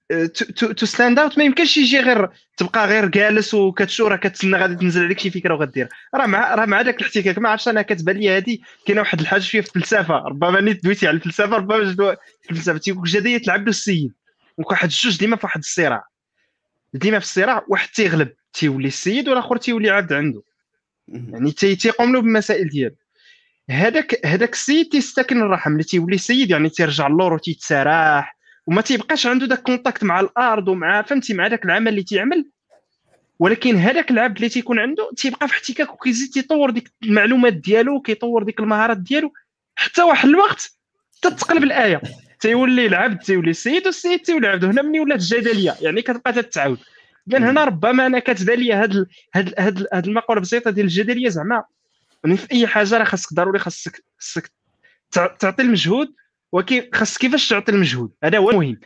[0.57, 5.05] تو ستاند اوت ما يمكنش يجي غير تبقى غير جالس وكتشوف راه كتسنى غادي تنزل
[5.05, 5.89] عليك شي فكرة وغدير.
[6.15, 7.39] راه مع راه مع داك الاحتكاك.
[7.39, 11.07] ما عرفتش أنا كتبان لي هذه كاينة واحد الحاجة شوية في الفلسفه ربما نيت دويتي
[11.07, 11.95] على الفلسفة ربما
[12.51, 12.79] الفلسفة.
[12.79, 14.13] تيقول جدية تلعب له السيد
[14.59, 16.14] واحد الجوج ديما في واحد الصراع.
[16.95, 20.43] ديما في الصراع واحد تيغلب تيولي السيد والآخر تيولي عبد عنده.
[21.09, 22.95] يعني تيقوم له بالمسائل ديالو.
[23.71, 28.37] هذاك هذاك السيد تيستكن الرحم اللي تيولي سيد يعني تيرجع للور وتيتسراح
[28.67, 32.51] وما تيبقاش عنده داك contact مع الأرض ومع فهمتي مع داك العمل اللي تيعمل.
[33.39, 38.43] ولكن هذاك العبد اللي تيكون عنده تيبقى في احتكاك وكيزيد تيطور ديك المعلومات ديالو كيطور
[38.43, 39.33] ديك المهارات ديالو
[39.77, 40.79] حتى واحد الوقت
[41.23, 42.01] تتقلب الآية.
[42.41, 46.79] تيولي العبد تيولي السيد والسيد تيولي العبد هنا مني ولات الجدليه يعني كتبقى تتعاود.
[47.29, 51.65] اذا هنا ربما أنا كتبان لي هاد هاد هاد, هاد المقولة البسيطه ديال الجدليه زعما.
[52.25, 54.51] يعني في أي حاجة راه خاصك ضروري خاصك خاصك
[55.11, 56.15] تعطي المجهود
[56.53, 58.81] ولكن خاص كيفاش تعطي المجهود؟ هذا هو المهم.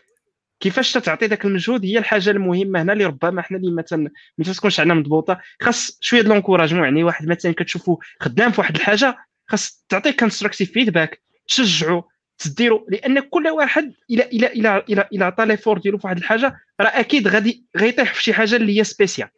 [0.60, 4.80] كيفاش تعطي ذاك المجهود هي الحاجة المهمة هنا اللي ربما حنا اللي مثلا ما تكونش
[4.80, 5.40] عندنا مضبوطة.
[5.62, 10.72] خاص شوية د l'encouragement يعني واحد مثلا كتشوفو خدام في واحد الحاجة خاص تعطيه constructive
[10.72, 12.04] feedback تشجعو
[12.38, 16.56] تديرو لأن كل واحد إلى إلى إلى إلى إلى عطى l'effort ديالو في واحد الحاجة
[16.80, 19.28] راه أكيد غادي غيطيح في شي حاجة اللي هي spécial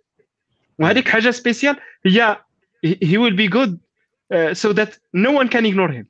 [0.78, 1.76] وهذيك حاجة spécial
[2.07, 2.36] هي
[2.86, 3.72] he will be good
[4.34, 6.07] uh, so that no one can ignore him.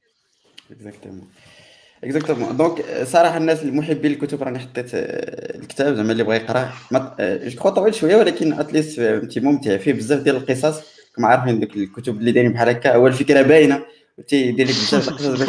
[2.04, 6.72] exactement donc صراحة الناس المحبين للكتب راني حطيت الكتاب زعما اللي بغى يقراه
[7.20, 10.82] جو طويل شوية ولكن at least ممتع فيه بزاف ديال القصص
[11.16, 13.82] كما عارفين دوك الكتب اللي دايرين بحال هكا اول فكره باينه
[14.28, 15.48] تيدير لك بزاف القصص باش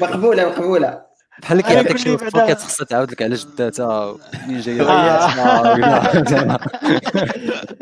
[0.02, 1.06] مقبولة مقبولة.
[1.42, 4.16] بحال اللي كيعطيك شي فوكات خاصها تعاود لك على جداتها
[4.48, 4.82] منين جاية.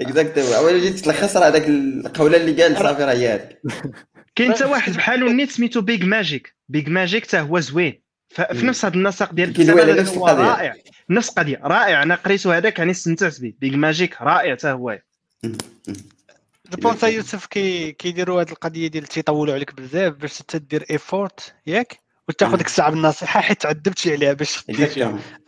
[0.00, 3.60] exactement اول جيت تلخص راه هذاك القولة اللي قال صافي راه هي هذيك.
[4.36, 8.00] كاين حتى واحد بحالو نيت سميتو Big Magic Big Magic حتى هو زوين.
[8.28, 10.74] في نفس هذا النسق ديال الكتاب هو رائع.
[11.10, 11.60] نفس القضية.
[11.64, 12.02] رائع.
[12.02, 13.52] أنا قريتو هذاك يعني استمتعت به.
[13.60, 14.98] Big Magic رائع حتى هو.
[16.70, 22.04] je pense يوسف كي كيديروا هذه القضية ديال تيطولوا عليك بزاف باش تدير effort ياك
[22.28, 24.64] وتاخذ ديك الساعة بالنصيحه حيت تعذبت عليها باش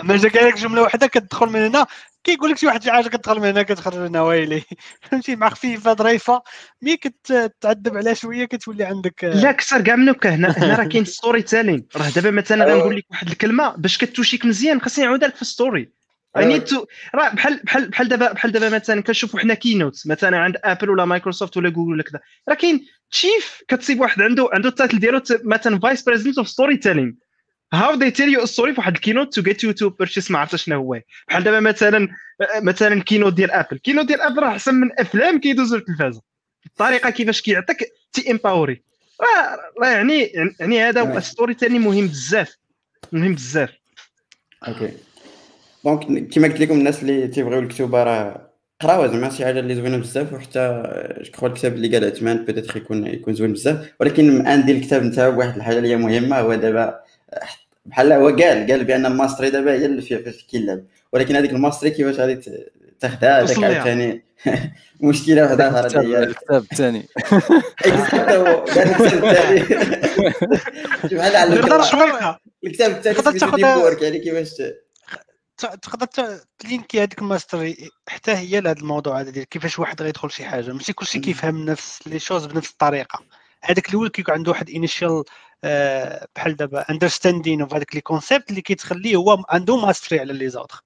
[0.01, 1.87] أما جا قال لك جملة واحدة كتدخل من هنا
[2.25, 4.63] كيقول لك شي واحد شي حاجة كتدخل من هنا كتخرج من هنا ويلي.
[5.03, 6.43] فهمتي؟ مع خفيفه ظريفه
[6.83, 11.87] mais كتعذب عليها شوية كتولي عندك لا كثر كاع منك هنا هنا راه كاين storytelling
[11.97, 15.93] راه دابا مثلا غنقول لك واحد الكلمة باش كتوشيك مزيان خاصني نعاودها لك في story
[16.37, 20.57] يعني تو راه بحال بحال بحال دابا بحال دابا مثلا كنشوفوا حنا keynote مثلا عند
[20.65, 22.21] Apple ولا مايكروسوفت ولا جوجل ولا كذا.
[22.49, 27.13] راه كاين chief كتصيب واحد عنده عنده ال title ديالو مثلا vice president of storytelling
[27.73, 30.39] how they tell you story في واحد ال keynote to get you to purchase ما
[30.39, 31.01] عرفتش شنو هو.
[31.29, 32.09] بحال دابا مثلا
[32.63, 36.23] مثلا keynote ديال Apple keynote ديال Apple راه أحسن من أفلام كيدوزوا التلفازه
[36.67, 38.83] الطريقة كيفاش كيعطيك تي empower ي
[39.83, 40.21] راه يعني
[40.61, 42.57] يعني هذا هو storytelling مهم بزاف.
[43.13, 43.71] مهم بزاف.
[44.69, 44.93] OK
[45.87, 49.97] donc كما قلت لكم الناس اللي تيبغيو الكتوبة راه قراوها زعما شي حاجة اللي زوينة
[49.97, 50.83] بزاف وحتى
[51.41, 53.93] جو الكتاب اللي قال عثمان peut-être يكون يكون زوين بزاف.
[54.01, 57.01] ولكن عندي الكتاب نتا واحد الحاجة اللي هي مهمة هو دابا
[57.87, 60.85] بحال هو قال قال بأن ال mastery دابا هي اللي فيها فاش كيلعب.
[61.13, 62.41] ولكن هذيك ال mastery كيفاش غادي
[63.01, 64.23] تاخذها هذاك عاوتاني
[65.01, 67.07] مشكلة واحدة أخرى هي الكتاب الثاني.
[67.87, 69.61] الكتاب الثاني.
[72.67, 72.95] الكتاب.
[72.97, 74.63] الثاني يعني كيفاش
[75.57, 76.07] تقدر
[76.59, 80.31] ت link ي هذيك ال mastery حتى هي لهذا الموضوع هذا ديال كيفاش واحد غيدخل
[80.31, 80.73] شي حاجة.
[80.73, 83.21] ماشي كلشي كيفهم نفس les choses بنفس الطريقة.
[83.63, 85.25] هذاك الأول كيكون عنده واحد initial
[85.65, 90.49] آه، بحال دابا understanding of هذاك les concepts اللي كيتخليه هو عنده mastery على les
[90.49, 90.83] autres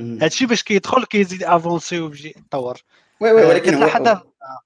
[0.00, 2.82] هادشي باش كيدخل كيزيد avancer ويجي يتطور.
[3.20, 4.22] oui oui ولكن هو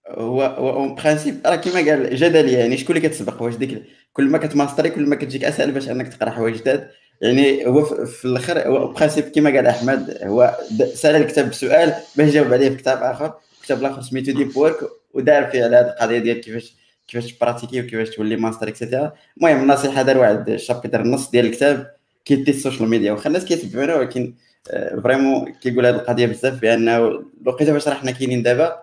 [0.08, 3.82] هو هو principe راه كيما قال جدلي يعني شكون اللي كتسبق؟ واش ديك
[4.12, 6.90] كل ما كتماستري كل ما كتجيك أسهل باش أنك تقرأ حوايج جداد.
[7.20, 10.58] يعني هو في الآخر هو principe كيما قال أحمد هو
[10.94, 13.34] سأل الكتاب بسؤال باش جاوب عليه في كتاب آخر.
[13.62, 14.76] كتاب الآخر سميتو Deep Work
[15.14, 16.74] ودار فيه على هذه القضية ديال كيفاش
[17.08, 21.30] كيفاش ت pratiquer وكيفاش تولي master et cetera المهم النصيحة دار واحد ال chapitre النص
[21.30, 21.94] ديال الكتاب
[22.24, 23.12] كيدي ال social media.
[23.12, 24.34] واخا الناس كيتبعونا ولكن
[25.02, 28.82] vraiment كيقول هذه القضية بزاف بأنه الوقيته فاش راحنا كاينين دابا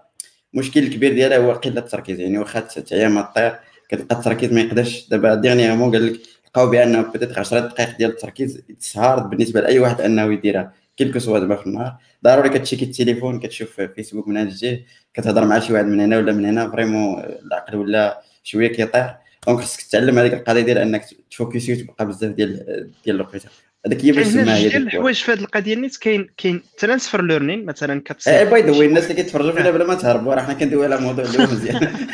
[0.54, 2.20] المشكل الكبير ديالها هو قلة التركيز.
[2.20, 3.56] يعني واخا تعيا ما طير
[3.90, 5.08] كتلقى التركيز ما يقدرش.
[5.10, 6.20] دابا dernièrement قال لك
[6.50, 11.20] لقاو بانه peut-être 10 دقائق ديال التركيز تسهار بالنسبة لأي واحد أنه يديرها quel que
[11.20, 11.96] soit دابا في النهار.
[12.24, 14.80] ضروري كت check ي التليفون كتشوف فيسبوك من هنا الجهة
[15.14, 19.16] كتهضر مع شي واحد من هنا ولا من هنا vraiment العقل ولا شوية كيطير
[19.48, 22.58] donc خصك تتعلم هذيك القضية ديال أنك ت focus ي وتبقى بزاف ديال
[23.06, 23.50] ديال الوقيته
[23.86, 27.66] هذاك هي باش تسمى هي ديال الحوايج في هذه القضية نيت كاين كاين transfer learning
[27.66, 30.54] مثلا كتصير اي by the way الناس اللي كيتفرجوا فينا بلا ما تهربوا راه حنا
[30.54, 31.94] كندويو على موضوع اللي هو مزيان.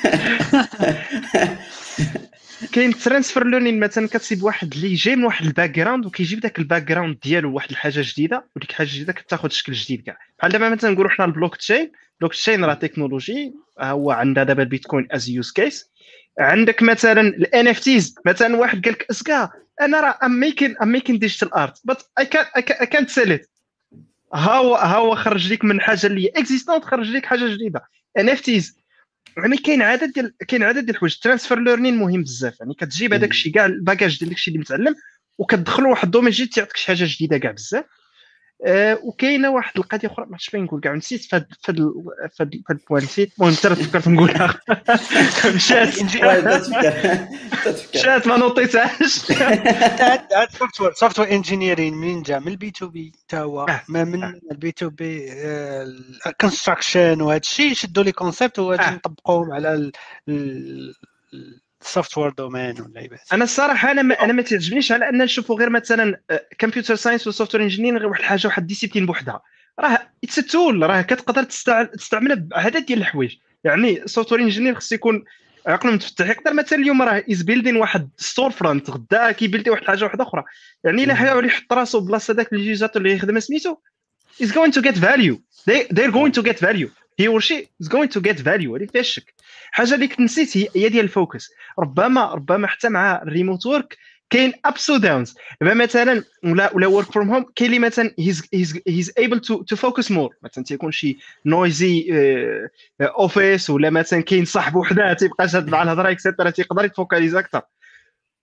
[2.73, 6.83] كاين transfer learning مثلا كتصيب واحد اللي جاي من واحد ال background وكيجيب داك ال
[6.83, 10.17] background ديالو واحد الحاجة جديدة وديك الحاجة الجديدة كتاخذ شكل جديد كاع.
[10.39, 15.07] بحال دابا مثلا نقولوا حنا ال blockchain ال blockchain راه تكنولوجي هو عندها دابا البيتكوين
[15.11, 15.91] as use case
[16.39, 19.49] عندك مثلا ال NFTs مثلا واحد قال لك est-ce que
[19.81, 23.49] أنا راه ام ميكين ام ميكين ديجيتال ارت بس اي كان اي كانت سيل ات
[24.33, 27.81] ها هو ها هو خرج لك من حاجة اللي existante خرج لك حاجة جديدة.
[28.17, 28.84] NFTs
[29.37, 31.17] يعني كاين عدد ديال كاين عدد ديال الحوايج.
[31.19, 32.59] transfer learning مهم بزاف.
[32.59, 34.95] يعني كتجيب هذاك الشيء كاع ال bagage ديال داكشي اللي متعلم
[35.37, 37.85] وكتدخلوا واحد ال domaine جديد تيعطيك شي حاجة جديدة كاع بزاف.
[38.65, 41.77] آه وكاينة واحد القضية أخرى ما عرفتش فين نقول كاع نسيت فهاد فهاد
[42.37, 43.33] فهاد ال point نسيت.
[43.39, 44.59] المهم حتى تفكرت نقولها.
[45.55, 45.99] مشات
[47.95, 49.13] مشات ما نوطيتهاش
[50.59, 53.65] software software engineering منين جا من ال B2B حتى هو.
[53.89, 55.33] ما من ال B2B ال
[56.27, 59.91] construction وهذا الشيء شدوا les concepts وغادي نطبقوهم على
[61.85, 65.69] ال software domain ولا أنا الصراحة أنا ما أنا ما تعجبنيش على أن نشوفوا غير
[65.69, 66.19] مثلا
[66.57, 69.41] computer science و software engineer غير واحد الحاجة واحد discipline بوحدها.
[69.79, 73.35] راه it's tool راه كتقدر تستعملها بعدد ديال الحوايج.
[73.63, 75.23] يعني software engineer خص يكون
[75.67, 79.81] عقله متفتح يقدر مثلا اليوم راه is building واحد storefront غدا كي build ي واحد
[79.81, 80.43] الحاجة واحدة أخرى.
[80.83, 83.75] يعني إلا حاول يحط راسو بلاصة داك ال utilisateur اللي يخدم سميتو
[84.41, 85.37] is going to get value.
[85.69, 86.89] They they're going to get value.
[87.21, 89.33] He or she is going to get value هذه فيها الشك.
[89.71, 91.49] حاجة اللي كنت نسيت هي ديال ال focus.
[91.79, 93.97] ربما ربما حتى مع ال remote work
[94.29, 98.43] كاين ups و downs دابا مثلا ولا ولا work from home كاين اللي مثلا he's
[98.53, 102.07] he's he's able to to focus more مثلا تيكون شي noisy
[103.01, 107.35] office ولا مثلا كاين صاحب وحده تيبقى شاد مع الهضرة et cetera تيقدر يت focalise
[107.35, 107.61] أكثر.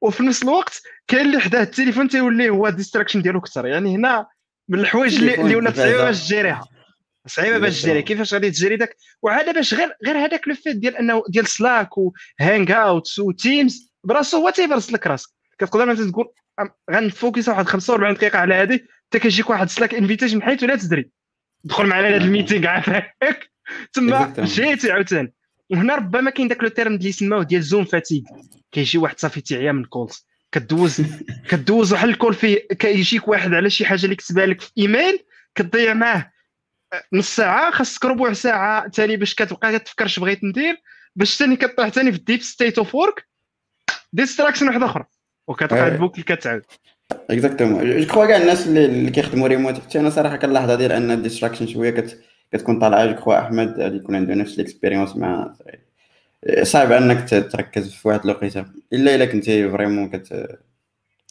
[0.01, 3.67] وفي نفس الوقت كاين اللي حداه التليفون تيولي هو distraction ديالو أكثر.
[3.67, 4.27] يعني هنا
[4.69, 6.65] من الحوايج اللي, اللي ولات صعيبه باش ت gérer ها
[7.27, 8.03] صعيبة باش ت gérer.
[8.03, 11.47] كيفاش غادي ت gérer داك؟ وعاد باش غير غير هذاك le fait ديال انه ديال
[11.47, 15.31] Slack و Hangouts و Teams براسو هو تيبرز لك راسك.
[15.59, 16.27] كتقدر مثلا تقول
[16.93, 21.11] غن focus واحد 45 دقيقة على هذه حتى كيجيك واحد Slack invitation حيت ولا تدري
[21.65, 23.51] دخل معنا لهذا ال meeting عافاك
[23.93, 25.33] تما جيتي عاوتاني.
[25.71, 28.25] وهنا ربما كاين داك le terme اللي يسموه ديال Zoom fatigue
[28.73, 31.03] كيجي واحد صافي تيعيا من calls كدوز
[31.51, 35.19] كدوز واحد ال call فيه كيجيك واحد على شي حاجة اللي كتبها لك في ايميل
[35.55, 36.32] كتضيع معاه.
[37.13, 40.83] نص ساعة خاصك ربع ساعة ثاني باش كتبقى كتفكر اش بغيت ندير
[41.17, 43.27] باش ثاني كطيح ثاني في ال deep state of work
[44.13, 45.05] distraction واحدة أخرى
[45.47, 46.63] وكتبقى ال boucle كتعاود.
[47.31, 51.16] exactement je crois كاع الناس اللي كيخدموا ريموت حتى أنا صراحة كنلاحظ ديال أن ال
[51.16, 52.21] distraction شوية كت...
[52.53, 53.07] كتكون طالعة.
[53.07, 55.55] je crois أحمد اللي يكون عنده نفس ال expérience مع
[56.63, 58.65] صعب أنك تركز في واحد الوقيتة.
[58.93, 60.33] إلا إلا كنتي vraiment كت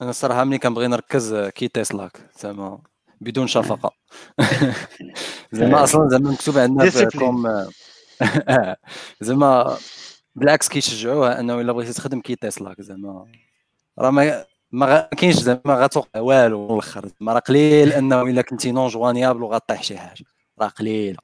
[0.02, 2.80] أنا الصراحه ملي كنبغي نركز quitte Slack زعما.
[3.22, 3.92] بدون شفقة.
[5.52, 7.66] زعما أصلا زعما مكتوب عندنا comme
[9.22, 9.78] زعما
[10.36, 13.26] بالعكس كيشجعوها أنه إلا بغيتي تخدم quitte Slack زعما.
[14.00, 17.08] راه ما ما كاينش زعما غتوقع والو الأخر.
[17.08, 20.26] زعما راه قليل أنه إلا كنتي non joignable وغطيح شي حاجة.
[20.62, 21.20] راه قليله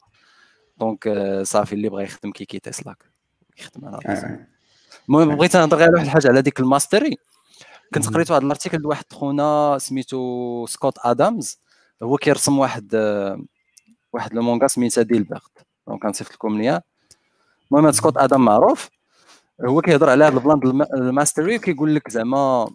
[0.78, 1.10] donc
[1.44, 3.04] صافي اللي بغى يخدم كي quitte Slack
[3.60, 4.28] يخدم على راسو
[5.10, 7.18] المهم بغيت نهضر غير واحد الحاجة على ديك ال mastery.
[7.94, 11.60] كنت قريت واحد ال article لواحد خونا سميتو سكوت ادمز
[12.04, 12.96] هو كيرسم واحد
[14.14, 16.82] واحد le manga سميتها ديلبرت donc غنصيفط لكم lien.
[17.72, 18.90] المهم سكوت آدم معروف.
[19.66, 22.70] هو كيهضر على هذا ال plan ال mastery كيقول لك زعما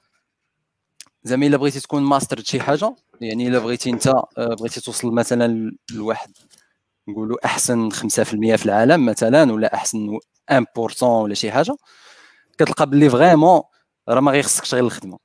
[1.25, 5.73] زعما إلا بغيتي تكون ماستر شي حاجة يعني إلا بغيتي أنت آه، بغيتي توصل مثلا
[5.93, 6.31] لواحد
[7.09, 10.19] نقولوا أحسن 5% في العالم مثلا ولا أحسن
[10.51, 11.77] 1% ولا شي حاجة
[12.59, 13.63] كتلقى باللي vraiment
[14.09, 15.19] راه ما غيخصكش غير الخدمة.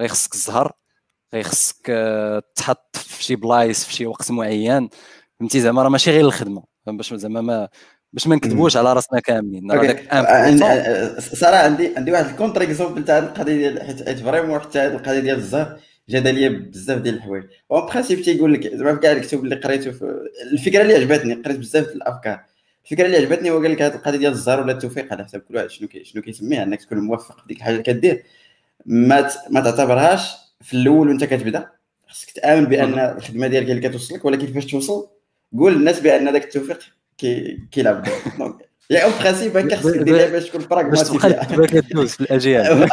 [0.00, 0.72] غيخصك الزهر
[1.34, 4.88] غيخصك آه، تحط في شي بلايص في شي وقت معين.
[5.40, 6.62] فهمتي؟ زعما راه ماشي غير الخدمة.
[6.86, 7.68] باش زعما ما
[8.12, 9.72] باش ما نكذبوش على راسنا كاملين.
[9.72, 14.92] راه داك صراحة عندي عندي واحد ال contre-exemple تاع القضية ديال حيت vraiment حتى هذه
[14.92, 17.44] القضية ديال الزهر جاد ليا بزاف ديال الحوايج.
[17.72, 19.92] en principe تيقول لك زعما في كاع الكتب اللي قريته
[20.52, 22.40] الفكرة اللي عجبتني قريت بزاف الأفكار.
[22.84, 25.56] الفكرة اللي عجبتني هو قال لك هذه القضية ديال الزهر ولا التوفيق على حسب كل
[25.56, 28.24] واحد شنو كي شنو كيسميه أنك تكون موفق في ديك الحاجة اللي كدير.
[28.86, 31.70] ما ما تعتبرهاش في الأول وأنت كتبدا
[32.08, 35.08] خصك تآمن بأن الخدمة ديالك هي اللي كتوصلك ولكن فاش توصل
[35.58, 36.78] قول للناس بأن ذاك التوفيق
[37.18, 38.06] كي كيلعب
[38.90, 42.66] يا en principe هكا خصك دير باش تكون pragmatique باش كدوز في الأجيال.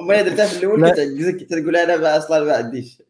[0.00, 3.02] أما درتها في الأول كتعجزك تقول أنا أصلا ما عنديش.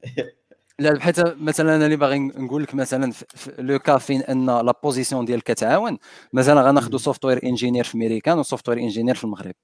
[0.79, 4.81] لا بحيث مثلا أنا اللي باغي نقول لك مثلا في le cas فين أن la
[4.83, 5.99] position ديالك كتعاون
[6.33, 9.55] مثلا غناخذوا software engineer في امريكان و software engineer في المغرب.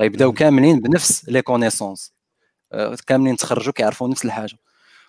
[0.00, 2.17] غيبداو كاملين بنفس les connaissances
[3.06, 4.58] كاملين تخرجوا كيعرفوا نفس الحاجة.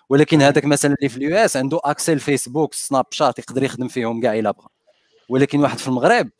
[0.08, 4.38] ولكن هذاك مثلا اللي في ال US عنده accès Facebook Snapchat يقدر يخدم فيهم كاع
[4.38, 4.68] إلا بغى.
[5.28, 6.30] ولكن واحد في المغرب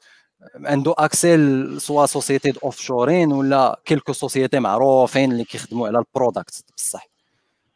[0.55, 7.09] عنده accès soit société offshoring ولا quelques sociétés معروفين اللي كيخدموا على ال product بصح.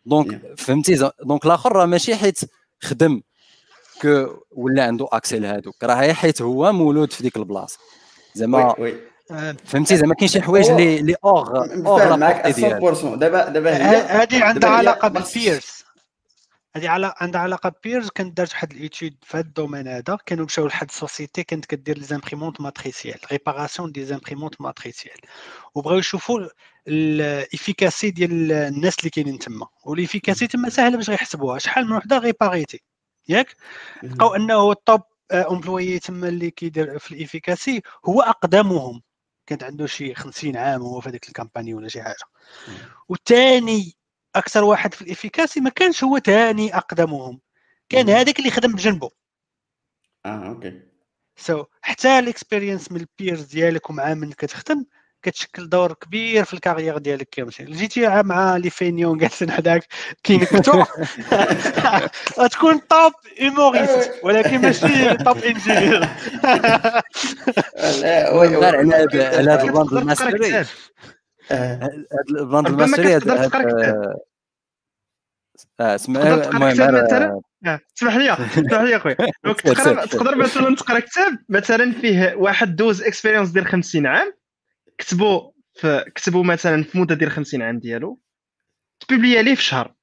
[0.07, 2.41] donc فهمتي donc الآخر راه ماشي حيت
[2.83, 3.21] خدم
[4.03, 7.79] كو ولا عنده accès هذوك راه حيت هو مولود في ديك البلاصة.
[8.35, 8.75] زعما
[9.65, 11.57] فهمتي؟ زعما كاين شي حوايج اللي اللي اوغ
[11.87, 12.61] اوغ معاك 100%
[13.17, 13.77] دابا دابا
[14.23, 15.85] هذه عندها علاقة بال peers
[16.77, 20.19] هذه على عندها علاقة peers كانت دارت واحد ال étude في هذا ال domaine هذا.
[20.27, 21.43] كانوا مشاو لواحد ال société.
[21.43, 25.17] كانت كدير les imprimantes matricielles réparation des imprimantes matricielles
[25.75, 26.41] وبغاو يشوفوا
[26.89, 29.67] ال efficacité ديال الناس اللي كاينين تما.
[29.85, 31.59] وال efficacité تما ساهلة باش غيحسبوها.
[31.59, 32.83] شحال من وحدة ريباريتي
[33.29, 33.57] ياك؟
[34.03, 35.01] لقاو أنه ال top
[35.33, 39.03] employé تما اللي كيدير في ال efficacité هو أقدمهم.
[39.47, 42.25] كانت عنده شي 50 عام هو في هذيك ال company ولا شي حاجة.
[43.09, 43.97] والثاني
[44.37, 47.41] أكثر واحد في ال efficacité ما كانش هو ثاني أقدمهم.
[47.89, 49.11] كان هذاك اللي خدم بجنبه.
[50.27, 50.83] آه okay.
[51.37, 54.85] so so, حتى ال experience من ال peers ديالك ومع من كتخدم
[55.25, 59.87] كتشكل دور كبير في ال carrière ديالك كامل جيتي مع les feignants جالسين حداك
[60.23, 60.85] كينكتو
[62.51, 66.09] تكون توب هيوموريست ولكن ماشي توب انجينير
[69.15, 70.65] على هذا الباند الماستري
[71.51, 71.89] هذا
[72.31, 73.17] الباند الماستري
[75.81, 79.17] اسمع المهم اسمح لي اسمح لي اخويا
[80.13, 84.33] تقدر مثلا تقرأ كتاب مثلا فيه واحد دوز اكسبيريونس ديال 50 عام
[84.99, 88.21] كتبوا في كتبوا مثلا في مدة ديال 50 عام ديالو
[89.01, 89.95] ت publia ليه في شهر.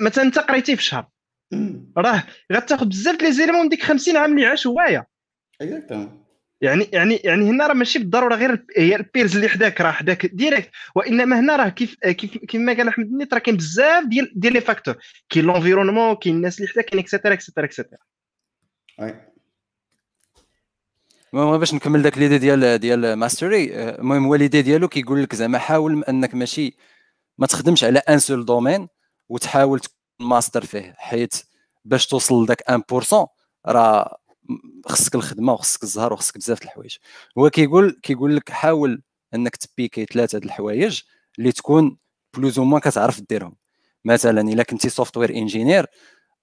[0.00, 1.08] مثلا أنت قريتيه في شهر.
[1.96, 2.22] راه
[2.52, 5.06] غتاخذ بزاف les éléments ديك 50 عام اللي عاش هوايا.
[6.60, 10.26] يعني يعني يعني هنا راه ماشي بالضرورة غير هي ال peers اللي حداك راه حداك
[10.26, 14.52] direct وإنما هنا راه كيف كيف كما قال أحمد النيت راه كاين بزاف ديال ديال
[14.52, 14.96] les facteurs
[15.28, 18.00] كاين l'environnement كاين الناس اللي حداك كاين et cetera et cetera et cetera
[21.34, 26.04] المهم باش نكمل داك l'idée ديال ديال mastery المهم هو ديالو كيقول لك زعما حاول
[26.04, 26.76] انك ماشي
[27.38, 28.88] ما تخدمش على un seul domaine
[29.28, 31.34] وتحاول تكون ماستر فيه حيت
[31.84, 33.26] باش توصل لذاك 1%
[33.66, 34.18] راه
[34.86, 36.96] خصك الخدمة وخصك الزهر وخصك بزاف د الحوايج.
[37.38, 39.02] هو كيقول كيقول لك حاول
[39.34, 41.00] انك تبيكي ثلاثة د الحوايج
[41.38, 41.96] اللي تكون
[42.36, 43.56] plus ou moins كتعرف ديرهم.
[44.04, 45.86] مثلا إلا كنتي software engineer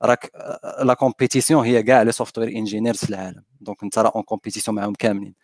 [0.04, 0.32] راك
[0.82, 3.44] la compétition هي كاع les software engineers في العالم.
[3.62, 5.36] donc انت راه en compétition معاهم كاملين.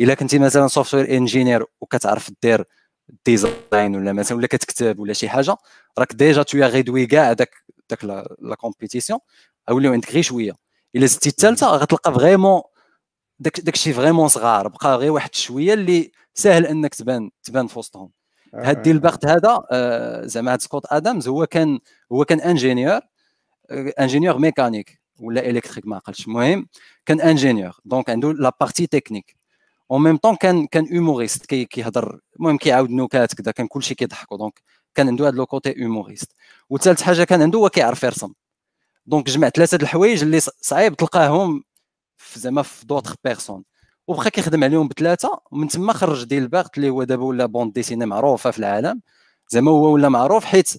[0.00, 2.64] إلا كنتي مثلا software engineer وكتعرف دير
[3.26, 5.56] design ولا مثلا ولا كتكتب ولا شي حاجة
[5.98, 7.50] راك déjà tu réduis كاع داك
[7.90, 9.18] داك la compétition
[9.70, 10.52] أوليو عندك غير شوية.
[10.96, 12.62] إلا زدتي الثالثه غتلقى فريمون
[13.38, 14.68] داك داكشي فريمون صغار.
[14.68, 18.10] بقى غير واحد شوية اللي ساهل إنك تبان تبان في وسطهم.
[18.54, 21.78] هاد Dilbert هذا آه، زعما هاد سكوت آدمز هو كان
[22.12, 23.00] هو كان ingénieur
[24.00, 26.66] ingénieur mécanique ولا électrique ما عقلتش المهم
[27.06, 29.36] كان ingénieur donc عنده la partie technique
[29.90, 34.38] en même temps كان كان humoriste كي كيهضر المهم كيعاود نكات كذا كان كلشي كيضحكوا
[34.38, 34.62] donc
[34.94, 36.32] كان عنده هذا le côté humoriste
[36.70, 38.32] وثالث حاجة كان عنده هو كيعرف يرسم
[39.06, 41.64] donc جمع ثلاثة د الحوايج اللي صعيب تلقاهم
[42.36, 43.64] زعما في d'autres personnes
[44.06, 48.06] وبقى كيخدم عليهم بثلاثه ومن تما خرج Dilbert اللي هو دابا و la bande dessinée
[48.06, 49.00] معروفه في العالم
[49.48, 50.70] زعما هو ولا معروف حيت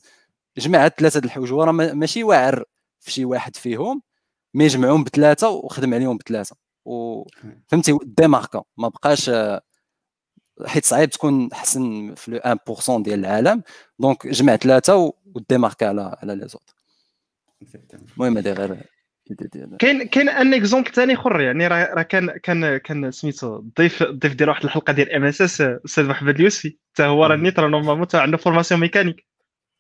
[0.57, 2.63] جمع ثلاثة د الحوايج هو ماشي واعر
[3.03, 4.01] في شي واحد فيهم
[4.53, 6.55] mais جمعهم بثلاثه وخدم عليهم بثلاثه
[6.85, 8.63] وفهمتي ديماركا.
[8.77, 9.31] ما بقاش
[10.65, 13.63] حيت صعيب تكون احسن في le 1% ديال العالم.
[13.99, 16.69] donc جمع ثلاثة وديماركا على على les autres.
[18.17, 18.77] المهم هذه غير
[19.79, 24.49] كاين كاين un exemple ثاني اخر يعني راه كان كان كان سميتو الضيف الضيف ديال
[24.49, 26.77] واحد الحلقة ديال MSS أستاذ محمد اليوسفي.
[26.93, 29.25] حتى هو راه نيت راه normalement عنده formation mécanique.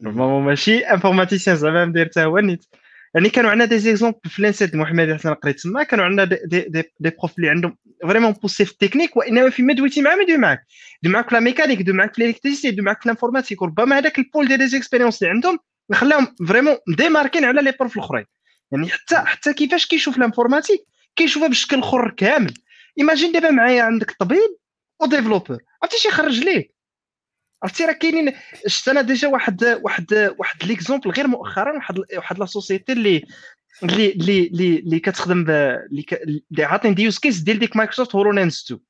[0.01, 2.65] normalement ماشي informaticien زعما داير حتى هو نيت.
[3.15, 6.61] يعني كانوا عندنا des exemples في l'ENSET المحمدية حيت قريت تما كانوا عندنا دي, دي,
[6.61, 10.37] دي, دي بروف اللي عندهم vraiment poussés في التكنيك وانما فيما دويتي معاه ما يدوي
[10.37, 10.65] معاك.
[11.03, 13.61] يدوي معاك في la mécanique يدوي معاك في ال électricité يدوي معاك في ال informatique
[13.61, 15.59] وربما هذاك ال pool ديال les expériences اللي عندهم
[15.93, 18.25] خلاهم vraiment ديماركين على les profs الأخرين.
[18.71, 20.79] يعني حتى حتى كيفاش كيشوف ال informatique
[21.15, 22.53] كيشوفها بشكل اخر كامل.
[22.99, 24.57] imagine دابا معايا عندك طبيب
[25.01, 26.72] و developer عرفتي شي يخرج ليه؟
[27.63, 28.33] عرفتي راه كاينين
[28.67, 33.25] شفت أنا déjà واحد واحد واحد l'exemple غير مؤخرا واحد واحد la société اللي
[33.83, 38.81] اللي اللي اللي, كتخدم اللي عاطين des use cases ديال ديك مايكروسوفت هولولينز 2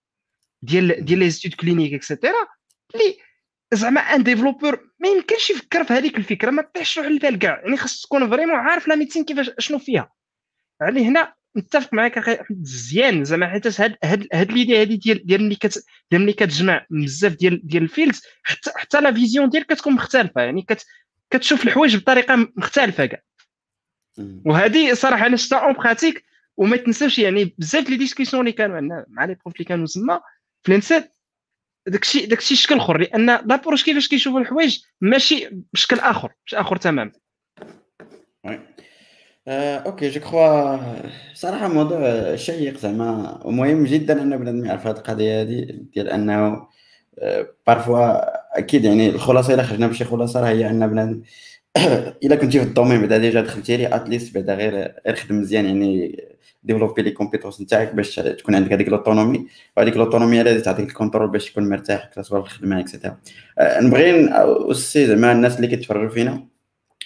[0.62, 2.48] ديال ديال les études cliniques et cetera
[2.96, 3.18] اللي
[3.74, 7.78] زعما un développeur ما يمكنش يفكر في هذيك الفكرة ما طيحش على البال كاع يعني
[7.78, 10.12] خاص تكون vraiment عارف la médecine كيفاش شنو فيها.
[10.82, 15.26] يعني هنا متفق معاك أخي مزيان زعما حيت هاد هاد هاد les idées هادي ديال
[15.26, 19.50] ديال ملي كت ديال ملي كتجمع بزاف ديال ديال ال fields حتى حتى la vision
[19.50, 20.86] ديالك كتكون مختلفة يعني كت
[21.30, 23.22] كتشوف الحوايج بطريقة مختلفة كاع.
[24.46, 26.24] وهذه صراحة أنا شفتها en pratique
[26.58, 30.22] وما تنساوش يعني بزاف les discussions اللي كانوا عندنا مع les profs اللي كانوا تما
[30.64, 31.16] في ال ENSET
[31.88, 37.12] داكشي داكشي شكل آخر لأن l'approche كيفاش كيشوفوا الحوايج ماشي بشكل آخر مش آخر تماما.
[39.48, 40.78] آه، ok je crois
[41.34, 46.68] صراحة موضوع شيق زعما ومهم جدا أن بنادم يعرف هذه القضية هذه ديال أنه
[47.20, 51.22] آه، parfois أكيد يعني الخلاصة إلا خرجنا بشي خلاصة راه هي أن بنادم
[52.24, 54.74] إلا كنتي في ال domaine بعدا déjà دخلتي لي at least بعدا غير
[55.06, 56.18] غير خدم مزيان يعني
[56.64, 59.48] développer les compétences نتاعك باش تكون عندك هذيك l'autonomie
[59.78, 63.18] وهذيك l'autonomie هذه تعطيك ال contrôle باش تكون مرتاح سواء في الخدمه et cetera
[63.60, 66.53] آه، نبغي aussi زعما الناس اللي كيتفرجوا فينا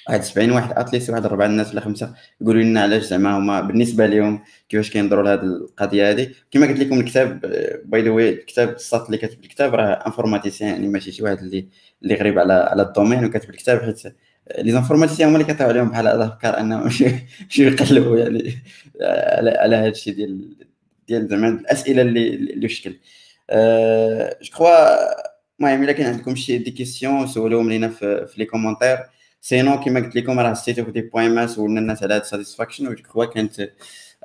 [0.09, 2.13] واحد 70 واحد at least واحد اربعه الناس ولا خمسة.
[2.41, 6.99] يقولوا لنا علاش زعما هما بالنسبة لهم كيفاش كينظروا لهذه القضية هذه كما قلت لكم
[6.99, 7.41] الكتاب
[7.85, 11.67] by the way الكتاب الساط اللي كاتب الكتاب راه informaticien يعني ماشي شي واحد اللي
[12.03, 14.03] اللي غريب على على ال domaine وكاتب الكتاب حيت
[14.57, 16.89] les informaticiens هما اللي كيعطيو عليهم بحال هذا الافكار انهم
[17.49, 18.53] شي يقلبوا يعني
[19.01, 20.57] على على هذا الشيء ديال
[21.07, 22.91] ديال زعما الأسئلة اللي اللي شكل.
[24.41, 24.67] je crois
[25.59, 28.97] المهم إلا كان عندكم شي des questions سولوهم لينا في, في les commentaires.
[29.41, 32.79] sinon كيما قلت لكم راه في des points ما سولنا الناس على هاد ال satisfaction
[32.79, 33.69] je crois كانت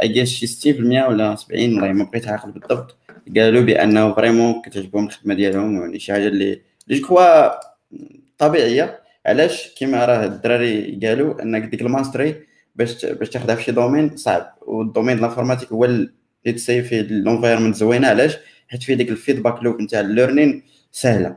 [0.02, 2.96] I guess شي 60% ولا 70 والله ما بقيت عاقل بالضبط
[3.36, 7.50] قالوا بانه vraiment كتعجبهم الخدمه ديالهم يعني شي حاجة اللي اللي كخوا
[8.38, 12.34] طبيعيه علاش كيما راه الدراري قالوا انك ديك ال mastery
[12.76, 16.12] باش باش تاخذها في شي domaine صعب وال domaine ال informatique هو اللي
[16.44, 18.36] تسي فيه ال environment زوينه علاش
[18.68, 20.62] حيت فيه ديك ال feedback loop نتاع ال learning
[20.92, 21.36] سهله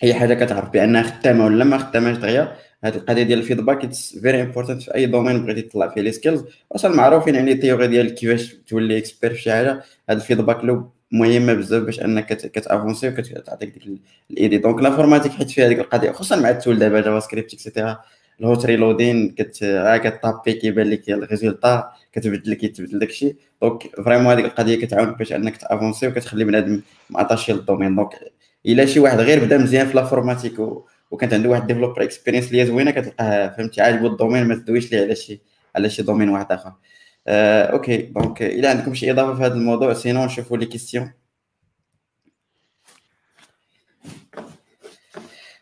[0.00, 4.18] هي حاجة كتعرف بانها خدامه ولا ما خداماش دغيا هذه القضية ديال ال feedback it's
[4.18, 6.00] very important في أي domaine بغيتي تطلع فيه.
[6.00, 9.82] les skills أصلا معروفين يعني ال theory ديال كيفاش تولي expert في شي حاجة.
[10.10, 14.00] هذا ال feedback loop مهمة بزاف باش أنك كتأفونسي وكتعطيك ديك
[14.30, 17.54] ال idée donc l'informatique حيت فيها ديك القضية خصوصا مع ال tool دابا جافا سكريبت
[17.54, 18.00] et cetera
[18.40, 19.58] ال hot reloading كت
[20.04, 25.18] كطابي كيبان لك ال résultat كتبدل لك يتبدل داك الشيء donc vraiment هذيك القضية كتعاونك
[25.18, 26.80] باش أنك تأفونسي وكتخلي بنادم
[27.10, 28.10] ماتاشي لل domaine donc
[28.66, 30.60] إلا شي واحد غير بدا مزيان في l'informatique
[31.14, 35.02] وكانت عنده واحد developer experience اللي زوينة كتلقاه فهمتي؟ عاجبو ال domaine ما تدويش ليه
[35.02, 35.40] على شي
[35.76, 36.72] على شي domaine واحد آخر.
[37.26, 37.96] آه، ok.
[37.96, 41.12] donc إلا عندكم شي إضافة في هذا الموضوع sinon نشوفوا les questions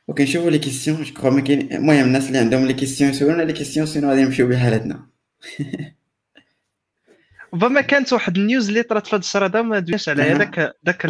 [0.09, 3.43] ok نشوفوا les questions je crois ما كاين المهم الناس اللي عندهم les questions يسولونا
[3.43, 5.07] les questions sinon غادي نمشيو بحالتنا.
[7.55, 10.75] ربما كانت واحد ال news اللي طرات في هذا الشهر هذا ما دويناش على هذاك
[10.83, 11.07] داك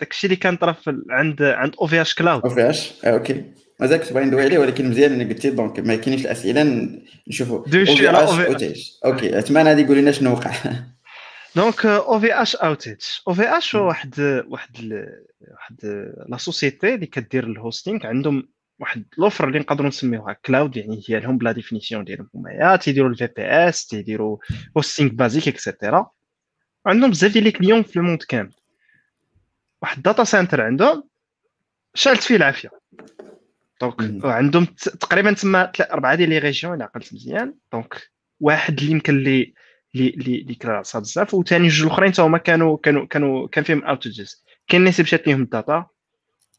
[0.00, 0.76] داك الشيء اللي كان طرا
[1.10, 3.44] عند عند OVHcloud OVH ok.
[3.80, 6.90] مازال كنت باغي ندوي عليه ولكن مزيان اللي قلتي donc ما كاينينش الأسئلة
[7.28, 7.64] نشوفوا
[8.08, 10.52] OVH ok أتمنى غادي يقول لنا شنو وقع.
[11.56, 15.04] دونك أو في اش اوتيج أو في اش هو واحد واحد
[15.40, 15.76] واحد
[16.28, 18.06] la société اللي كدير ال hosting.
[18.06, 18.48] عندهم
[18.78, 23.10] واحد l'offre اللي نقدروا نسميوها cloud يعني هي لهم ب la définition ديالهم هما تيديروا
[23.10, 24.38] ال VPS تيديروا
[24.76, 26.10] hosting basique et cetera
[26.86, 28.52] عندهم بزاف ديال les clients في ال monde كامل.
[29.82, 31.08] واحد data center عندهم
[31.94, 32.70] شعلت فيه العافية.
[33.80, 34.64] donc عندهم
[35.00, 37.54] تقريبا تما أربعة ديال les régions إلا عقلت مزيان.
[37.72, 38.10] donc
[38.40, 39.54] واحد اللي يمكن لي
[39.94, 40.08] اللي
[40.38, 44.80] اللي كراساها بزاف وثاني جوج الأخرين حتى هما كانوا كانوا كانوا كان فيهم outages كاين
[44.80, 45.86] الناس مشات ليهم ال data.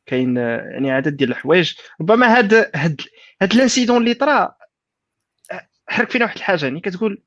[0.06, 1.74] كاين يعني عدد ديال الحوايج.
[2.02, 3.02] ربما هاد هاد
[3.42, 4.56] هاد ال incident اللي طرا
[5.88, 7.24] حرك فينا واحد الحاجة يعني كتقول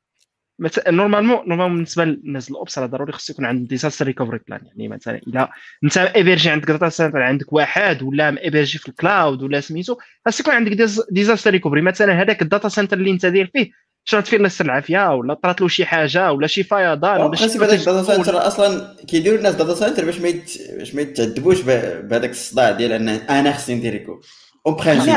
[0.88, 4.88] normalement normalement بالنسبة للناس ال ops راه ضروري خصو يكون عندك disaster recovery plan يعني
[4.88, 5.50] مثلا إلا
[5.84, 10.40] أنت héberger عندك data center عندك واحد ولا héberger في ال cloud ولا سميتو خاص
[10.40, 10.72] يكون عندك
[11.10, 13.70] disaster recovery مثلا هذاك ال data center اللي أنت داير فيه
[14.04, 17.80] شعلات فيه يستر العافية ولا طرات له شي حاجة ولا شي فيضان ولا شي هذاك
[17.80, 20.32] ال data center أصلا كيديروا الناس داتا سنتر باش ما
[20.78, 24.20] باش ما يتعذبوش بهذاك الصداع ديال أن أنا خصني ندير ريكو
[24.66, 25.14] اون برانسيب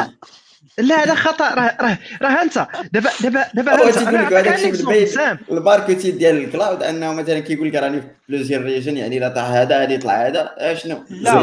[0.77, 3.97] لا لا خطا راه راه راه انت دابا دابا دابا انت
[4.47, 9.45] الشيء الماركتين ديال الكلاود انه مثلا كيقول لك راني في بلوزير ريجن يعني لا طاح
[9.45, 11.41] هذا غادي يطلع هذا شنو لا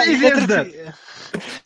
[0.00, 0.74] ايزي ازداد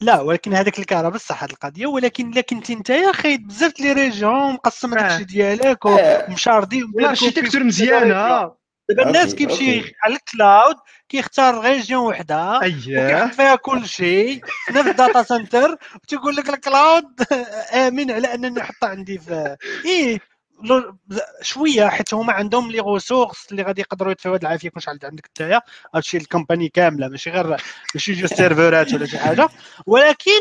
[0.00, 3.92] لا ولكن هذاك الكهرباء بصح هذه القضية ولكن الا كنت انت يا خايد بزاف لي
[3.92, 8.59] ريجون مقسم داكشي ديالك ومشاردي والاركيتكتور مزيانه
[8.96, 10.76] دابا الناس كيمشي على ال cloud
[11.08, 14.40] كيختار région وحدة اييه فيها كل شيء
[14.70, 17.22] نفس data center وتيقول لك ال cloud
[17.86, 19.56] آمن على أنني نحطها عندي في
[19.86, 20.18] إيه
[21.42, 25.60] شوية حيت هما عندهم les ressources اللي غادي يقدروا يطفيو هذه العافية كلشي عندك نتايا
[25.94, 27.46] هادشي ال compagnie كاملة ماشي غير
[27.94, 29.48] ماشي جوج serveurات ولا شي حاجة.
[29.86, 30.40] ولكن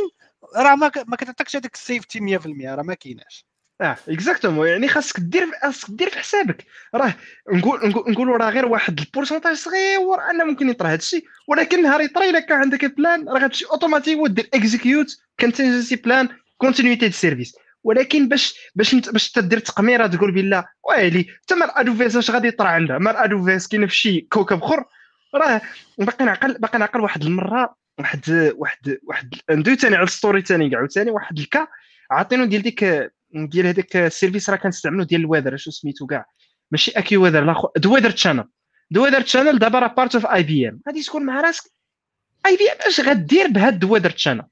[0.56, 3.46] راه ما ما كتعطيكش هذيك ال safety 100% راه ما كايناش.
[3.82, 6.66] آه اكزاكتومون يعني خاصك دير خاصك دير في حسابك.
[6.96, 7.14] راه
[7.54, 12.30] نقول نقولوا راه غير واحد البورسونتاج صغير أنه ممكن يطرى هذا الشيء ولكن نهار يطرى
[12.30, 18.28] إلا كان عندك بلان راه غتمشي اوتوماتيك ودير اكزيكيوت كونتينجنسي بلان كونتينيتي دو سيرفيس ولكن
[18.28, 22.98] باش باش باش تدير تقميرة تقول بالله ويلي حتى مال ادوفيس اش غادي يطرى عندها؟
[22.98, 24.86] مال ادوفيس كاين في شي كوكب أخر؟
[25.36, 25.62] راه
[25.98, 30.88] باقي نعقل باقي نعقل واحد المرة واحد واحد واحد ندوي ثاني على الستوري ثاني كاع
[30.88, 31.68] ثاني واحد الكا
[32.12, 36.26] عاطينو ديال ديك ديال هذاك ال service راه كنستعملو ديال ال weather شو سميتو كاع.
[36.72, 38.44] ماشي AccuWeather لا The Weather Channel
[38.92, 41.72] The Weather Channel دابا راه part of IBM غادي تكون مع راسك
[42.46, 44.44] IBM اش غدير بهاد The Weather Channel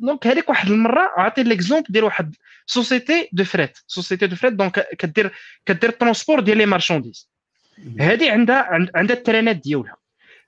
[0.00, 2.34] donc هذيك واحد المرة عطي l'exemple ديال واحد
[2.66, 5.32] société de fret société de fret donc كدير
[5.66, 7.32] كدير transport ديال les marchandises
[8.00, 9.96] هذه عندها عندها ال trainات ديالها.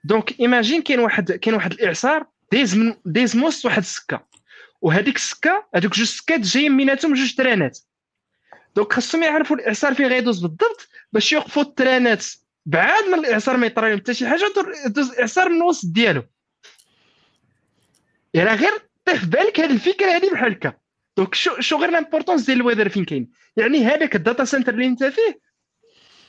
[0.05, 4.27] donc imagine كاين واحد كاين واحد الإعصار دايز من دايز موسط واحد السكة.
[4.85, 7.79] وهذيك السكه هذوك جوج سكات جايين بيناتهم جوج trainات.
[8.77, 12.27] donc خاصهم يعرفوا الإعصار فين غيدوز بالضبط باش يوقفوا ال trainات
[12.66, 14.52] بعاد من الإعصار ما يطرى لهم حتى شي حاجة
[14.86, 16.23] دوز الإعصار من الوسط ديالو.
[18.35, 18.73] يعني غير
[19.05, 20.73] طيح في بالك هذه الفكرة هذه بحال هكا.
[21.16, 24.75] donc شو شو غير l'importance ديال ال weather فين كاين؟ يعني هذاك ال data center
[24.74, 25.40] اللي انت فيه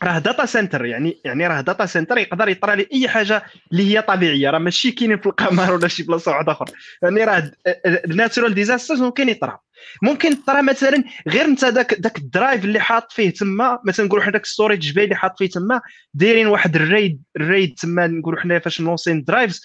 [0.06, 4.02] راه data center يعني يعني راه data center يقدر يطرى لي أي حاجة اللي هي
[4.02, 6.72] طبيعية راه ماشي كاينين في القمر ولا شي بلاصة واحدة أخرى.
[7.03, 7.52] يعني راه
[7.86, 9.57] الناتورال ديزاسترز ممكن يطرى.
[10.02, 14.34] ممكن طرا مثلا غير انت داك داك الدرايف اللي حاط فيه تما مثلا نقولوا حنا
[14.34, 15.82] داك ستوريج جبالي اللي حاط فيه تما
[16.14, 19.61] دايرين واحد الريد الريد تما نقولوا حنا فاش نوصين درايفز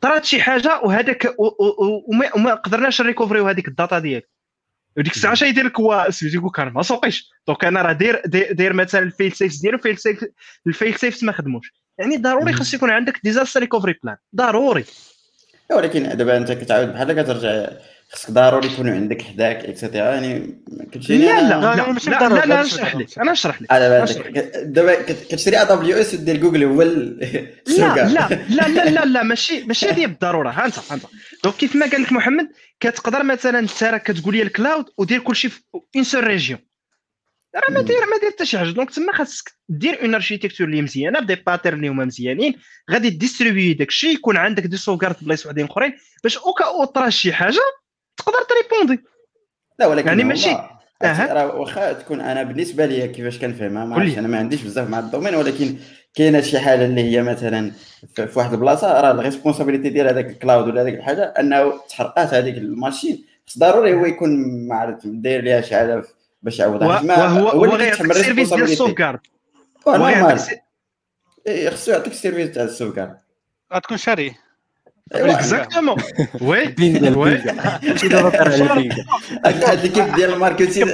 [0.00, 1.34] طرات شي حاجة وهذاك
[2.34, 4.39] وما قدرناش نريكوفريو هذيك الداتا ديالك.
[4.96, 7.30] وديك الساعة اش يدير لك هو سميتو يقول لك ما سوقيش.
[7.46, 8.22] دونك أنا راه داير
[8.52, 10.24] داير مثلا ال fail-safes ديالو ال fail-safe
[10.66, 11.72] ال fail-safes ما خدموش.
[11.98, 14.84] يعني ضروري خاص يكون عندك disaster recovery plan ضروري.
[15.70, 17.68] ولكن دابا أنت كتعاود بحال كترجع
[18.12, 20.62] خصك ضروري يكون عندك حداك et cetera يعني
[20.92, 23.72] كتجي لا لا لا لا لا لا نشرح لك أنا نشرح لك
[24.64, 30.06] دابا كتشري AWS ودير جوجل هو لا لا لا لا لا لا ماشي ماشي هذه
[30.06, 30.50] بالضرورة.
[30.50, 31.02] ها انت انت
[31.44, 32.48] donc كيف ما قال لك محمد
[32.80, 35.60] كتقدر مثلا انت راك كتقول لي ال cloud ودير كلشي في
[35.96, 36.58] اون سول ريجيون
[37.56, 38.70] راه ما داير ما داير حتى شي حاجة.
[38.70, 42.54] دونك تما خاصك دير اون اركيتكتور اللي مزيانة بدي باترن اللي هما مزيانين.
[42.90, 45.92] غادي ديستريبيي داك الشيء يكون عندك دي سوغارد بلايص وحدين أخرين.
[46.22, 47.60] باش اوكا أو طرا شي حاجة
[48.16, 49.04] تقدر تريبوندي.
[49.78, 50.56] لا ولكن يعني ماشي.
[51.02, 55.34] راه واخا تكون أنا بالنسبة لي كيفاش كنفهمها ما أنا ما عنديش بزاف مع الدومين
[55.34, 55.76] ولكن
[56.14, 57.72] كاينة شي حالة اللي هي مثلا
[58.14, 63.24] في واحد البلاصة راه الريسبونسابيلتي ديال هذاك الكلاود ولا هذيك الحاجة أنه تحرقات هذيك الماشين.
[63.46, 64.30] خص ضروري هو يكون
[64.68, 66.02] ما عرفت داير ليها شي حاجة
[66.42, 66.88] باش يعوضها.
[66.88, 69.20] وهو هو غير ال service ديال ال sauvegarde
[71.72, 73.16] خصو يعطيك ال service تاع ال sauvegarde
[73.74, 74.34] غتكون شاري
[75.12, 75.96] exactement
[76.40, 76.74] oui
[77.16, 77.40] oui
[79.44, 80.90] هاد الكيف ديال ال marketing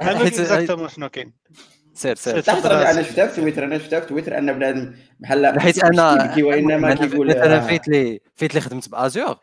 [0.00, 1.32] exactement شنو كاين
[1.94, 6.34] سير سير أنا شفتها في تويتر أنا شفتها في تويتر ان بنادم بحال حيت أنا
[6.38, 9.36] وإنما كيقول أنا فايت لي فايت لي خدمت ب Azure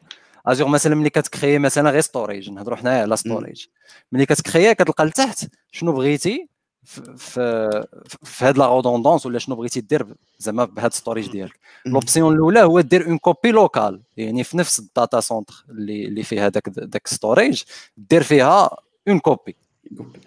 [0.47, 3.65] Azure مثلا ملي كتكري مثلا غير storage نهضروا حنايا على storage
[4.11, 6.49] ملي كتكري كتلقى لتحت شنو بغيتي؟
[6.85, 7.87] في
[8.23, 11.59] في هاد la redondance ولا شنو بغيتي دير زعما بهاد storage ديالك.
[11.85, 16.23] l'option الأولى هو دير une copie locale يعني في نفس ال data center اللي اللي
[16.23, 17.63] فيه هذاك داك storage
[17.97, 19.55] دير فيها une copie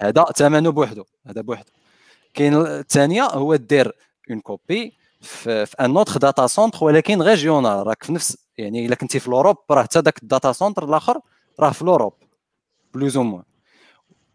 [0.01, 1.05] هذا ثمنه بوحدو.
[1.26, 1.70] هذا بوحدو.
[2.35, 3.93] كاين الثانية هو دير
[4.30, 8.94] une copie في, في un autre data center ولكن régional راك في نفس يعني إلا
[8.94, 11.20] كنتي في l'Europe راه حتى داك ال data center الآخر
[11.60, 12.12] راه في l'Europe
[12.94, 13.43] plus ou moins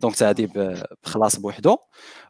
[0.03, 0.49] donc هذه
[1.03, 1.77] بخلاص بوحدو.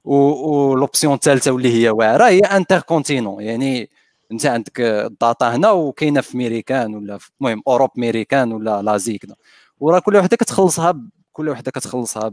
[0.03, 3.89] و l'option الثالثة واللي هي واعرة هي inter-continent يعني
[4.31, 9.35] انت عندك ال data هنا وكاينة في ميريكان ولا المهم اوروب ميريكان ولا l'Asie كذا
[9.79, 11.01] وراه كل وحدة كتخلصها
[11.33, 12.31] كل وحدة كتخلصها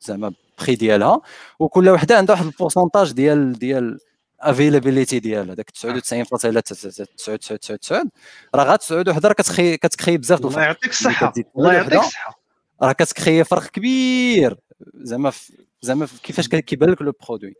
[0.00, 1.20] زعما بخي ديالها.
[1.58, 3.98] وكل وحدة عندها واحد ال pourcentage ديال ديال
[4.40, 5.54] availability ديالها.
[5.54, 8.08] داك 99.999
[8.54, 11.32] راه غا 9 وحدة راه كتكخي كتكخي بزاف الله يعطيك الصحة.
[11.58, 12.40] الله يعطيك الصحة.
[12.82, 14.58] راه كتكخي فرق كبير.
[14.94, 15.32] زعما
[15.82, 17.54] زعما كيفاش كيبان لك le produit.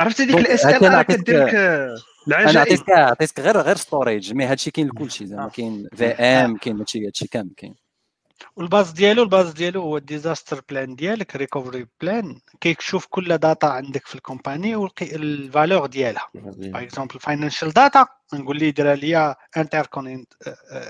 [0.00, 1.54] عرفتي ديك ال SLR كدير لك
[2.50, 6.78] أنا عطيتك عطيتك غير غير storage mais هادشي كاين لكلشي زعما كاين في um كاين
[6.78, 7.74] هادشي هادشي كامل كاين.
[8.56, 13.38] وال base ديالو ال base ديالو هو ال disaster plan ديالك recovery plan كيشوف كل
[13.38, 16.28] data عندك في ال company وال valeur ديالها.
[16.34, 20.32] par exemple financial data نقول لي دير ليا inter-continent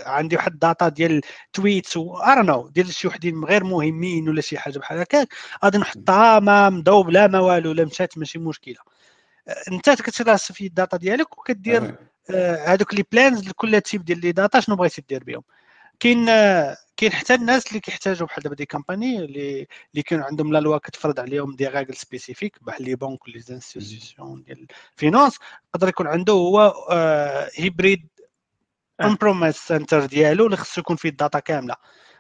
[0.07, 1.21] عندي واحد data ديال
[1.53, 5.29] tweets و non ديال شي وحدين غير مهمين ولا شي حاجة بحال هكاك
[5.65, 8.77] غادي نحطها ما مضوب لا ما والو لا مشات ماشي مشكلة.
[9.73, 11.97] انت كتراس في ال data ديالك وكدير
[12.67, 15.43] هذوك les plans لكل type ديال les data شنو بغيتي دير بهم؟
[16.01, 16.27] كاين
[16.97, 20.79] كاين حتى الناس اللي كيحتاجوا بحال دابا des compagnies اللي اللي كانوا عندهم la loi
[20.79, 25.39] كتفرض عليهم des règles spécifiques بحال les banques les institutions ديال ال finance
[25.75, 26.75] يقدر يكون عنده هو
[27.55, 28.09] hybrid
[29.01, 31.77] on-premise center ديالو اللي خصو يكون فيه ال data كاملة.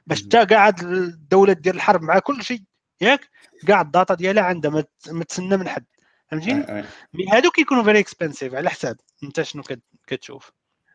[0.06, 2.62] باش حتى كاع الدولة دير الحرب مع كل شيء
[3.00, 3.30] ياك؟
[3.66, 5.84] كاع ال data ديالها عندها ما تسنى من حد.
[6.30, 6.84] فهمتيني؟
[7.14, 8.96] mais هادو كيكونوا very expensive على حساب.
[9.24, 9.62] انت شنو
[10.06, 10.52] كتشوف؟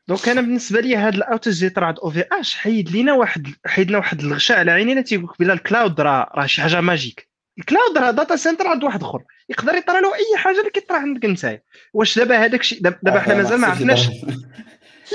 [0.10, 4.72] donc أنا بالنسبة لي هذا الأوتاج طرا OVH حيد لينا واحد حيدنا واحد الغشاء على
[4.72, 7.30] عينينا تيقول لك بلا ال cloud راه راه شي حاجة magique.
[7.60, 9.24] ال cloud راه data center عند واحد آخر.
[9.50, 11.62] يقدر يطرى له أي حاجة اللي كيطرا عندك أنت.
[11.94, 14.08] واش دابا هذاك الشيء دابا حنا مازال ما عرفناش.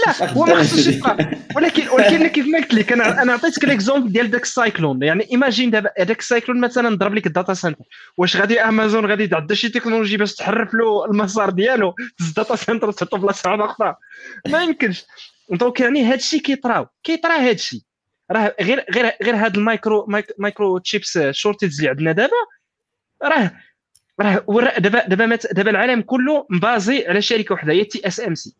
[0.06, 4.12] لا هو ما خصوش يبقى ولكن ولكن كيف ما قلت لك أنا أنا عطيتك l'exemple
[4.12, 7.54] ديال داك ال cyclone يعني imagine دابا هذاك ال cyclone مثلا نضرب لك ال data
[7.54, 7.84] center
[8.16, 12.56] واش غادي امازون غادي تعدى شي تكنولوجي باش تحرف له المسار ديالو؟ تهز ال data
[12.56, 13.94] center تحطو بلاصه أخرى
[14.48, 15.04] ما يمكنش.
[15.50, 16.86] donc يعني هذا الشيء كيطراو.
[17.02, 17.80] كيطرا هذا الشيء
[18.30, 20.06] راه غير غير غير هاد ال
[20.38, 22.32] micro microchips shortage اللي عندنا دابا
[23.22, 23.52] راه
[24.20, 28.54] راه دابا دابا دابا العالم كله مبازé على شركة واحدة هي TSMC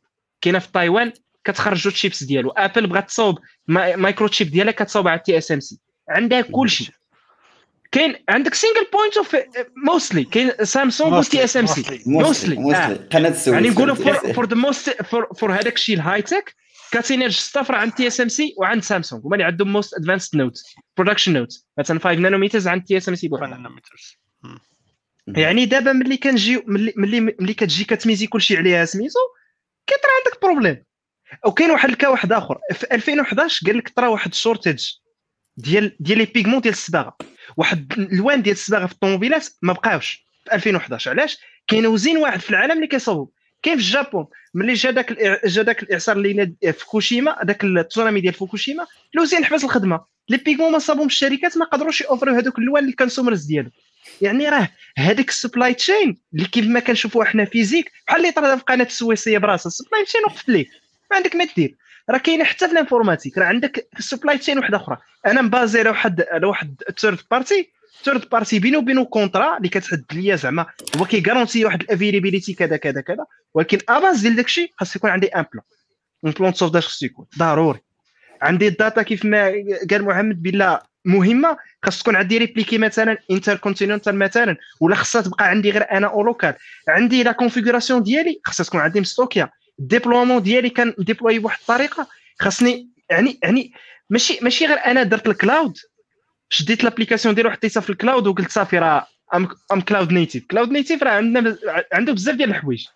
[0.44, 1.12] كاينة في تايوان
[1.44, 2.50] كتخرجوا الشيبس ديالو.
[2.50, 3.38] Apple بغات تصاوب
[3.68, 6.92] microchip ديالها كتصاوب على TSMC عندها كلشي.
[7.92, 9.36] كاين عندك single point of
[9.86, 12.56] mostly كاين سامسونج و TSMC mostly
[13.12, 15.02] قناه السويس يعني نقولوا for the most
[15.36, 16.54] for هذاك الشيء ال high tech
[16.90, 20.62] cutting edge stuff راه عند TSMC وعند سامسونج هما اللي عندهم most advanced node
[20.96, 23.30] production node مثلا 5 nanometers عند TSMC
[25.26, 29.18] يعني دابا ملي كنجيو ملي ملي ملي كتجي كتميزي كلشي عليها سميتو؟
[29.86, 30.84] كيطرا عندك problème.
[31.46, 32.58] وكاين واحد ال cas واحد آخر.
[32.72, 34.88] في 2011 قال لك طرا واحد ال shortage
[35.56, 37.16] ديال ديال les pigments ديال الصباغة.
[37.56, 40.26] واحد الوان ديال الصباغة في الطوموبيلات ما بقاوش.
[40.44, 43.32] في 2011 علاش؟ كاين usine واحد في العالم اللي كيصوب
[43.62, 44.26] كاين في الجابون.
[44.54, 45.12] ملي جا داك
[45.46, 50.04] جا داك الإعصار اللي فوكوشيما داك التسونامي ديال فوكوشيما ال usine حبس الخدمة.
[50.28, 53.70] les pigments ما صابهم الشركات ما قدروش يوفروا هذوك الالوان لل consumers ديالو.
[54.20, 54.68] يعني راه
[54.98, 58.84] هذيك ال supply chain اللي كيف ما كنشوفوها حنا physique بحال اللي طرا في قناة
[58.84, 60.66] السويس براسها ال supply chain وقفت ليه؟
[61.10, 61.76] ما عندك ما دير.
[62.10, 64.96] راه كاينة حتى في ال informatique راه عندك ال supply chain واحدة أخرى.
[65.26, 67.70] أنا مبازي على واحد على واحد third party
[68.04, 70.66] third party بينه وبينه contrat اللي كتحدد ليا زعما
[70.96, 75.26] هو كيغارونتي واحد availability كذا كذا كذا ولكن à base ديال داكشي خاص يكون عندي
[75.26, 75.64] un plan
[76.24, 77.80] un plan sauvetage خاص يكون ضروري
[78.42, 79.52] عندي ال data كيف ما
[79.90, 85.48] قال محمد بالله مهمة خاص تكون عندي répliquée مثلا انتر كونتيننتال مثلا ولا خاصها تبقى
[85.48, 86.54] عندي غير أنا en local
[86.88, 92.06] عندي la configuration ديالي خاصها تكون عندي مستوكيا ال déploiement ديالي كان déployer بواحد الطريقة.
[92.38, 93.72] خاصني يعني يعني
[94.10, 95.78] ماشي ماشي غير أنا درت ال cloud
[96.50, 99.06] شديت l'application ديالو حطيتها في ال cloud وقلت صافي راه
[99.72, 101.56] um cloud native cloud native راه عندنا
[101.92, 102.86] عنده بزاف ديال الحوايج.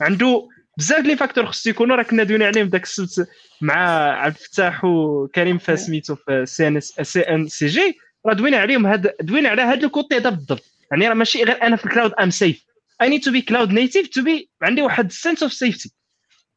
[0.00, 3.28] عنده بزاف les facteurs خصو يكونوا راه كنا دوينا عليهم ذاك السبت
[3.60, 7.98] مع عبد الفتاح وكريم سميتو في سي إن سي إن سي جي.
[8.26, 10.64] راه دوينا عليهم هاد دوينا على هذا ال côté هذا بالضبط.
[10.90, 12.64] يعني راه ماشي غير أنا في الكلاود ام سيف
[13.02, 15.92] اي نيد تو بي كلاود نيتيف تو بي عندي واحد سنس اوف سيفتي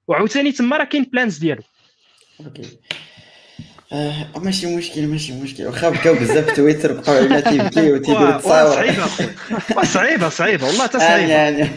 [0.07, 1.61] وعاوتاني تما راه كاين بلانز ديالو.
[2.45, 2.61] أوكي
[3.93, 5.65] آه ماشي مشكل ماشي مشكل.
[5.65, 8.75] واخا بكاو بزاف في تويتر بقاو علينا تيبكي وتيديروا تصاور.
[8.75, 9.07] صعيبة
[9.83, 11.31] صعيبة صعيبة والله حتى صعيبة.
[11.33, 11.69] يعني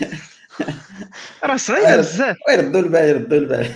[1.45, 2.37] راه صعيبه بزاف.
[2.49, 3.67] ويردوا البال يردوا البال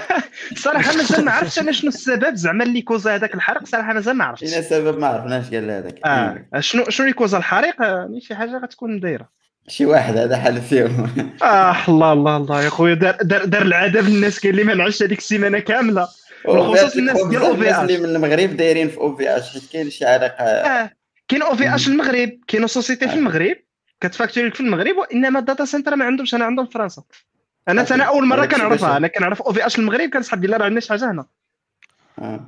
[0.64, 2.34] صراحة مازال ما عرفتش أنا شنو السبب.
[2.34, 4.50] زعما اللي كوزا هذاك الحريق صراحة مازال ما عرفتش.
[4.50, 5.98] شنو السبب ما عرفناش قال هذاك.
[6.06, 6.44] آه.
[6.60, 9.28] شنو شنو اللي كوزا الحريق؟ يعني شي حاجة غتكون دايرة.
[9.68, 11.10] شي واحد هذا حل فيهم.
[11.42, 12.94] آه الله الله الله يا خويا.
[12.94, 16.08] دار دار, دار العاده بالناس كاين اللي ما نعش هذيك السيمانة كاملة.
[16.46, 20.44] بالخصوص الناس ديال OVH اللي من المغرب دايرين في OVH حيت كاين شي علاقة.
[20.44, 20.90] آه
[21.28, 22.30] كاين OVH المغرب.
[22.48, 23.56] كاين société في المغرب.
[24.02, 27.02] كتفاكتوري في المغرب وانما ال data center ما عندهمش أنا عندهم في فرنسا
[27.68, 31.26] أنا أنا اول مره كنعرفها أنا كنعرف OVH المغرب كنسحب بالله راه عندناش حاجة هنا
[32.18, 32.40] آه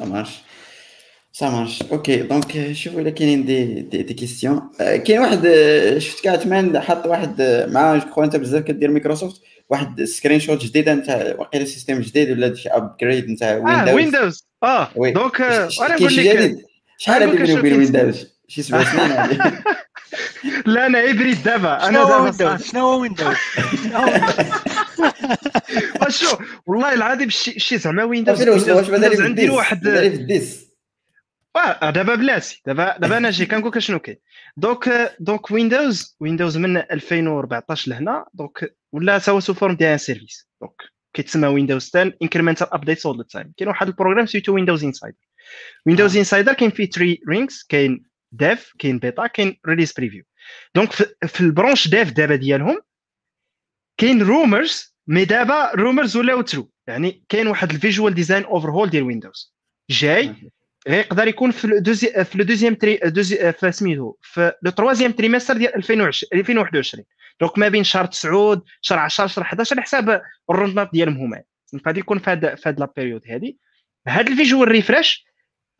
[0.00, 5.98] ça marche okay donc شوفوا الا كاينين des des, des questions آه، كاين واحد آه،
[5.98, 11.34] شفت كاتمان حط واحد آه، مع جو انت بزاف كدير مايكروسوفت واحد screenshot جديده نتاع
[11.38, 14.88] واقيلا system جديد ولا شي upgrade نتاع آه Windows Windows آه.
[14.96, 16.66] donc آه، أنا نقول شي لك
[16.98, 19.40] شحال وبين شوف Windows شي سبع سنين
[20.66, 21.78] لا أنا hybride دابا.
[21.78, 23.36] شنو أنا هو دابا Windows؟ شنو هو Windows؟
[23.82, 23.98] شنو
[26.02, 26.36] هو شو؟
[26.66, 29.86] والله العظيم شي شي زعما Windows واش واش واش Windows عندي واحد
[31.56, 34.16] آه دابا بلاتي دابا دابا أنا جاي كنقول لك شنو كاين.
[34.56, 38.24] donc donc Windows Windows من 2014 لهنا.
[38.34, 40.82] donc ولا سوا sous forme ديال un service donc
[41.14, 45.16] كيتسمى Windows 10 incremental updates all the time كاين واحد ال program سميتو Windows Insider
[45.86, 50.24] Windows Insider كاين فيه 3 rings كاين dev كاين بيتا كاين release preview
[50.74, 52.80] donc في, ال branch dev دابا ديالهم
[53.98, 59.02] كاين rumors mais دابا rumors ولاو true يعني كاين واحد ال visual design overhaul ديال
[59.02, 59.54] Windows
[59.90, 60.34] جاي
[60.88, 65.12] غيقدر يكون في ال deuxi في le deuxième tri deuxi في سميتو في le troisième
[65.12, 67.04] trimestre ديال 2020 2021
[67.40, 71.42] donc ما بين شهر 9 شهر 10 شهر 11 على حساب ال roadmap ديالهم هما.
[71.86, 73.58] غادي يكون في هاد في هاد la période هادي.
[74.08, 75.24] هاد ال visual refresh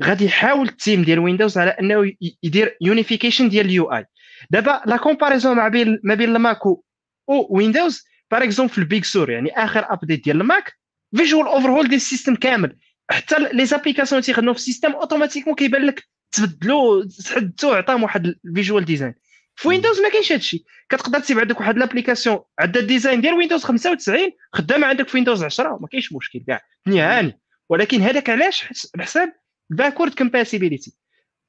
[0.02, 2.12] غادي يحاول ال team ديال Windows على أنه
[2.43, 4.06] يدير unification ديال ال UI
[4.51, 6.82] دابا la comparaison ما بين ما بين ال Mac و
[7.28, 10.72] Windows par exemple في ال Big Sur يعني آخر update ديال ال
[11.16, 12.77] Mac visual overhaul ديال ال system كامل.
[13.10, 18.35] حتى les applications اللي تيخدموا في ال système automatiquement كيبان لك تبدلوا تحدثوا عطاهم واحد
[18.44, 19.14] ال visual design
[19.56, 20.64] في Windows ما كاينش هادشي.
[20.89, 25.44] كتقدر تسيب عندك واحد l'application عندها ال design ديال Windows 95 خدامة عندك في Windows
[25.44, 26.60] 10 ما كاينش مشكل كاع.
[26.86, 28.64] نيهاني ولكن هذاك علاش؟
[28.94, 29.32] على حساب
[29.70, 30.93] ال backward compatibility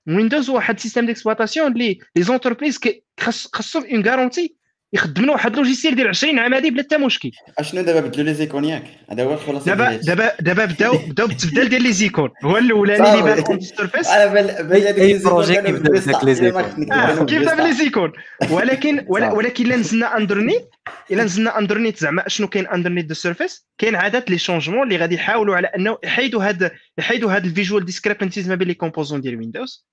[0.07, 2.79] Windows هو واحد système d'exploitation اللي les entreprises
[3.53, 4.55] خاصهم on garantit
[4.93, 8.33] يخدم له واحد logiciel ديال 20 عام هادي بلا حتى مشكل أشنو دابا بدلوا les
[8.33, 12.57] icônes ياك هذا هو الخلاصه دابا دابا دابا بداو بداو بالتبدال ديال les icônes هو
[12.57, 15.89] الأولاني اللي بان en service أنا هذيك أي les icônes projet كيبدا.
[15.89, 16.61] بداك les icônes.
[16.61, 17.67] كنت نكتب آه أنا كيف دابا بالبيسطة.
[17.67, 18.11] les icônes
[18.49, 19.05] ولكن.
[19.09, 20.69] ولكن إلا نزلنا underneath
[21.11, 25.15] إلا نزلنا underneath زعما شنو كاين underneath the surface كاين عادات les changements اللي غادي
[25.15, 29.37] يحاولوا على أنه يحيدوا هاد يحيدوا هاد ال visual discrepancies ما بين les composants ديال
[29.37, 29.85] Windows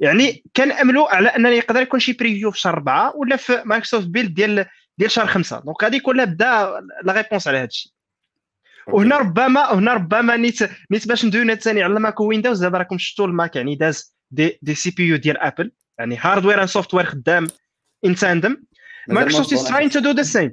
[0.00, 4.34] يعني كناملوا على ان يقدر يكون شي preview في شهر 4 ولا في Microsoft Build
[4.34, 4.66] ديال
[4.98, 7.92] ديال شهر 5 donc غادي يكون بدا la réponse على هذا الشيء
[8.86, 10.58] وهنا ربما هنا ربما نيت
[10.90, 14.14] نيت باش ندويو ثاني على ال Mac Windows دابا راكم شفتوا ال Mac يعني داز
[14.30, 17.46] des des CPU ديال Apple يعني hardware and software خدام
[18.04, 18.56] in tandem
[19.08, 20.52] Microsoft is trying to do the same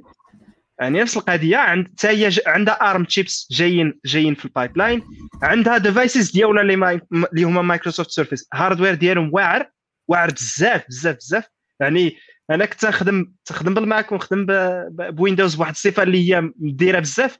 [0.80, 5.02] يعني نفس القضية عند حتى هي عندها ARM chips جايين جايين في ال pipeline
[5.42, 7.00] عندها devices ديالنا اللي
[7.32, 9.70] اللي هما Microsoft Surface hardware ديالهم واعر.
[10.08, 11.44] واعر بزاف بزاف بزاف.
[11.80, 12.16] يعني
[12.50, 14.46] أنا كنت نخدم تخدم ب ال Mac ونخدم
[14.90, 17.38] ب Windows بواحد الصفة اللي هي مديرة بزاف.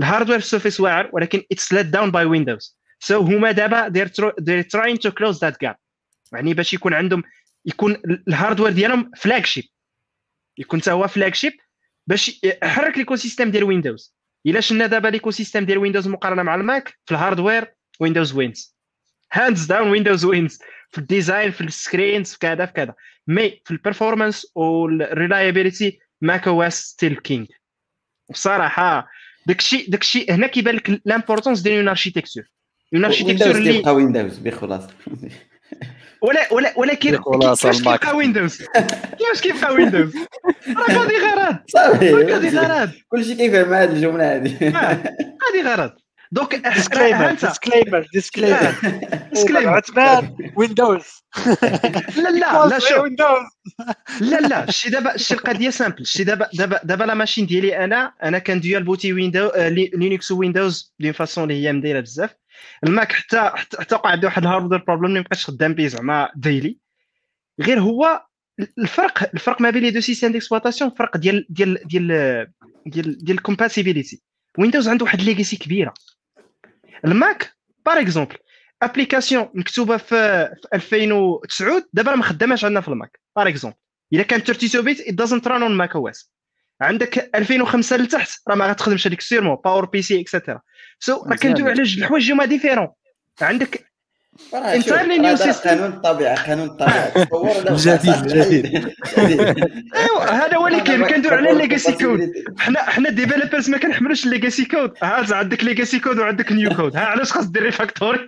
[0.00, 4.96] ال hardware Surface واعر ولكن it's let down by Windows so هما دابا they're trying
[4.96, 5.74] to close that gap.
[6.32, 7.22] يعني باش يكون عندهم
[7.66, 9.64] يكون ال- ال hardware ديالهم flagship
[10.58, 11.52] يكون حتى هو flagship
[12.06, 14.14] باش يحرك ال ecosystem ديال Windows
[14.46, 18.32] إلا شفنا دابا ال ecosystem ديال Windows مقارنة مع ال Mac في ال hardware Windows
[18.32, 18.76] wins
[19.32, 20.58] hands down Windows wins
[20.90, 22.94] في ال design في ال screens في كذا في كذا.
[23.26, 27.46] mais في ال performance وال reliability macOS still king
[28.30, 29.08] بصراحة
[29.46, 32.44] داكشي داكشي هنا كيبان لك l'importance ديال une architecture
[32.94, 34.82] اون اركيتكتور ويندوز اللي ويندوز بخلاص.
[36.22, 37.10] ولا ولا ولكن
[37.56, 37.82] كيفاش.
[38.00, 38.62] كيبقى ويندوز
[39.18, 40.14] كيفاش كيبقى ويندوز
[40.68, 42.14] راه غادي غرض صافي.
[42.14, 44.72] غادي غرض كلشي كيفهم هذه الجملة هذه
[45.46, 45.92] غادي غرض
[46.32, 48.74] دونك ديسكليمر ديسكليمر ديسكليمر
[49.34, 51.02] ديسكليمر عثمان ويندوز
[52.16, 52.98] لا لا لا شوف.
[52.98, 53.38] ويندوز
[54.20, 58.12] لا لا شي دابا شي القضية سامبل شي دابا دابا دابا لا ماشين ديالي أنا
[58.22, 62.30] أنا كندويال بوتي ويندو آه، لي- لينكس ويندوز دون فاسون اللي هي مدايرة بزاف.
[62.84, 66.30] ال Mac حتى حتى وقع عندي واحد ال hardware problem اللي مابقاش خدام به زعما
[66.36, 66.78] ديلي
[67.60, 68.26] غير هو
[68.78, 72.46] الفرق الفرق ما بين les deux systèmes d'exploitation فرق ديال ديال ديال
[72.86, 74.22] ديال ديال ال compatibility
[74.58, 75.94] Windows عنده واحد legacy كبيرة.
[77.04, 77.52] ال Mac
[77.86, 78.36] par exemple
[78.82, 83.20] application مكتوبة في في 2009 دابا ما خداماش عندنا في ال Mac.
[83.36, 83.76] par exemple
[84.12, 86.35] إلا كانت 32 bit it doesn't run on macOS
[86.80, 88.40] عندك 2005 لتحت.
[88.48, 90.60] راه ما غتخدمش هذيك sûrement PowerPC et cetera
[90.98, 92.88] so راه كندوي على جوج الحوايج هما différents
[93.40, 93.92] عندك
[94.36, 95.68] new هذا system.
[95.68, 98.66] قانون الطبيعه قانون الطبيعه تصور جديد، جديد.
[99.96, 101.02] ايوا هذا هو اللي كاين.
[101.02, 102.32] أنا كندوي على ال legacy code.
[102.58, 106.96] حنا حنا developers ما كنحملوش ال legacy code ها عندك legacy code وعندك new code
[106.96, 108.26] ها علاش خاص دير refactoring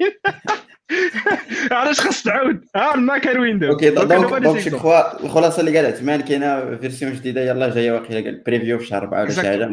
[1.70, 4.66] علاش خاص تعاود؟ ها ما كان Windows okay donc donc
[5.24, 9.22] الخلاصة اللي قال عثمان كاينة version جديدة يلاه جاية واقيلا قال preview في شهر 4
[9.22, 9.70] ولا شي حاجة.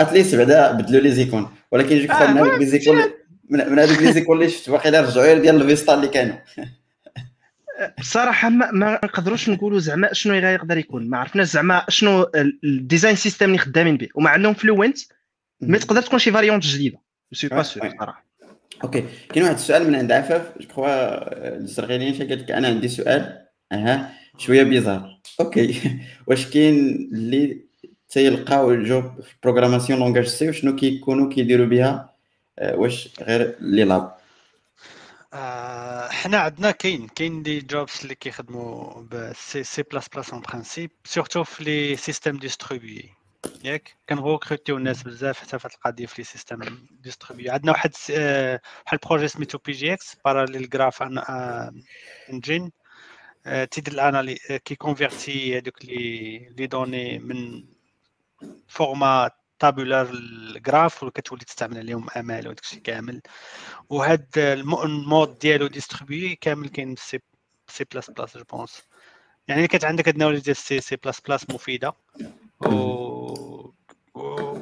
[0.00, 1.48] at least بعدا بدلوا les icônes.
[1.72, 2.98] ولكن je crois من هذوك les icônes
[3.50, 6.36] من هذوك les icônes اللي شفت واقيلا رجعوا ديال ال Vista اللي كانوا
[7.98, 11.10] بصراحة ما, ما نقدروش نقولوا زعما شنو يقدر يكون.
[11.10, 12.30] ما عرفناش زعما شنو
[12.64, 14.08] ال design system اللي خدامين به.
[14.14, 14.98] ومع انهم Fluent
[15.60, 16.98] ما تقدر تكون شي variante جديدة.
[17.32, 18.26] c'est pas sûr صراحة
[18.84, 20.42] okay كاين واحد السؤال من عند عفاف.
[20.60, 20.88] je crois
[21.56, 23.46] الزرغينيه قالت لك؟ أنا عندي سؤال.
[23.72, 24.12] أها.
[24.38, 25.80] شوية bizarre okay
[26.26, 26.76] واش كاين
[27.12, 27.66] اللي
[28.08, 32.15] تيلقاو ال job في programmation langage C وشنو كيكونوا كيديروا بها
[32.62, 34.16] واش غير les labs
[36.10, 39.32] حنا عندنا كاين كاين des jobs اللي كيخدموا ب
[39.62, 43.10] C++ en principe surtout في les systèmes distribués.
[43.64, 47.50] ياك؟ كنغوكروتيو الناس بزاف حتى في القضية في les systèmes distribués.
[47.50, 48.60] عندنا واحد بحال
[48.92, 51.02] ال projet سميتو PGX parallel graph
[52.32, 52.72] engine
[53.70, 57.64] تيدير ال analyse كيكونفيرتي هذوك les les données من
[58.68, 63.22] format tabulaire لل graph وكتولي تستعمل عليهم ML وداك الشيء كامل.
[63.90, 68.82] وهاد ال mode ديالو distribué كامل كاين C C++ je pense.
[69.48, 71.92] يعني كانت عندك هاد النوع ديال سي سي بلاس بلاس مفيدة.
[72.60, 73.70] و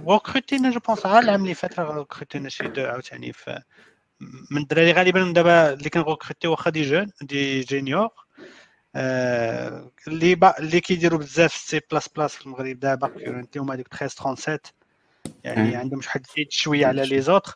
[0.04, 2.06] وكروتينا je pense غير العام اللي فات راه
[2.48, 3.62] شي deux عاوتاني في
[4.50, 8.08] من الدراري غالبا دابا اللي كنغوكروتي واخا des jeunes ingénieurs
[8.96, 14.58] اللي اللي كيديروا بزاف سي بلاس بلاس في المغرب دابا currently هما ديك 1337
[15.44, 17.54] يعني عندهم شحال زيد شوية على les autres.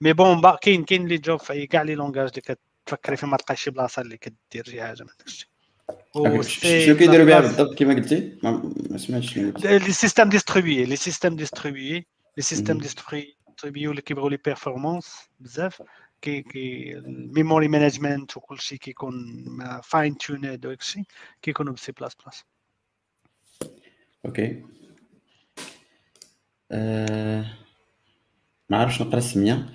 [0.00, 3.62] mais bon كاين كاين les jobs في كاع les langages اللي كتفكري فيه ما تلقاش
[3.62, 5.50] شي بلاصة اللي كدير شي حاجة من داكشي.
[6.84, 12.42] شنو كيديروا بها بالضبط؟ كما قلتي؟ ما سمعتش لي سيستيم ديستريبيي لي سيستيم ديستريبيي les
[12.42, 15.82] systèmes distribués اللي كيبغيو les performances بزاف
[16.22, 19.44] كي كي ال memory management وكل شيء كيكون
[19.82, 21.02] fine tuned وداك الشيء
[21.42, 22.44] كيكونوا بسي بلاس بلاس
[24.26, 24.64] ok.
[26.70, 27.44] ما
[28.76, 29.66] عرفتش نقرا السمية.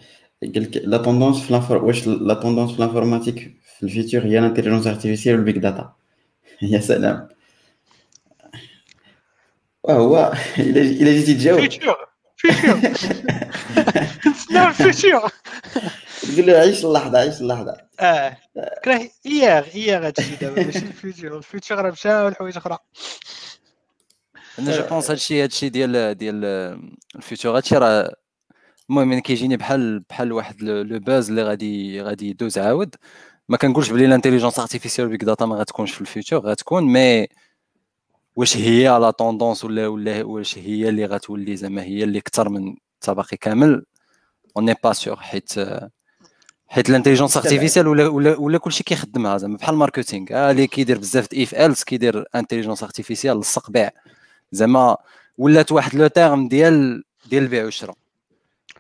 [0.44, 4.40] قال لك la tendance في l'infor واش la tendance في l'informatique في ال futur هي
[4.40, 5.94] l'intelligence artificielle وال big data
[6.62, 7.30] يا سلام.
[9.84, 11.60] وهو الا جيتي تجاوب.
[11.60, 11.96] فيتور
[12.38, 12.80] فيتور
[14.28, 15.30] نسناو الفيتور
[16.22, 17.78] تقول له عيش اللحظة عيش اللحظة.
[18.00, 18.38] آه
[18.86, 22.78] كره اياغ اياغ هادشي دابا ماشي الفيتور الفيتور راه مشى لحوايج أخرى.
[24.60, 26.46] أنا جو بونس هادشي هادشي ديال ديال
[27.16, 28.16] الفيتور هادشي راه
[28.90, 32.96] المهم كيجيني بحال بحال واحد لو باز اللي غادي غادي يدوز عاود.
[33.50, 37.28] ما كنقولش بلي الانتيليجونس ارتيفيسيال بيك داتا ما غتكونش في الفيوتشر غتكون مي
[38.36, 42.76] واش هي la tendance ولا ولا واش هي اللي غتولي زعما هي اللي أكثر من
[42.96, 43.86] التبقي كامل.
[44.58, 45.54] on n'est pas sûr حيت
[46.68, 50.98] حيت l'intelligence artificielle ولا ولا, ولا كلشي كيخدمها زعما بحال ال marketing آه اللي كيدير
[50.98, 53.90] بزاف د اف الس كيدير intelligence artificielle لصق بيع
[54.54, 54.98] زعما
[55.38, 57.96] ولات واحد le terme ديال ديال البيع والشراء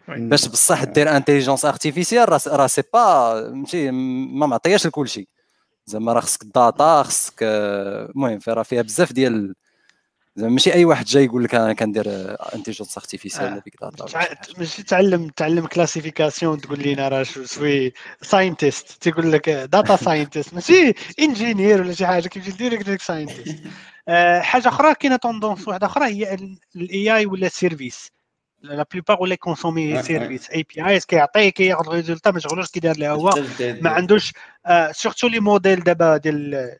[0.08, 5.28] باش بصح دير intelligence artificielle راه c'est pas ماشي ما معطياش لكلشي.
[5.86, 9.56] زعما راه خصك ال data خصك المهم راه فيها بزاف ديال
[10.36, 12.06] زعما ماشي أي واحد جاي يقول لك أنا كندير
[12.56, 14.06] intelligence artificielle ولا big data
[14.58, 20.94] ماشي تعلم تعلم classification تقول لي راه je suis scientist تيقول لك data scientist ماشي
[21.20, 22.28] engineer ولا شي حاجة.
[22.28, 23.64] كيمشي direct scientist
[24.40, 26.34] حاجة أخرى كاينة tendance واحدة أخرى هي
[26.76, 28.12] ال AI as a service
[28.62, 33.90] la plupart ولا consommer service API كيعطيه كياخذ résultat ما شغلوش كيدير لها هو ما
[33.90, 34.34] عندوش
[34.92, 36.72] surtout les modèles دابا ديال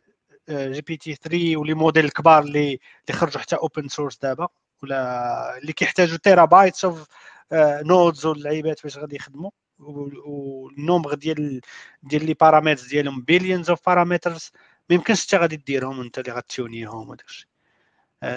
[0.50, 4.48] GPT 3 و les modèles الكبار اللي اللي خرجوا حتى open source دابا
[4.84, 7.08] ولا اللي كيحتاجوا terabytes of
[7.54, 9.52] nodes واللعيبات باش غادي يخدموا.
[9.80, 11.62] وال nombre ديال
[12.04, 14.52] ديال les parameters ديالهم billions of parameters
[14.90, 17.50] ما يمكنش حتى غادي ديرهم انت اللي غتيونيهم وداكشي.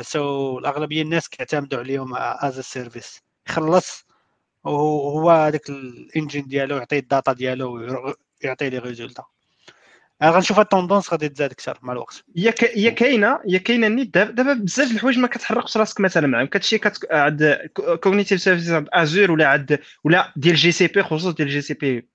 [0.01, 4.07] so الأغلبية الناس كيعتمدوا عليهم as service يخلص
[4.65, 7.75] وهو هذاك ال engine ديالو يعطي ال data ديالو
[8.43, 9.25] ويعطي les résultats
[10.23, 12.25] أنا غنشوف ال tendance غادي تزاد أكثر مع الوقت.
[12.37, 14.19] هي كاينة هي كاينة نيت.
[14.19, 17.71] دابا بزاف الحوايج ما كتحرقش راسك مثلا معاهم كتمشي كت عند
[18.03, 22.09] cognitive services عند Azure ولا عند ولا ديال GCP خصوصا ديال GCP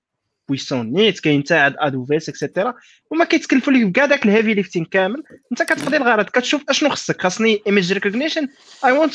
[0.48, 2.74] puissant نيت كاين عند AWS et cetera
[3.12, 5.24] وما كيتكلفوا لك كاع داك ال heavy lifting كامل.
[5.52, 7.22] انت كتقضي الغرض كتشوف أشنو خصك.
[7.22, 8.48] خاصني image recognition
[8.86, 9.14] I won't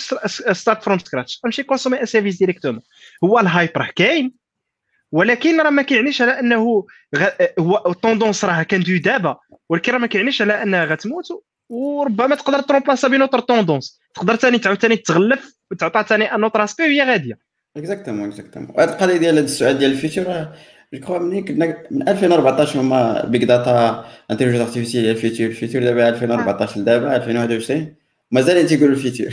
[0.53, 2.83] start from scratch غنمشي consommer un service directement
[3.25, 4.33] هو ال hype راه كاين.
[5.13, 6.87] ولكن راه ما كيعنيش على أنه
[7.17, 7.29] غ...
[7.59, 9.37] هو ال tendance راه كندوي دابا.
[9.69, 11.27] ولكن راه ما كيعنيش على أنها غتموت.
[11.69, 16.43] وربما تقدر ترومبلاسا par une autre tendance تقدر ثاني تعاود ثاني تغلف وتعطى ثاني un
[16.43, 17.39] autre aspect وهي غادية.
[17.77, 20.49] exactement exactement وهاد القضية ديال هذا السؤال ديال ال future
[20.95, 26.09] je crois كنا من 2014 هما big data intelligence artificielle ال futur ال futur دابا
[26.09, 27.95] 2014 لدابا 2021
[28.31, 29.29] مازال تيقولوا ال futur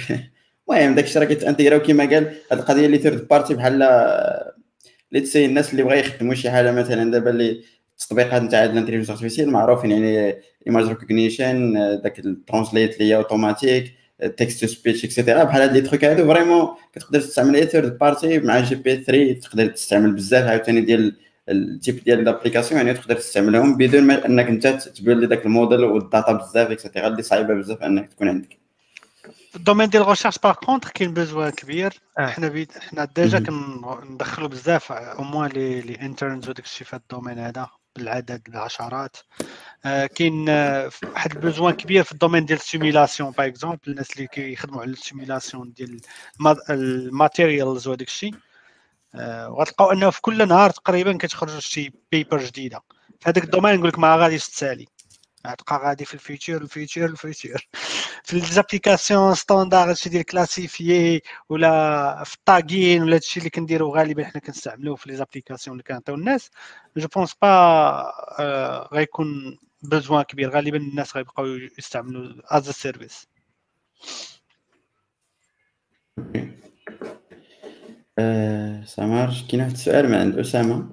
[0.69, 3.79] المهم داك الشيء راه كيتانتيغراو كيما قال هاد القضية اللي third party بحال
[5.11, 7.61] let's say الناس اللي بغا يخدموا شي حاجة مثلا دابا اللي
[7.93, 10.35] التطبيقات نتاع l'intelligence artificielle معروفين يعني
[10.67, 11.73] image recognition
[12.03, 13.93] داك ال translate اللي هي automatique
[14.37, 18.39] text speech et cetera بحال هاد les trucs هادو vraiment كتقدر تستعمل أي third party
[18.39, 21.15] مع GPT 3 تقدر تستعمل بزاف عاوتاني ديال
[21.49, 25.51] ال type ديال ال applications يعني تقدر تستعملهم بدون ما أنك أنت تبيلي داك ال
[25.51, 28.63] modèle وال data بزاف et cetera اللي صعيبة بزاف أنك تكون عندك.
[29.51, 31.93] في ال domaine ديال ال recherche par contre كاين besoin كبير.
[32.17, 37.01] حنا بيت حنا ديجا كندخلوا بزاف au moins les les interns وداك الشيء في ال
[37.01, 39.17] domaine هذا بالعدد العشرات.
[39.85, 43.79] آه، كاين آه، واحد ال besoin كبير في ال domaine ديال ال simulation par exemple
[43.87, 46.01] الناس اللي كيخدموا على ال simulation ديال
[46.69, 48.33] ال materials وداك الشيء.
[48.33, 48.52] آه،
[49.15, 52.81] وغتلقاو انه في كل نهار تقريبا كتخرج شي paper جديدة.
[53.19, 54.87] في هذاك ال domaine نقول لك ما غاديش تسالي.
[55.47, 57.67] غتبقى غادي في الفيتشر الفيتشر الفيتشر
[58.25, 64.23] في ليزابليكاسيون ستاندار هادشي ديال classifier ولا في ال tagging ولا هادشي اللي كنديرو غالبا
[64.25, 66.49] حنا كنستعملوه في les applications اللي كنعطيو الناس.
[66.97, 70.49] je pense pas غيكون besoin كبير.
[70.49, 73.27] غالبا الناس غيبقاو يستعملوا as service
[78.85, 80.89] سامر كاين واحد السؤال من عند أسامة.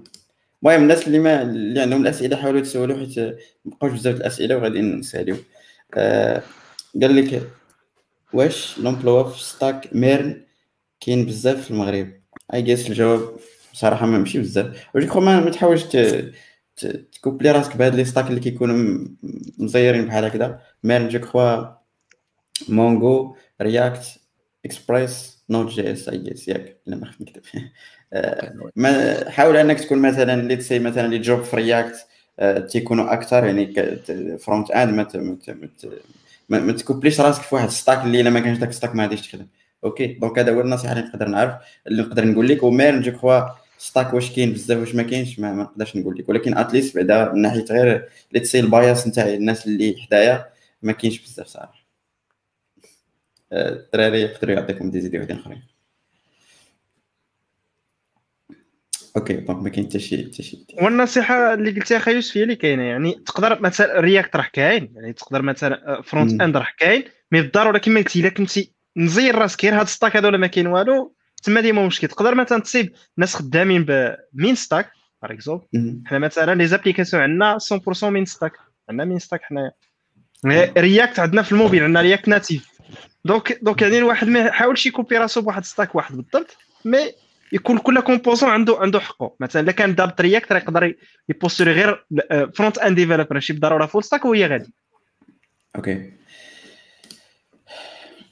[0.62, 5.36] المهم الناس اللي ما اللي عندهم الأسئلة حاولوا تسولوا حيت مبقاوش بزاف الأسئلة وغادي نسأليو.
[5.94, 6.42] آه
[7.02, 7.42] قال لك
[8.32, 10.42] واش l'emploi في stack MERN
[11.00, 12.12] كاين بزاف في المغرب؟
[12.54, 13.36] I guess الجواب
[13.72, 14.86] بصراحة ما ماشي بزاف.
[14.94, 15.84] وجو ما تحاولش
[17.12, 19.08] تكوبلي راسك بهاد les stacks اللي كيكونوا
[19.58, 20.60] مزيرين بحال هكذا.
[20.84, 21.66] MERN je crois
[22.68, 24.02] Mongo React
[24.64, 25.39] Express.
[25.50, 27.42] Node JS I guess ياك إلا ما خفت نكتب
[28.76, 32.06] ما حاول أنك تكون مثلا let's say مثلا les jobs في React
[32.70, 33.74] تيكونوا أكثر يعني
[34.38, 35.06] front end ما
[36.50, 39.46] ما, تكوبليش راسك في واحد stack اللي إلا ما كانش داك stack ما غاديش تخدم.
[39.84, 41.54] okay donc هذا هو النصيحة اللي نقدر نعرف
[41.86, 42.62] اللي نقدر نقول لك.
[42.62, 43.40] و MERN je crois
[43.78, 46.28] stack واش كاين بزاف واش ما كاينش ما, ما نقدرش نقول لك.
[46.28, 50.46] ولكن at least بعدا من ناحية غير let's say ال bias نتاع الناس اللي حدايا
[50.82, 51.79] ما كاينش بزاف صراحة.
[53.52, 55.62] الدراري يقدروا يعطيكم des idées آخرين.
[59.16, 60.66] okay donc ما كاين حتى شي حتى شي.
[60.82, 65.12] والنصيحة اللي قلتيها خا يوسف هي اللي كاينة يعني تقدر مثلا React راه كاين يعني
[65.12, 69.80] تقدر مثلا front end راه كاين mais بالضروره كما قلتي إلا كنتي مزير راسك غير
[69.80, 72.08] هاد stack هذا ولا ما كاين والو تما ديما مشكل.
[72.08, 73.86] تقدر مثلا تصيب ناس خدامين
[74.32, 74.90] ب MEAN stack
[75.22, 75.66] par exemple
[76.06, 77.58] حنا مثلا les applications عندنا
[77.98, 78.52] 100% MEAN stack
[78.88, 79.72] عندنا MEAN stack حنايا.
[80.78, 82.69] React عندنا في الموبيل عندنا React Native
[83.24, 87.12] donc donc يعني الواحد ما يحاولش يكوبي راسو بواحد stack واحد بالضبط مي
[87.52, 90.94] يكون كل كومبوزون عنده عنده حقه مثلا اذا كان داب رياكت راه يقدر
[91.28, 92.06] يبوستوري غير
[92.54, 94.72] فرونت اند ديفلوبر ماشي بالضروره فول ستاك وهي غادي
[95.76, 96.12] أوكي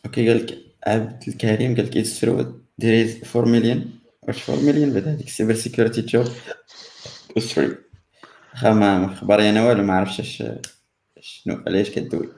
[0.07, 5.09] أوكي قال لك عبد الكريم قال لك يسرو ديريز 4 مليون واش 4 مليون بعد
[5.09, 6.27] هذيك السيبر سيكوريتي جوب
[7.37, 7.75] اسري
[8.53, 10.43] واخا ما خبري أنا والو ما عرفتش
[11.21, 12.29] شنو علاش كدوي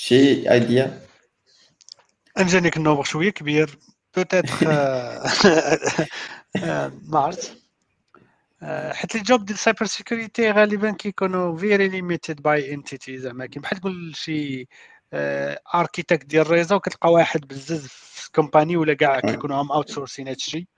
[0.00, 1.00] شي idea
[2.38, 3.78] I think ال nombre شوية كبير.
[4.16, 4.68] peut-être
[7.02, 7.56] ما عرفت
[8.92, 13.78] حيت les jobs ديال cyber security غالبا كيكونوا very limited by entity زعما كاين بحال
[13.78, 14.68] تقول شي
[15.74, 20.68] architecte ديال ال réseau كتلقى واحد بزز في company ولا كاع كيكونوا هم outsourcing هادشي.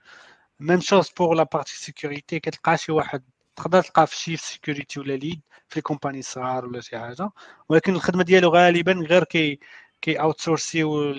[0.59, 3.23] même chose pour la partie sécurité كتلقى شي واحد
[3.55, 7.29] تقدر تلقى في chef sécurité ولا lead في ال company الصغار ولا شي حاجة
[7.69, 9.59] ولكن الخدمة ديالو غالبا غير كي
[10.01, 11.11] كي outsource يو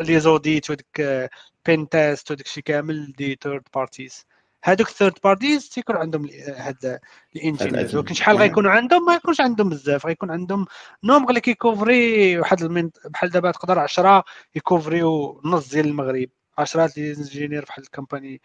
[0.00, 1.30] les audits وديك
[1.66, 4.26] pen test وداك الشيء كامل the third parties
[4.66, 7.00] هذوك ال third parties تيكون عندهم هاد
[7.36, 10.06] ال engineers ولكن شحال غيكونوا عندهم؟ ما يكونش عندهم بزاف.
[10.06, 10.66] غيكون عندهم
[11.04, 12.90] nombre اللي كيكوفري واحد.
[13.04, 14.24] بحال دابا تقدر 10
[14.54, 16.28] يكوفريو نص ديال المغرب.
[16.58, 18.40] 10 les ingénieurs بحال ال company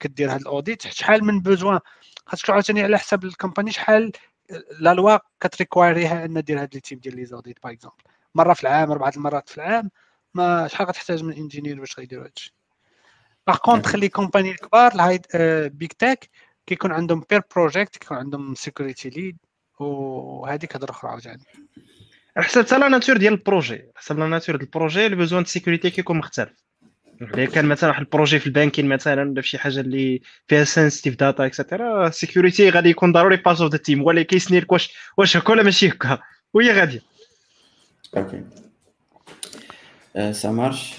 [0.00, 1.78] كدير هاد ال audit شحال من besoin
[2.26, 4.12] خاصك عاوتاني على حساب ال company شحال
[4.80, 8.02] la loi كتريكوايريها أن دير هاد les teams ديال les audits par exemple
[8.34, 9.90] مرة في العام أربعة المرات في العام
[10.34, 12.54] ما شحال غتحتاج من ingénieur باش غيديروا هادشي
[13.46, 15.26] par contre les companies الكبار الهايد
[15.76, 16.28] big tech
[16.66, 19.36] كيكون عندهم per project كيكون عندهم security lead
[19.78, 21.44] وهذيك هضره أخرى عاوتاني.
[22.36, 23.90] حسب حتى la nature ديال ال projet.
[23.96, 26.63] حسب la nature ديال ال projet le besoin de sécurité كيكون مختلف.
[27.22, 30.64] الا كان مثلا واحد ال projet في ال banking مثلا ولا شي حاجة اللي فيها
[30.64, 34.92] sensitive data extra security غادي يكون ضروري part of the team اللي كيسني لك واش
[35.18, 36.18] واش هكا ولا ماشي هكا
[36.54, 37.02] وهي غادية.
[38.16, 38.42] okay
[40.32, 40.94] ça marche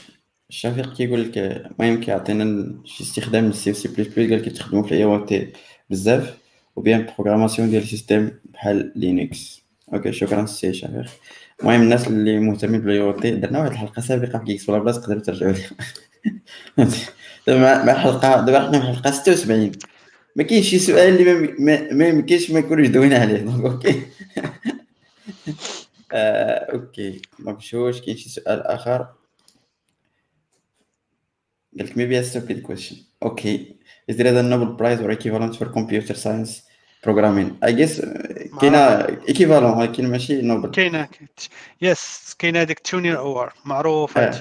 [0.49, 5.03] الشفيق كيقول لك المهم كيعطينا شي استخدام للسي سي بلس بلس قال كيتخدموا في ال
[5.03, 5.53] IoT
[5.89, 6.37] بزاف
[6.75, 11.05] و bien programmation ديال ال système بحال Linux okay شكرا سي شفيق
[11.61, 15.69] المهم الناس اللي مهتمين بال IoT درنا واحد الحلقة سابقه في Geeksblabla تقدروا ترجعوا ليها
[17.47, 19.71] دابا الحلقة دابا حنا في الحلقة 76
[20.35, 21.33] ما كاينش شي سؤال اللي
[21.93, 23.37] ما يمكنش ما يكونوش دوينا عليه.
[23.45, 24.01] donc okay.
[26.11, 27.21] آه، okay.
[27.39, 29.07] ما مشوش كاين شي سؤال آخر.
[31.79, 32.95] قال لك maybe a stupid question.
[33.25, 33.75] okay
[34.07, 36.61] is there a Nobel Prize or equivalent for computer science?
[37.05, 37.49] Programming.
[37.61, 38.01] I guess
[38.61, 41.07] كاينة equivalent ولكن ماشي نوبل كاينة
[41.81, 44.31] yes كاينة هذيك Turing Award معروفه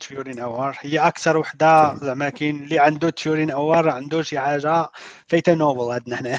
[0.00, 4.88] Turing Award هي أكثر وحده زعما كاين اللي عنده Turing Award عنده شي حاجة
[5.26, 6.38] فايته نوبل عندنا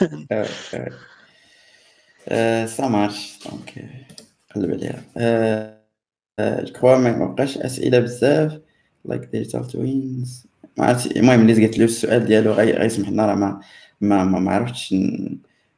[0.00, 0.44] هنا
[2.66, 3.84] ça marche donc
[4.54, 5.76] قلب عليها
[6.62, 8.60] je crois ما بقاش اسئله بزاف
[9.04, 13.60] like digital twins ما عرفتش المهم اللي قلت له السؤال ديالو غيسمح لنا راه ما
[14.00, 14.94] ما ما عرفتش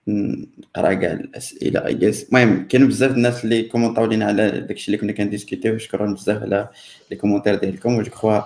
[0.09, 4.99] نقرأ كاع الأسئلة I guess المهم كاين بزاف الناس اللي كومونطاو لينا على داكشي اللي
[4.99, 5.78] كنا كنديسكوتيو.
[5.78, 6.69] شكرا بزاف على
[7.11, 7.95] les commentaires ديالكم.
[7.95, 8.41] و je crois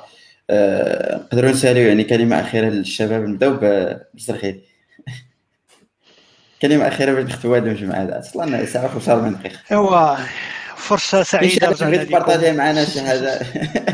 [1.15, 3.23] نقدروا نساليو يعني كلمة أخيرة للشباب.
[3.23, 3.57] نبداو
[4.15, 4.61] بالزرخيل
[6.63, 9.59] كلمة أخيرة باش نختموا هذه الجمعه أصلا ساعة و من دقيقة.
[9.73, 10.17] هو
[10.77, 13.41] فرصة سعيدة بغيت تبارطاجي معنا شي حاجة؟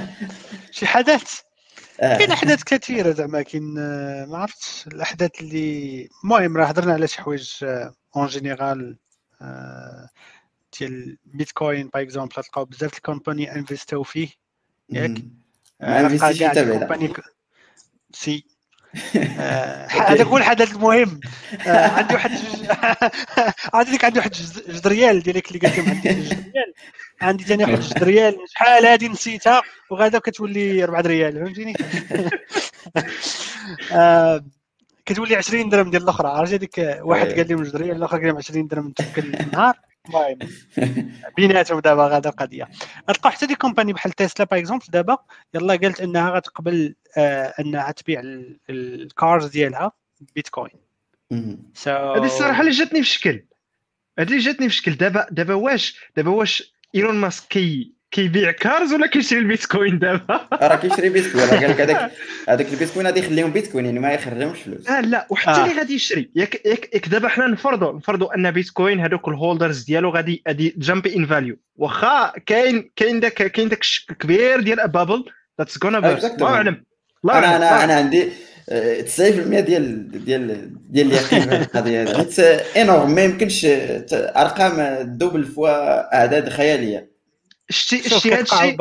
[0.76, 1.47] شي حدث؟ آه.
[1.98, 7.20] كاين أحداث كثيرة زعما كاين آه، ما عرفتش الأحداث اللي المهم راه هضرنا على شي
[7.20, 7.64] حوايج
[8.16, 8.96] en آه، général
[10.78, 14.28] ديال بيتكوين par exemple تلقاو بزاف ال compagnies انفستاو فيه
[14.90, 15.24] ياك؟
[15.82, 16.44] investiti
[18.14, 18.57] si.
[19.88, 21.20] هذا هو الحدث المهم.
[21.66, 22.30] عندي واحد
[23.74, 26.74] عندي ديك عندي واحد جوج ريال ديالك اللي قلت لهم عندي جوج ريال.
[27.20, 28.38] عندي ثاني واحد جوج ريال.
[28.48, 31.74] شحال هادي نسيتها؟ وغادا كتولي 4 ريال فهمتيني؟
[33.92, 34.44] آه،
[35.06, 36.28] كتولي 20 درهم ديال الأخرى.
[36.28, 39.74] عرفتي هذيك واحد قال لي جوج ريال الآخر قال لهم 20 درهم تفكر النهار
[40.08, 40.38] المهم
[41.36, 42.68] بيناتهم دابا غادا القضية
[43.10, 45.18] غتلقاو حتى des compagnies بحال تسلا par exemple دابا؟
[45.54, 46.97] يلا قالت إنها غتقبل آه
[47.60, 48.22] إنها تبيع
[48.70, 49.92] الكارز ديالها
[50.34, 50.88] بيتكوين.
[51.86, 53.44] هذه الصراحة اللي جاتني في شكل.
[54.18, 54.94] هذه اللي جاتني في شكل.
[54.94, 60.76] دابا دابا واش دابا واش إيلون ماسك كي كيبيع cars ولا كيشري البيتكوين دابا؟ راه
[60.76, 61.46] كيشري بيتكوين.
[61.46, 62.12] قال لك هذاك
[62.48, 64.88] هذاك البيتكوين غادي يخليهم بيتكوين يعني ما يخرجهمش فلوس.
[64.88, 65.78] آه لا وحتى اللي آه.
[65.78, 66.30] غادي يشري.
[66.34, 70.74] ياك ياك ياك دابا حنا نفرضوا نفرضوا أن بيتكوين هذوك ال holders ديالو غادي غادي
[70.78, 75.24] jumpي in value واخا كاين كاين داك كاين داك الشك كبير ديال bubble
[75.58, 76.84] that's gonna burst الله أعلم.
[77.24, 78.32] أنا أنا أنا عندي
[78.70, 78.70] 90%
[79.60, 82.28] ديال ديال ديال اليقين في القضية هذه.
[82.76, 83.66] énorme ما يمكنش
[84.12, 87.10] أرقام double fois أعداد خيالية.
[87.70, 88.76] شتي شتي هذا الشيء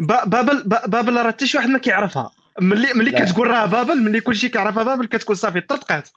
[0.00, 2.30] bubble bubble راه حتى شي واحد ما كيعرفها.
[2.60, 6.08] ملي ملي كتقول راه bubble ملي كلشي كيعرفها bubble كتكون صافي طرطقات.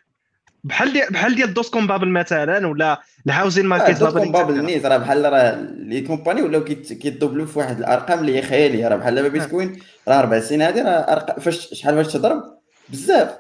[0.66, 4.86] بحال ديال بحال ديال dot-com bubble مثلا ولا ال housing market bubble dot-com bubble نيت
[4.86, 9.16] راه بحال راه les compagnies ولاو كيدوبلو في واحد الأرقام اللي هي خياليه راه بحال
[9.16, 12.44] دابا بيتكوين راه أربع سنين هذه راه فاش شحال فاش تضرب؟
[12.90, 13.38] بزاف.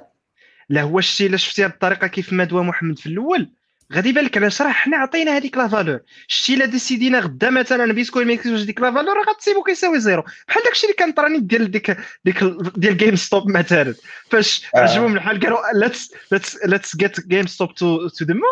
[0.70, 3.50] لا هو شتي إلا شفتيها بالطريقة كيف ما دوا محمد في الأول
[3.94, 6.00] غادي يبان لك علاش راه حنا عطينا هذيك la valeur.
[6.28, 10.24] شتي إلا décidينا غدا مثلا بيتكوين ما يكتبش ديك la valeur راه غتسيبو كيساوي zéro.
[10.48, 12.44] بحال داكشي اللي كان طراني ديال ديك ديك
[12.76, 13.96] ديال جيم ستوب مثلا.
[14.30, 14.80] فاش آه.
[14.80, 18.44] عجبهم الحال قالوا let's let's let's get جيم ستوب to to the moon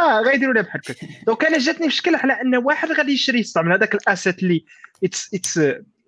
[0.00, 0.94] راه غيديروا لها بحال هكا.
[1.26, 4.64] donc أنا جاتني في شكل على أن واحد غادي يشري يستعمل هذاك ال asset اللي
[5.04, 5.60] its its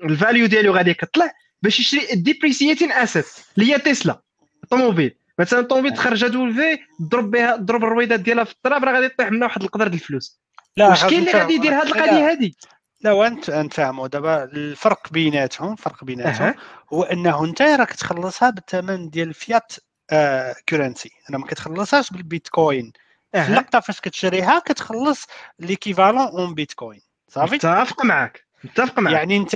[0.05, 1.32] ال value ديالو غادي كطلع
[1.62, 3.27] باش يشري depreciating asset
[3.59, 4.22] اللي هي تسلا
[4.64, 9.30] الطوموبيل مثلا الطوموبيل تخرج في ضرب بها ضرب الرويدات ديالها في التراب راه غادي يطيح
[9.30, 10.40] منها واحد القدر ديال الفلوس.
[10.76, 12.52] لا واش كاين اللي غادي يدير هذه القضية هذه
[13.00, 16.54] لا وانت نفهموا دابا الفرق بيناتهم الفرق بيناتهم أه.
[16.92, 19.72] هو أنه انت راك تخلصها بالثمن ديال الفيات
[20.10, 22.92] آه currency أنا ما كتخلصهاش بالبيتكوين.
[23.34, 23.42] أه.
[23.42, 25.26] في اللقطه فاش كتشريها كتخلص
[25.59, 29.54] l'équivalent en بيتكوين صافي؟ متفق معك متفق معك يعني انت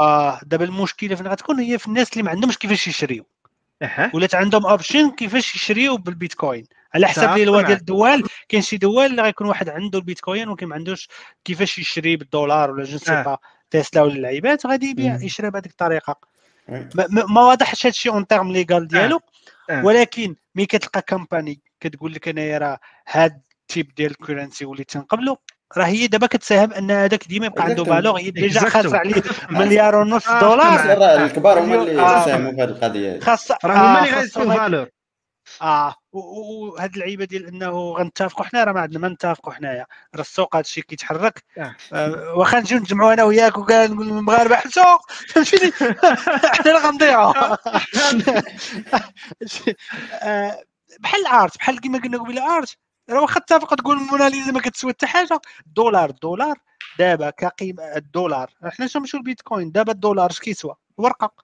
[0.00, 3.26] آه دابا المشكلة فين غتكون؟ هي في الناس اللي ما عندهمش كيفاش يشريو.
[3.82, 4.10] أه.
[4.14, 6.66] ولات عندهم option كيفاش يشريو بالبيتكوين.
[6.94, 10.74] على حسب لي ديال الدول كاين شي دول اللي غيكون واحد عنده البيتكوين ولكن ما
[10.74, 11.08] عندوش
[11.44, 13.38] كيفاش يشري بالدولار ولا je sais pas
[13.70, 16.16] تسلا ولا اللعيبات غادي يبيع يشري بهذيك الطريقة.
[17.08, 19.20] ما واضحش هادشي en termes légal ديالو
[19.70, 19.84] أه.
[19.84, 22.78] ولكن ملي كتلقى company كتقول لك أنايا راه
[23.08, 25.38] هاد ال type ديال ال currency وليت تنقبلو
[25.76, 29.96] راه هي دابا كتساهم ان هذاك ديما يبقى عنده valeur هي déjà خاسر عليه مليار
[29.96, 31.24] ونص دولار.
[31.24, 34.88] الكبار هما اللي ساهموا في هذه القضية خاصه راه هما اللي غيدفعوا valeur.
[35.62, 35.94] آه.
[36.12, 39.86] وهاد اللعيبة ديال إنه غنتفقوا حنا راه ما عندنا ما نتفقوا حنايا.
[40.14, 41.44] راه السوق هذا الشيء كيتحرك.
[41.58, 41.74] آه.
[41.92, 45.72] آه واخا نجيو نجمعوا أنا وياك وكاع نقول المغاربه حسوا فهمتيني؟
[46.52, 47.56] حنا اللي غنضيعوا
[50.22, 50.62] آه،
[51.00, 52.76] بحال ال art بحال كما قلنا قبيلة art
[53.12, 55.40] راه واخا تتفق تقول الموناليزا ما كتسوى حتى حاجة.
[55.66, 56.58] الدولار الدولار
[56.98, 61.34] دابا كقيمه الدولار حنا نمشيو البيتكوين؟ دابا الدولار اش كيسوى؟ ورقة.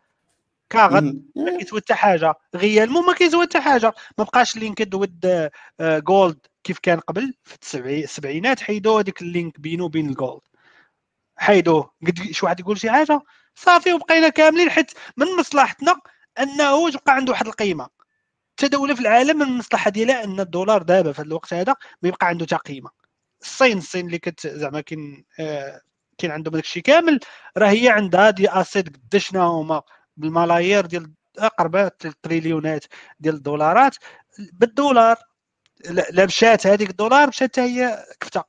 [0.70, 2.35] كاغد ما كيسوى حتى حاجة.
[2.57, 3.93] غيال مو ما كيسوى حتى حاجة.
[4.19, 5.51] ما بقاش ال link with
[5.81, 10.40] gold كيف كان قبل؟ في السبعينات حيدوا هذيك ال link بينه وبين ال gold
[11.36, 13.20] حيدوه قد شي واحد يقول شي حاجة؟
[13.55, 15.97] صافي وبقينا كاملين حيت من مصلحتنا
[16.39, 17.89] أنه تبقى عنده واحد القيمة.
[18.59, 22.26] حتى دوله في العالم من المصلحة ديالها أن الدولار دابا في الوقت هذا ما يبقى
[22.26, 22.90] عنده حتى قيمة.
[23.43, 25.80] الصين الصين اللي كت زعما كاين آه
[26.18, 27.20] كاين عندهم داك الشيء كامل
[27.56, 29.82] راه هي عندها دي اسيد قدشنا هما؟
[30.16, 31.12] بالملايير ديال
[31.59, 32.85] قرب التريليونات
[33.20, 33.97] ديال الدولارات.
[34.52, 35.16] بالدولار
[36.10, 38.43] لا مشات هذيك الدولار مشات حتى هي كفته.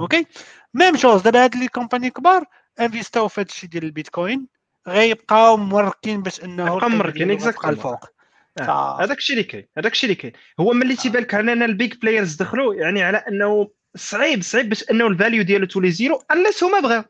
[0.00, 0.26] أوكي؟
[0.74, 2.44] même chose دابا هاد les compagnies كبار
[2.80, 4.48] investاو في هذا الشيء ديال البيتكوين
[4.88, 8.17] غيبقاو مركين باش أنه يبقى مركين exactly الفوق.
[8.60, 10.32] هذاك الشيء اللي كاين هذاك الشيء اللي كاين.
[10.60, 14.90] هو ملي تيبان لك اننا ال big players دخلوا يعني على أنه صعيب صعيب باش
[14.90, 17.04] أنه ال value ديالو تولي zero unless هما بغاو.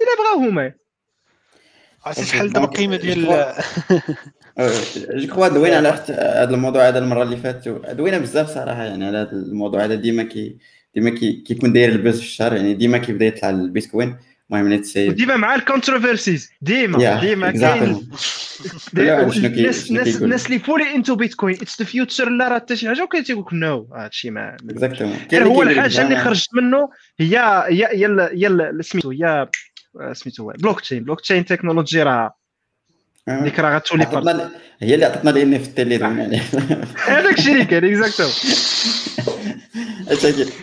[0.00, 0.72] إلا بغاو هما.
[2.06, 3.24] عرفتي شحال دابا القيمه ديال
[5.14, 9.18] je crois دوينا على هذا الموضوع هذا المرة اللي فاتت دوينا بزاف صراحة يعني على
[9.18, 9.94] هذا الموضوع هذا.
[9.94, 10.58] ديما كي
[10.94, 14.16] ديما كي كيكون داير ال buzz في الشهر يعني ديما كيبدا يطلع البيتكوين.
[14.52, 15.14] المهم نتسيب.
[15.14, 18.08] ديما مع ال controversies ديما ديما كاين.
[18.96, 23.24] الناس الناس اللي fully into بيتكوين it's the future لا راه حتى شي حاجة وكاين
[23.24, 24.56] تيقول لك no هادشي ما
[25.34, 26.88] هو الحاجة اللي خرجت منه
[27.20, 27.38] هي
[27.68, 29.48] هي هي هي سميتو هي
[30.12, 32.36] سميتو blockchain blockchain technology راه
[33.28, 34.50] ديك راه غتولي
[34.82, 35.96] هي اللي عطاتنا les NFT التيلي
[37.08, 38.28] هذاك الشيء اللي كاين exacto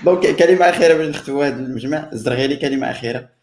[0.06, 2.10] Donc كلمة أخيرة باش نختموا هذا المجمع.
[2.14, 3.35] السرغيلي كلمة أخيرة.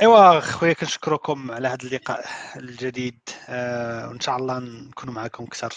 [0.00, 2.24] ايوا خويا كنشكركم على هذا اللقاء
[2.56, 3.18] الجديد.
[3.48, 5.74] آه وإن شاء الله نكونوا معكم أكثر.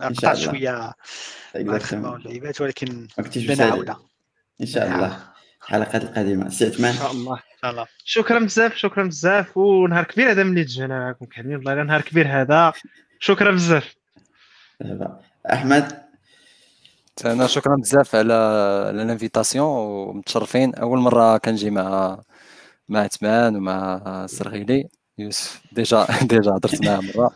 [0.00, 0.94] قطعت شوية
[1.54, 3.96] مع الخدمة واللعيبات ولكن بنا عودة.
[4.60, 5.18] إن شاء الله.
[5.62, 6.48] الحلقات القادمة.
[6.48, 6.90] سي عثمان.
[6.90, 7.34] إن شاء الله.
[7.34, 7.86] إن شاء الله.
[8.04, 9.56] شكرا بزاف شكرا بزاف.
[9.56, 11.56] ونهار كبير هذا ملي تجينا معكم كاملين.
[11.56, 12.72] والله نهار كبير هذا.
[13.18, 13.94] شكرا بزاف.
[15.52, 16.04] أحمد.
[17.24, 18.34] أنا شكرا بزاف على
[18.90, 20.74] ال invitation ومتشرفين.
[20.74, 22.20] أول مرة كنجي مع
[22.88, 24.88] مع عثمان ومع السرغيلي
[25.18, 27.32] يوسف déjà déjà هضرت معاه مرة.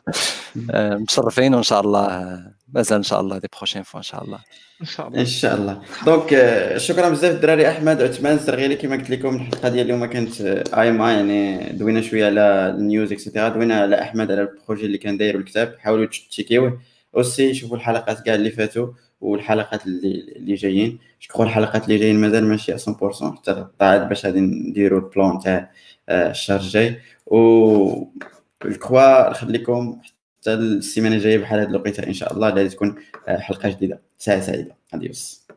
[0.71, 2.39] آه، متشرفين وإن شاء الله
[2.75, 4.39] مازال إن شاء الله des prochaines fois إن شاء الله.
[4.81, 5.21] إن شاء الله.
[5.21, 5.83] إن شاء الله.
[6.07, 10.41] Donc آه، شكرا بزاف الدراري أحمد عثمان السرغيلي كما قلت لكم الحلقة ديال اليوم كانت
[10.41, 14.87] AMA يعني دوينا شوية على ال news et cetera دوينا على أحمد على ال projet
[14.87, 16.81] اللي كان داير الكتاب حاولوا تشيكيوه
[17.17, 18.89] Aussi شوفوا الحلقات كاع اللي فاتوا.
[19.21, 20.99] والحلقات اللي اللي جايين.
[21.37, 25.71] جو الحلقات اللي جايين مازال ماشي 100% حتى بعد باش غادي نديروا ال plan تاع
[26.09, 27.01] آه، الشهر الجاي.
[27.27, 28.05] Voilà
[28.65, 30.01] quoi نخليكم
[30.41, 32.95] حتى السيمانة الجاية بحال هذه الوقيتة إن شاء الله غادي تكون
[33.29, 34.77] آه، حلقة جديدة ساعه سعيدة.
[34.95, 35.49] Adiós